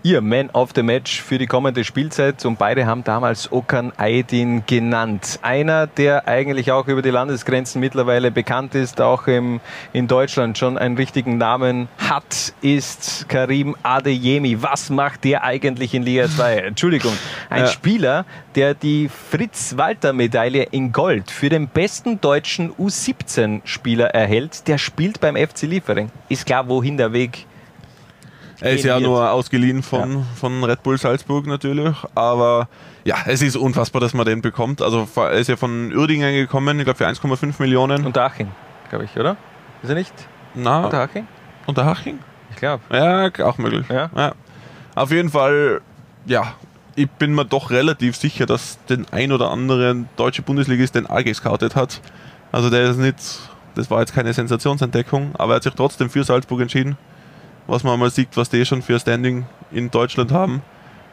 [0.05, 4.61] Ihr Man of the Match für die kommende Spielzeit und beide haben damals Okan Aydin
[4.67, 5.39] genannt.
[5.41, 9.61] Einer, der eigentlich auch über die Landesgrenzen mittlerweile bekannt ist, auch im,
[9.93, 14.61] in Deutschland schon einen richtigen Namen hat, ist Karim Adeyemi.
[14.61, 16.55] Was macht der eigentlich in Liga 2?
[16.67, 17.13] Entschuldigung,
[17.49, 17.67] ein Ja.
[17.67, 25.35] Spieler, der die Fritz-Walter-Medaille in Gold für den besten deutschen U17-Spieler erhält, der spielt beim
[25.35, 26.11] FC Liefering.
[26.29, 27.47] Ist klar, wohin der Weg
[28.65, 32.67] Er ist ja nur ausgeliehen von, von Red Bull Salzburg natürlich, aber
[33.03, 34.81] ja, es ist unfassbar, dass man den bekommt.
[34.81, 38.05] Also er ist ja von Uerdingen gekommen, ich glaube für 1,5 Millionen.
[38.05, 38.49] Unter Aching,
[38.89, 39.37] glaube ich, oder?
[39.83, 40.13] Ist er nicht?
[40.55, 41.27] Na, Unter Aching?
[41.67, 42.19] Unter Haching?
[42.49, 42.81] Ich glaube.
[42.91, 43.85] Ja, auch möglich.
[43.89, 44.33] Ja.
[44.95, 45.81] Auf jeden Fall,
[46.25, 46.53] ja,
[46.95, 51.23] ich bin mir doch relativ sicher, dass den ein oder anderen deutsche Bundesligist den AG
[51.25, 52.01] gescoutet hat.
[52.51, 53.17] Also der ist nicht,
[53.75, 56.97] das war jetzt keine Sensationsentdeckung, aber er hat sich trotzdem für Salzburg entschieden.
[57.67, 60.61] Was man mal sieht, was die schon für Standing in Deutschland haben.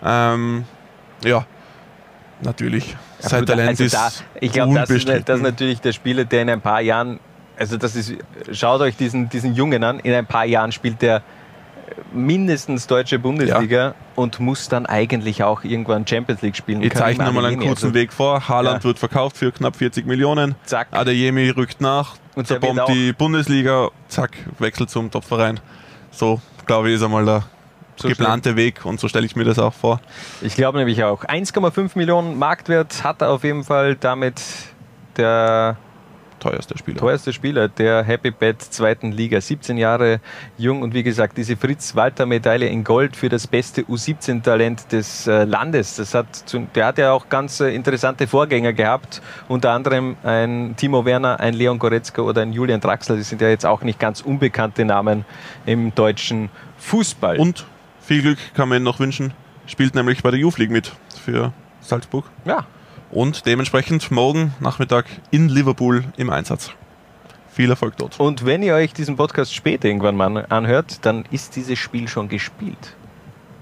[0.05, 0.65] Ähm,
[1.25, 1.47] ja,
[2.43, 2.97] natürlich.
[3.19, 3.49] Sein Absolut.
[3.49, 6.51] Talent also ist da, ich glaube, das ist, das ist natürlich der Spieler, der in
[6.51, 7.21] ein paar Jahren,
[7.57, 8.13] also das ist,
[8.53, 11.23] schaut euch diesen, diesen Jungen an, in ein paar Jahren spielt der
[12.13, 16.83] mindestens deutsche Bundesliga und muss dann eigentlich auch irgendwann Champions League spielen.
[16.83, 18.49] Ich zeichne mal einen kurzen also- Weg vor.
[18.49, 18.85] Haaland Ja.
[18.85, 20.55] wird verkauft für knapp 40 Millionen.
[20.65, 20.89] Zack.
[20.91, 22.15] Adeyemi rückt nach.
[22.35, 23.91] Und der zerbombt die Bundesliga.
[24.09, 25.61] Zack, wechselt zum Topverein.
[26.13, 27.43] So, glaube ich, ist einmal der
[27.97, 30.01] So geplante Weg und so stelle ich mir das auch vor.
[30.41, 31.25] Ich glaube nämlich auch.
[31.25, 34.41] 1,5 Millionen Marktwert hat er auf jeden Fall damit
[35.17, 35.77] der
[36.43, 36.99] teuerste Spieler.
[36.99, 39.41] Teuerste Spieler der Happy Bad zweiten Liga.
[39.41, 40.21] 17 Jahre
[40.59, 45.97] jung und wie gesagt, diese Fritz-Walter-Medaille in Gold für das beste U17-Talent des äh, Landes.
[45.97, 46.27] Das hat
[46.75, 49.23] der hat ja auch ganz äh, interessante Vorgänger gehabt.
[49.49, 53.17] Unter anderem ein Timo Werner, ein Leon Goretzka oder ein Julian Draxler.
[53.17, 55.25] Das sind ja jetzt auch nicht ganz unbekannte Namen
[55.65, 57.39] im deutschen Fußball.
[57.39, 57.67] Und
[58.01, 59.33] viel Glück kann man ihm noch wünschen.
[59.67, 60.91] Spielt nämlich bei der Youth League mit
[61.25, 62.25] für Salzburg.
[62.45, 62.67] Ja.
[63.13, 66.71] Und dementsprechend morgen Nachmittag in Liverpool im Einsatz.
[67.53, 68.19] Viel Erfolg dort.
[68.19, 72.31] Und wenn ihr euch diesen Podcast später irgendwann mal anhört, dann ist dieses Spiel schon
[72.31, 72.97] gespielt.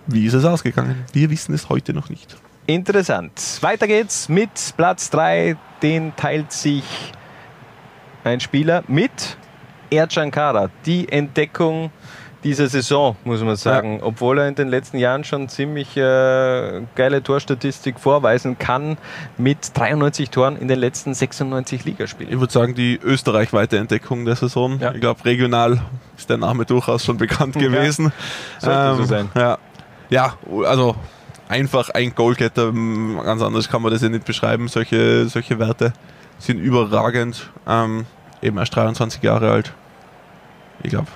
[0.06, 1.04] Wie ist es ausgegangen?
[1.12, 2.36] Wir wissen es heute noch nicht.
[2.66, 3.58] Interessant.
[3.60, 5.56] Weiter geht's mit Platz 3.
[5.82, 6.84] Den teilt sich
[8.22, 9.36] ein Spieler mit
[9.90, 10.70] Ercan Kara.
[10.86, 11.90] Die Entdeckung
[12.44, 14.00] dieser Saison, muss man sagen.
[14.02, 18.96] Obwohl er in den letzten Jahren schon ziemlich äh, geile Torstatistik vorweisen kann,
[19.36, 22.32] mit 93 Toren in den letzten 96 Ligaspielen.
[22.32, 24.80] Ich würde sagen, die österreichweite Entdeckung der Saison.
[24.94, 25.80] Ich glaube, regional
[26.16, 27.62] ist der Name durchaus schon bekannt Ja.
[27.62, 28.06] gewesen.
[28.06, 28.12] Ähm,
[28.60, 29.28] Sollte so sein.
[29.34, 29.58] Ja.
[30.08, 30.34] ja,
[30.64, 30.96] also
[31.48, 34.68] einfach ein Goalgetter, ganz anders kann man das ja nicht beschreiben.
[34.68, 35.92] Solche, solche Werte
[36.38, 37.50] sind überragend.
[37.68, 38.06] Ähm,
[38.40, 39.72] eben erst 23 Jahre alt.
[40.82, 41.08] Ich glaube,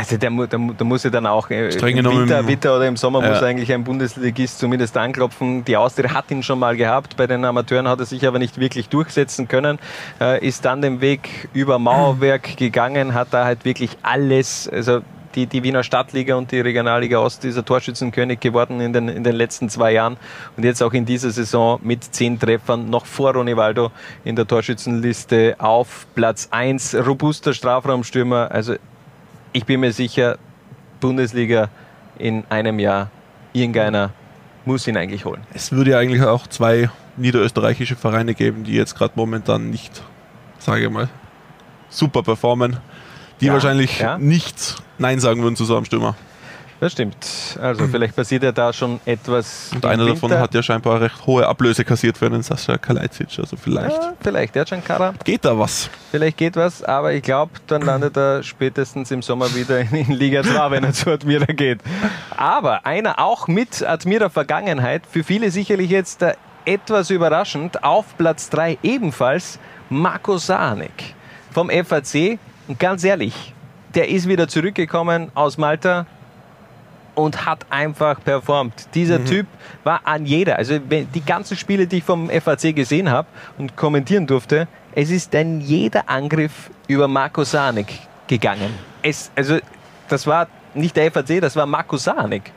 [0.00, 2.86] Also der, der, der muss ja dann auch äh, Streng im Winter, im- Winter oder
[2.88, 3.30] im Sommer Ja.
[3.30, 5.64] muss eigentlich ein Bundesligist zumindest anklopfen.
[5.66, 8.58] Die Austria hat ihn schon mal gehabt, bei den Amateuren hat er sich aber nicht
[8.58, 9.78] wirklich durchsetzen können,
[10.20, 15.00] äh, ist dann den Weg über Mauerwerk gegangen, hat da halt wirklich alles, also
[15.36, 19.36] die, die Wiener Stadtliga und die Regionalliga Ost dieser Torschützenkönig geworden in den, in den
[19.36, 20.16] letzten zwei Jahren
[20.56, 23.92] und jetzt auch in dieser Saison mit zehn Treffern noch vor Ronivaldo
[24.24, 26.96] in der Torschützenliste auf Platz 1.
[27.06, 28.74] Robuster Strafraumstürmer, also
[29.52, 30.38] ich bin mir sicher,
[31.00, 31.68] Bundesliga
[32.18, 33.10] in einem Jahr
[33.52, 34.10] irgendeiner
[34.64, 35.42] muss ihn eigentlich holen.
[35.54, 40.02] Es würde ja eigentlich auch zwei niederösterreichische Vereine geben, die jetzt gerade momentan nicht,
[40.58, 41.08] sage ich mal,
[41.88, 42.76] super performen,
[43.40, 44.18] die Ja, wahrscheinlich ja.
[44.18, 46.14] nicht Nein sagen würden zu so einem Stürmer.
[46.80, 47.58] Das stimmt.
[47.60, 49.70] Also vielleicht passiert ja da schon etwas.
[49.74, 50.42] Und einer davon Winter.
[50.42, 53.38] hat ja scheinbar recht hohe Ablöse kassiert für einen Sascha Kalajdzic.
[53.38, 55.14] Also vielleicht Ja, vielleicht, der Kader.
[55.24, 55.90] geht da was.
[56.10, 60.12] Vielleicht geht was, aber ich glaube, dann landet er spätestens im Sommer wieder in, in
[60.12, 61.80] Liga 2, wenn er zu Admira geht.
[62.36, 66.24] Aber einer auch mit Admira-Vergangenheit, für viele sicherlich jetzt
[66.64, 69.58] etwas überraschend, auf Platz 3 ebenfalls
[69.90, 71.14] Marco Sahanek
[71.52, 72.38] vom FAC.
[72.68, 73.54] Und ganz ehrlich,
[73.94, 76.06] der ist wieder zurückgekommen aus Malta
[77.20, 78.88] und hat einfach performt.
[78.94, 79.26] Dieser Mhm.
[79.26, 79.46] Typ
[79.84, 84.26] war an jeder, also die ganzen Spiele, die ich vom FAC gesehen habe und kommentieren
[84.26, 87.92] durfte, es ist ein jeder Angriff über Marco Sanek
[88.26, 88.72] gegangen.
[89.02, 89.58] Es, also
[90.08, 92.52] das war nicht der FAC, das war Marco Sanek.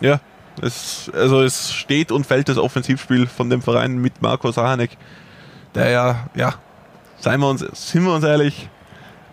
[0.00, 0.20] Ja,
[0.62, 4.90] es, also es steht und fällt das Offensivspiel von dem Verein mit Marco Sahanek,
[5.74, 6.54] der ja, ja,
[7.18, 8.68] seien wir uns, sind wir uns ehrlich,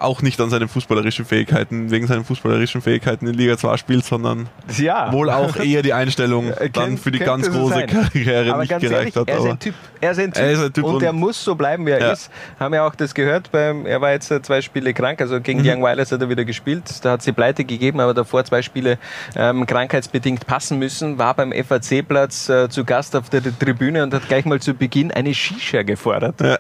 [0.04, 4.47] auch nicht an seinen fußballerischen Fähigkeiten, wegen seinen fußballerischen Fähigkeiten in Liga 2 spielt, sondern
[4.78, 5.12] Ja.
[5.12, 7.88] wohl auch eher die Einstellung Äh, dann für die ganz große sein.
[8.14, 9.30] Karriere Aber nicht ganz gereicht ehrlich, hat.
[9.30, 9.76] er ist ein Typ.
[10.02, 10.43] Er ist ein Typ.
[10.43, 12.12] Er ist ein Typ und, und- er muss so bleiben, wie er Ja.
[12.12, 12.30] ist.
[12.60, 13.52] Haben ja auch das gehört.
[13.52, 15.22] Beim, er war jetzt zwei Spiele krank.
[15.22, 15.64] Also gegen Mhm.
[15.64, 16.84] die Young Wilders hat er wieder gespielt.
[17.04, 18.97] Da hat sie Pleite gegeben, aber davor zwei Spiele
[19.36, 21.18] ähm, krankheitsbedingt passen müssen.
[21.18, 25.12] War beim FAC-Platz äh, zu Gast auf der Tribüne und hat gleich mal zu Beginn
[25.12, 26.41] eine Shisha gefordert.
[26.41, 26.58] Ja.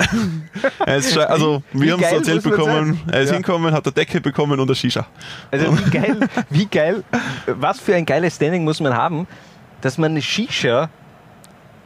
[0.85, 3.37] Er also, wir haben es erzählt bekommen, er ist Ja.
[3.37, 5.05] hingekommen, hat eine Decke bekommen und eine Shisha.
[5.51, 6.19] Also wie geil,
[6.49, 7.03] wie geil,
[7.47, 9.27] was für ein geiles Standing muss man haben,
[9.81, 10.89] dass man eine Shisha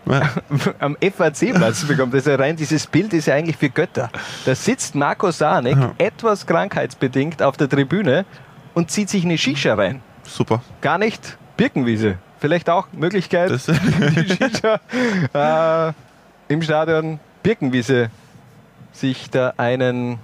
[0.80, 2.14] am FAC-Platz bekommt.
[2.14, 4.10] Also rein dieses Bild ist ja eigentlich für Götter.
[4.46, 8.26] Da sitzt Marco Sanek etwas krankheitsbedingt auf der Tribüne
[8.74, 10.02] und zieht sich eine Shisha rein.
[10.24, 10.62] Super.
[10.82, 12.18] Gar nicht Birkenwiese.
[12.40, 18.12] Vielleicht auch Möglichkeit, die Shisha äh, im Stadion Birkenwiese
[18.92, 20.20] sich da einen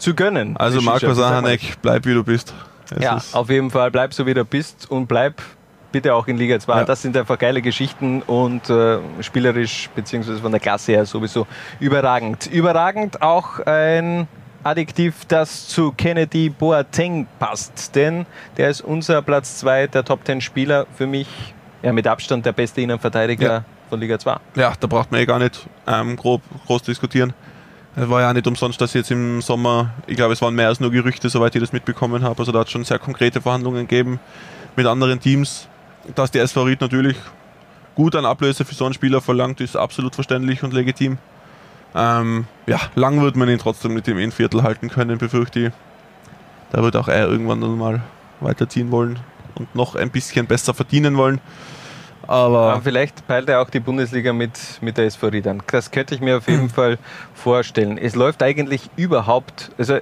[0.00, 0.56] zu gönnen.
[0.56, 2.54] Also man Sahanek, bleib wie du bist.
[2.90, 5.40] Es ja, auf jeden Fall bleib so wie du bist und bleib
[5.92, 6.78] bitte auch in Liga 2.
[6.78, 6.84] Ja.
[6.84, 11.46] Das sind einfach geile Geschichten und äh, spielerisch beziehungsweise von der Klasse her sowieso
[11.78, 12.46] überragend.
[12.46, 14.28] Überragend auch ein
[14.62, 18.26] Adjektiv, das zu Kennedy Boateng passt, denn
[18.58, 21.28] der ist unser Platz 2 der Top 10 Spieler für mich
[21.82, 23.64] ja, mit Abstand der beste Innenverteidiger Ja.
[23.88, 24.36] von Liga 2.
[24.56, 27.32] Ja, da braucht man eh gar nicht ähm, grob, groß diskutieren.
[27.96, 30.68] Es war ja auch nicht umsonst, dass jetzt im Sommer, ich glaube, es waren mehr
[30.68, 32.38] als nur Gerüchte, soweit ich das mitbekommen habe.
[32.38, 34.20] Also da hat es schon sehr konkrete Verhandlungen gegeben
[34.76, 35.68] mit anderen Teams.
[36.14, 37.16] Dass die SV Ried natürlich
[37.94, 41.18] gut an Ablöse für so einen Spieler verlangt, ist absolut verständlich und legitim.
[41.94, 45.72] Ähm, ja, lang wird man ihn trotzdem nicht im Innenviertel halten können, befürchte ich.
[46.70, 48.00] Da wird auch er irgendwann dann mal
[48.40, 49.18] weiterziehen wollen
[49.56, 51.40] und noch ein bisschen besser verdienen wollen.
[52.26, 55.62] Aber Aber vielleicht peilt er auch die Bundesliga mit, mit der SV Ried an.
[55.70, 56.98] Das könnte ich mir auf jeden Fall
[57.34, 57.98] vorstellen.
[57.98, 59.98] Es läuft eigentlich überhaupt, also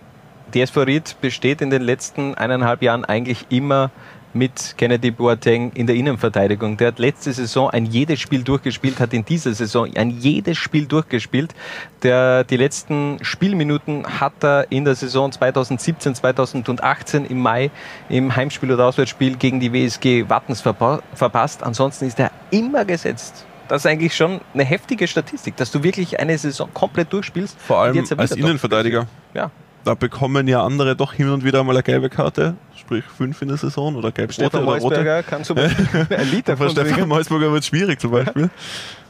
[0.54, 3.90] die SV Ried besteht in den letzten eineinhalb Jahren eigentlich immer
[4.34, 6.76] mit Kennedy Boateng in der Innenverteidigung.
[6.76, 10.86] Der hat letzte Saison ein jedes Spiel durchgespielt, hat in dieser Saison ein jedes Spiel
[10.86, 11.54] durchgespielt.
[12.02, 17.70] Der, die letzten Spielminuten hat er in der Saison 2017, 2018 im Mai
[18.08, 21.62] im Heimspiel oder Auswärtsspiel gegen die WSG Wattens verpa verpasst.
[21.62, 23.46] Ansonsten ist er immer gesetzt.
[23.68, 27.56] Das ist eigentlich schon eine heftige Statistik, dass du wirklich eine Saison komplett durchspielst.
[27.60, 29.06] Vor allem als Innenverteidiger.
[29.34, 29.50] Ja.
[29.88, 33.48] Da bekommen ja andere doch hin und wieder mal eine gelbe Karte, sprich fünf in
[33.48, 35.24] der Saison oder gelb Stefan oder rote.
[35.26, 37.08] Kann zum Beispiel ein Lied davon Von Stefan.
[37.08, 38.50] Meusberger wird schwierig zum Beispiel.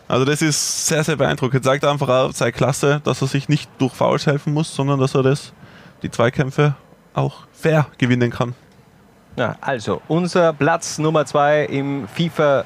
[0.06, 1.64] Also das ist sehr, sehr beeindruckend.
[1.64, 5.16] Zeigt einfach auch seine Klasse, dass er sich nicht durch Fouls helfen muss, sondern dass
[5.16, 5.52] er das,
[6.04, 6.76] die Zweikämpfe
[7.12, 8.54] auch fair gewinnen kann.
[9.34, 12.64] Ja, also unser Platz Nummer zwei im FIFA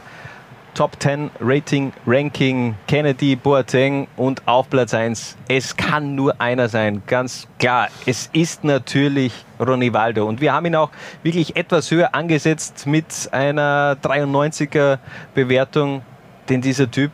[0.74, 5.36] Top 10 Rating Ranking Kennedy Boateng und auf Platz 1.
[5.48, 7.88] Es kann nur einer sein, ganz klar.
[8.06, 10.90] Es ist natürlich Ronny Waldo und wir haben ihn auch
[11.22, 14.98] wirklich etwas höher angesetzt mit einer 93er
[15.34, 16.00] Bewertung,
[16.48, 17.12] denn dieser Typ,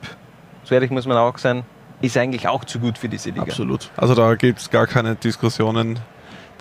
[0.62, 1.64] so ehrlich muss man auch sein,
[2.00, 3.42] ist eigentlich auch zu gut für diese Liga.
[3.42, 3.90] Absolut.
[3.96, 5.98] Also da gibt es gar keine Diskussionen.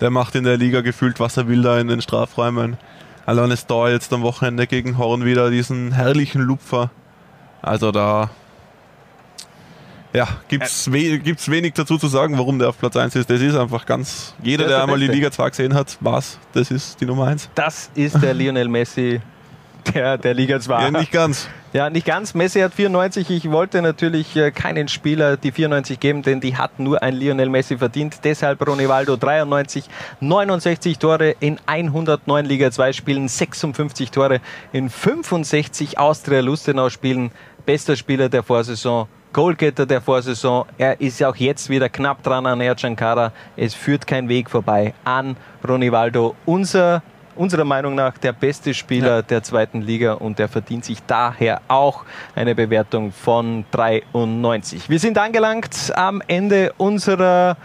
[0.00, 2.76] Der macht in der Liga gefühlt, was er will da in den Strafräumen.
[3.28, 6.90] Allein ist da jetzt am Wochenende gegen Horn wieder diesen herrlichen Lupfer.
[7.60, 8.30] Also da
[10.14, 13.28] ja, gibt es we gibt's wenig dazu zu sagen, warum der auf Platz 1 ist.
[13.28, 14.34] Das ist einfach ganz.
[14.42, 15.08] Jeder, Der der einmal die.
[15.08, 17.50] Liga 2 gesehen hat, weiß, das ist die Nummer 1.
[17.54, 19.20] Das ist der Lionel Messi
[19.94, 20.82] der, der Liga 2.
[20.82, 21.48] Ja, nicht ganz.
[21.72, 22.34] Ja, nicht ganz.
[22.34, 23.28] Messi hat 94.
[23.30, 27.50] Ich wollte natürlich äh, keinen Spieler die 94 geben, denn die hat nur ein Lionel
[27.50, 28.20] Messi verdient.
[28.24, 29.84] Deshalb Ronivaldo 93,
[30.20, 34.40] 69 Tore in 109 Liga 2 Spielen, 56 Tore
[34.72, 37.30] in 65 Austria Lustenau Spielen.
[37.66, 39.08] Bester Spieler der Vorsaison.
[39.34, 40.64] Goalgetter der Vorsaison.
[40.78, 43.32] Er ist auch jetzt wieder knapp dran an Ercan Kara.
[43.56, 45.36] Es führt kein Weg vorbei an
[45.66, 46.34] Ronivaldo.
[46.46, 47.02] Unser
[47.38, 49.22] unserer Meinung nach der beste Spieler ja.
[49.22, 52.04] der zweiten Liga und der verdient sich daher auch
[52.34, 54.90] eine Bewertung von 93.
[54.90, 57.56] Wir sind angelangt am Ende unserer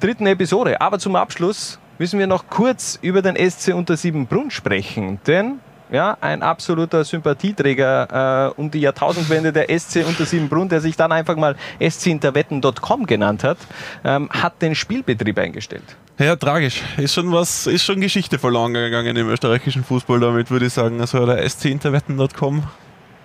[0.00, 5.18] dritten Episode, aber zum Abschluss müssen wir noch kurz über den SC unter Siebenbrunn sprechen,
[5.26, 5.60] denn
[5.90, 11.12] ja, ein absoluter Sympathieträger äh, um die Jahrtausendwende der SC unter Siebenbrunn, der sich dann
[11.12, 13.58] einfach mal scinterwetten.com genannt hat,
[14.04, 15.96] ähm, hat den Spielbetrieb eingestellt.
[16.18, 16.82] Ja, tragisch.
[16.96, 21.00] Ist schon was, ist schon Geschichte verloren gegangen im österreichischen Fußball damit, würde ich sagen.
[21.00, 22.62] Also der scinterwetten.com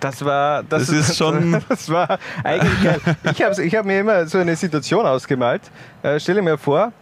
[0.00, 1.62] das war, das, das ist schon.
[1.68, 3.00] Das war eigentlich geil.
[3.32, 5.62] Ich habe ich hab mir immer so eine Situation ausgemalt.
[6.02, 6.92] Äh, stelle mir vor,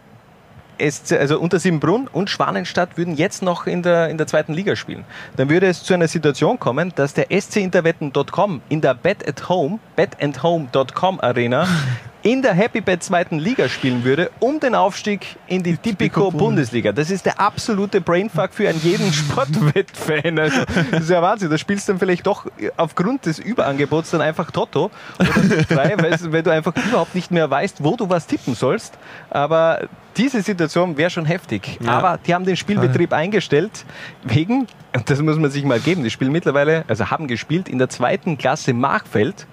[0.79, 4.75] SC, also unter Siebenbrunn und Schwanenstadt würden jetzt noch in der, in der zweiten Liga
[4.75, 5.05] spielen.
[5.35, 9.79] Dann würde es zu einer Situation kommen, dass der scinterwetten.com in der Bet at Home,
[9.95, 11.67] betandhome.com Arena
[12.21, 16.31] in der Happy Bet zweiten Liga spielen würde, um den Aufstieg in die, die Tipico
[16.31, 16.91] Bundesliga.
[16.91, 20.39] Das ist der absolute Brainfuck für einen jeden Sportwettfan.
[20.39, 21.49] Also, das ist ja Wahnsinn.
[21.49, 22.45] Da spielst du dann vielleicht doch
[22.77, 24.89] aufgrund des Überangebots dann einfach Toto
[25.19, 28.97] oder drei, weil du einfach überhaupt nicht mehr weißt, wo du was tippen sollst.
[29.29, 29.87] Aber
[30.17, 31.79] diese Situation wäre schon heftig.
[31.81, 31.91] Ja.
[31.91, 33.85] Aber die haben den Spielbetrieb eingestellt
[34.23, 37.77] wegen, und das muss man sich mal geben, die spielen mittlerweile, also haben gespielt in
[37.77, 39.47] der zweiten Klasse Machfeld,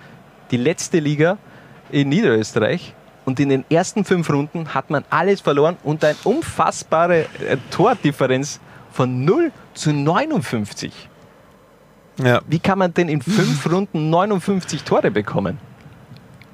[0.51, 1.39] die letzte Liga
[1.91, 2.95] in Niederösterreich.
[3.25, 8.61] Und in den ersten fünf Runden hat man alles verloren und eine unfassbare äh, Tordifferenz
[8.93, 11.09] von 0 zu 59.
[12.23, 12.41] Ja.
[12.47, 15.59] Wie kann man denn in fünf Runden 59 Tore bekommen?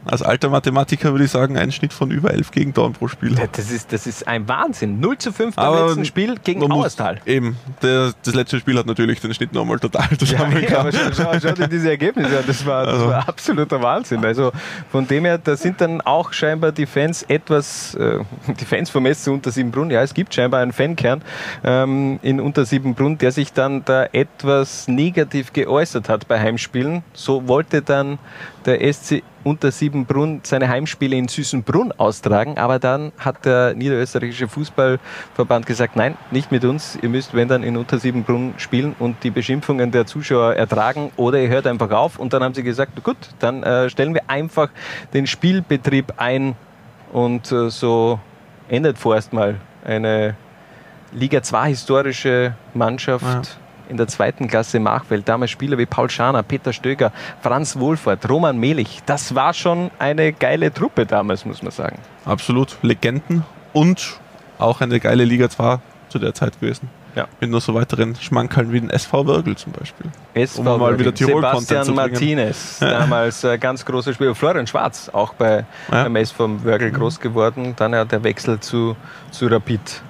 [0.04, 3.36] Als alter Mathematiker würde ich sagen, ein Schnitt von über 11 Gegentoren pro Spiel.
[3.52, 4.98] Das ist, das ist ein Wahnsinn.
[4.98, 7.20] 0 zu 5 beim aber letzten Spiel gegen Auerstal.
[7.24, 10.92] Eben, der, das letzte Spiel hat natürlich den Schnitt nochmal total zusammengekommen.
[10.92, 13.08] Ja, aber schau, schau, dir diese Ergebnisse an, das war, das also.
[13.08, 14.24] war absoluter Wahnsinn.
[14.24, 14.52] Also
[14.90, 18.18] von dem her, da sind dann auch scheinbar die Fans etwas, äh,
[18.60, 21.22] die Fans vom SC Untersiebenbrunn, ja, es gibt scheinbar einen Fankern
[21.62, 27.04] ähm, in Untersiebenbrunn, der sich dann da etwas negativ geäußert hat bei Heimspielen.
[27.12, 28.18] So wollte dann
[28.64, 35.66] der SC unter Siebenbrunn seine Heimspiele in Süßenbrunn austragen, aber dann hat der niederösterreichische Fußballverband
[35.66, 39.30] gesagt, nein, nicht mit uns, ihr müsst wenn dann in Unter Siebenbrunn spielen und die
[39.30, 43.16] Beschimpfungen der Zuschauer ertragen oder ihr hört einfach auf und dann haben sie gesagt, gut,
[43.38, 44.68] dann äh, stellen wir einfach
[45.12, 46.56] den Spielbetrieb ein
[47.12, 48.18] und äh, so
[48.68, 50.36] endet vorerst mal eine
[51.12, 53.24] Liga 2 historische Mannschaft.
[53.24, 53.61] Ja
[53.92, 55.28] in der zweiten Klasse Machfeld.
[55.28, 57.12] Damals Spieler wie Paul Schaner, Peter Stöger,
[57.42, 59.00] Franz Wohlfahrt, Roman Melich.
[59.06, 61.98] Das war schon eine geile Truppe damals, muss man sagen.
[62.24, 62.76] Absolut.
[62.82, 64.18] Legenden und
[64.58, 65.78] auch eine geile Liga 2
[66.08, 66.88] zu der Zeit gewesen.
[67.14, 67.26] Ja.
[67.40, 70.10] Mit nur so weiteren Schmankerln wie den SV Wörgl zum Beispiel.
[70.32, 74.34] SV um mal wieder Tirol Sebastian Martinez, damals äh, ganz großer Spieler.
[74.34, 76.04] Florian Schwarz, auch bei, ja.
[76.04, 77.74] beim SV Wörgl groß geworden.
[77.76, 78.96] Dann ja der Wechsel zu,
[79.30, 80.02] zu Rapid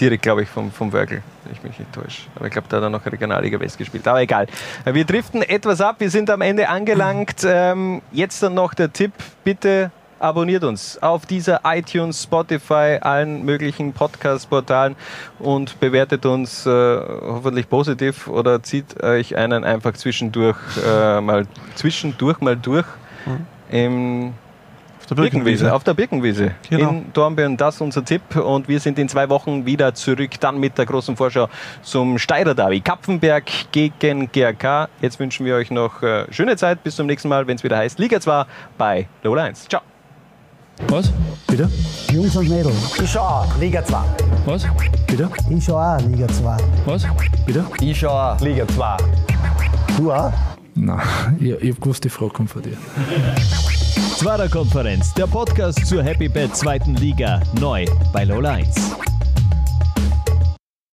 [0.00, 2.22] direkt, glaube ich, vom, vom Wörgl, wenn ich mich nicht täusche.
[2.34, 4.06] Aber ich glaube, da hat er noch Regionalliga West gespielt.
[4.08, 4.46] Aber egal.
[4.84, 5.96] Wir driften etwas ab.
[5.98, 7.44] Wir sind am Ende angelangt.
[7.44, 9.12] Ähm, jetzt dann noch der Tipp.
[9.44, 14.96] Bitte abonniert uns auf dieser iTunes, Spotify, allen möglichen Podcast-Portalen
[15.38, 20.56] und bewertet uns äh, hoffentlich positiv oder zieht euch einen einfach zwischendurch
[20.86, 22.86] äh, mal zwischendurch mal durch.
[23.26, 23.46] Mhm.
[23.70, 24.32] Im
[25.04, 25.74] auf der Birkenwiese.
[25.74, 26.90] Auf der Birkenwiese genau.
[26.90, 27.56] in Dornbirn.
[27.56, 28.36] Das ist unser Tipp.
[28.36, 31.48] Und wir sind in zwei Wochen wieder zurück, dann mit der großen Vorschau
[31.82, 32.80] zum Steirer Derby.
[32.80, 34.88] Kapfenberg gegen GRK.
[35.00, 36.82] Jetzt wünschen wir euch noch äh, schöne Zeit.
[36.82, 38.44] Bis zum nächsten Mal, wenn es wieder heißt Liga 2
[38.78, 39.68] bei Low 1.
[39.68, 39.82] Ciao.
[40.88, 41.12] Was?
[41.46, 41.70] Bitte?
[42.10, 42.98] Jungs und Mädels.
[43.00, 43.98] Ich schau auch Liga 2.
[44.46, 44.66] Was?
[45.06, 45.30] Bitte?
[45.50, 46.56] Ich schau auch Liga 2.
[46.86, 47.06] Was?
[47.46, 47.64] Bitte?
[47.80, 48.96] Ich schau auch Liga 2.
[49.98, 50.32] Du auch?
[50.74, 51.00] Nein,
[51.38, 52.76] ich, ich hab gewusst, die Frage kommt von dir.
[54.16, 58.94] Zwarer Konferenz, der Podcast zur Happy Bad zweiten Liga, neu bei Lola 1.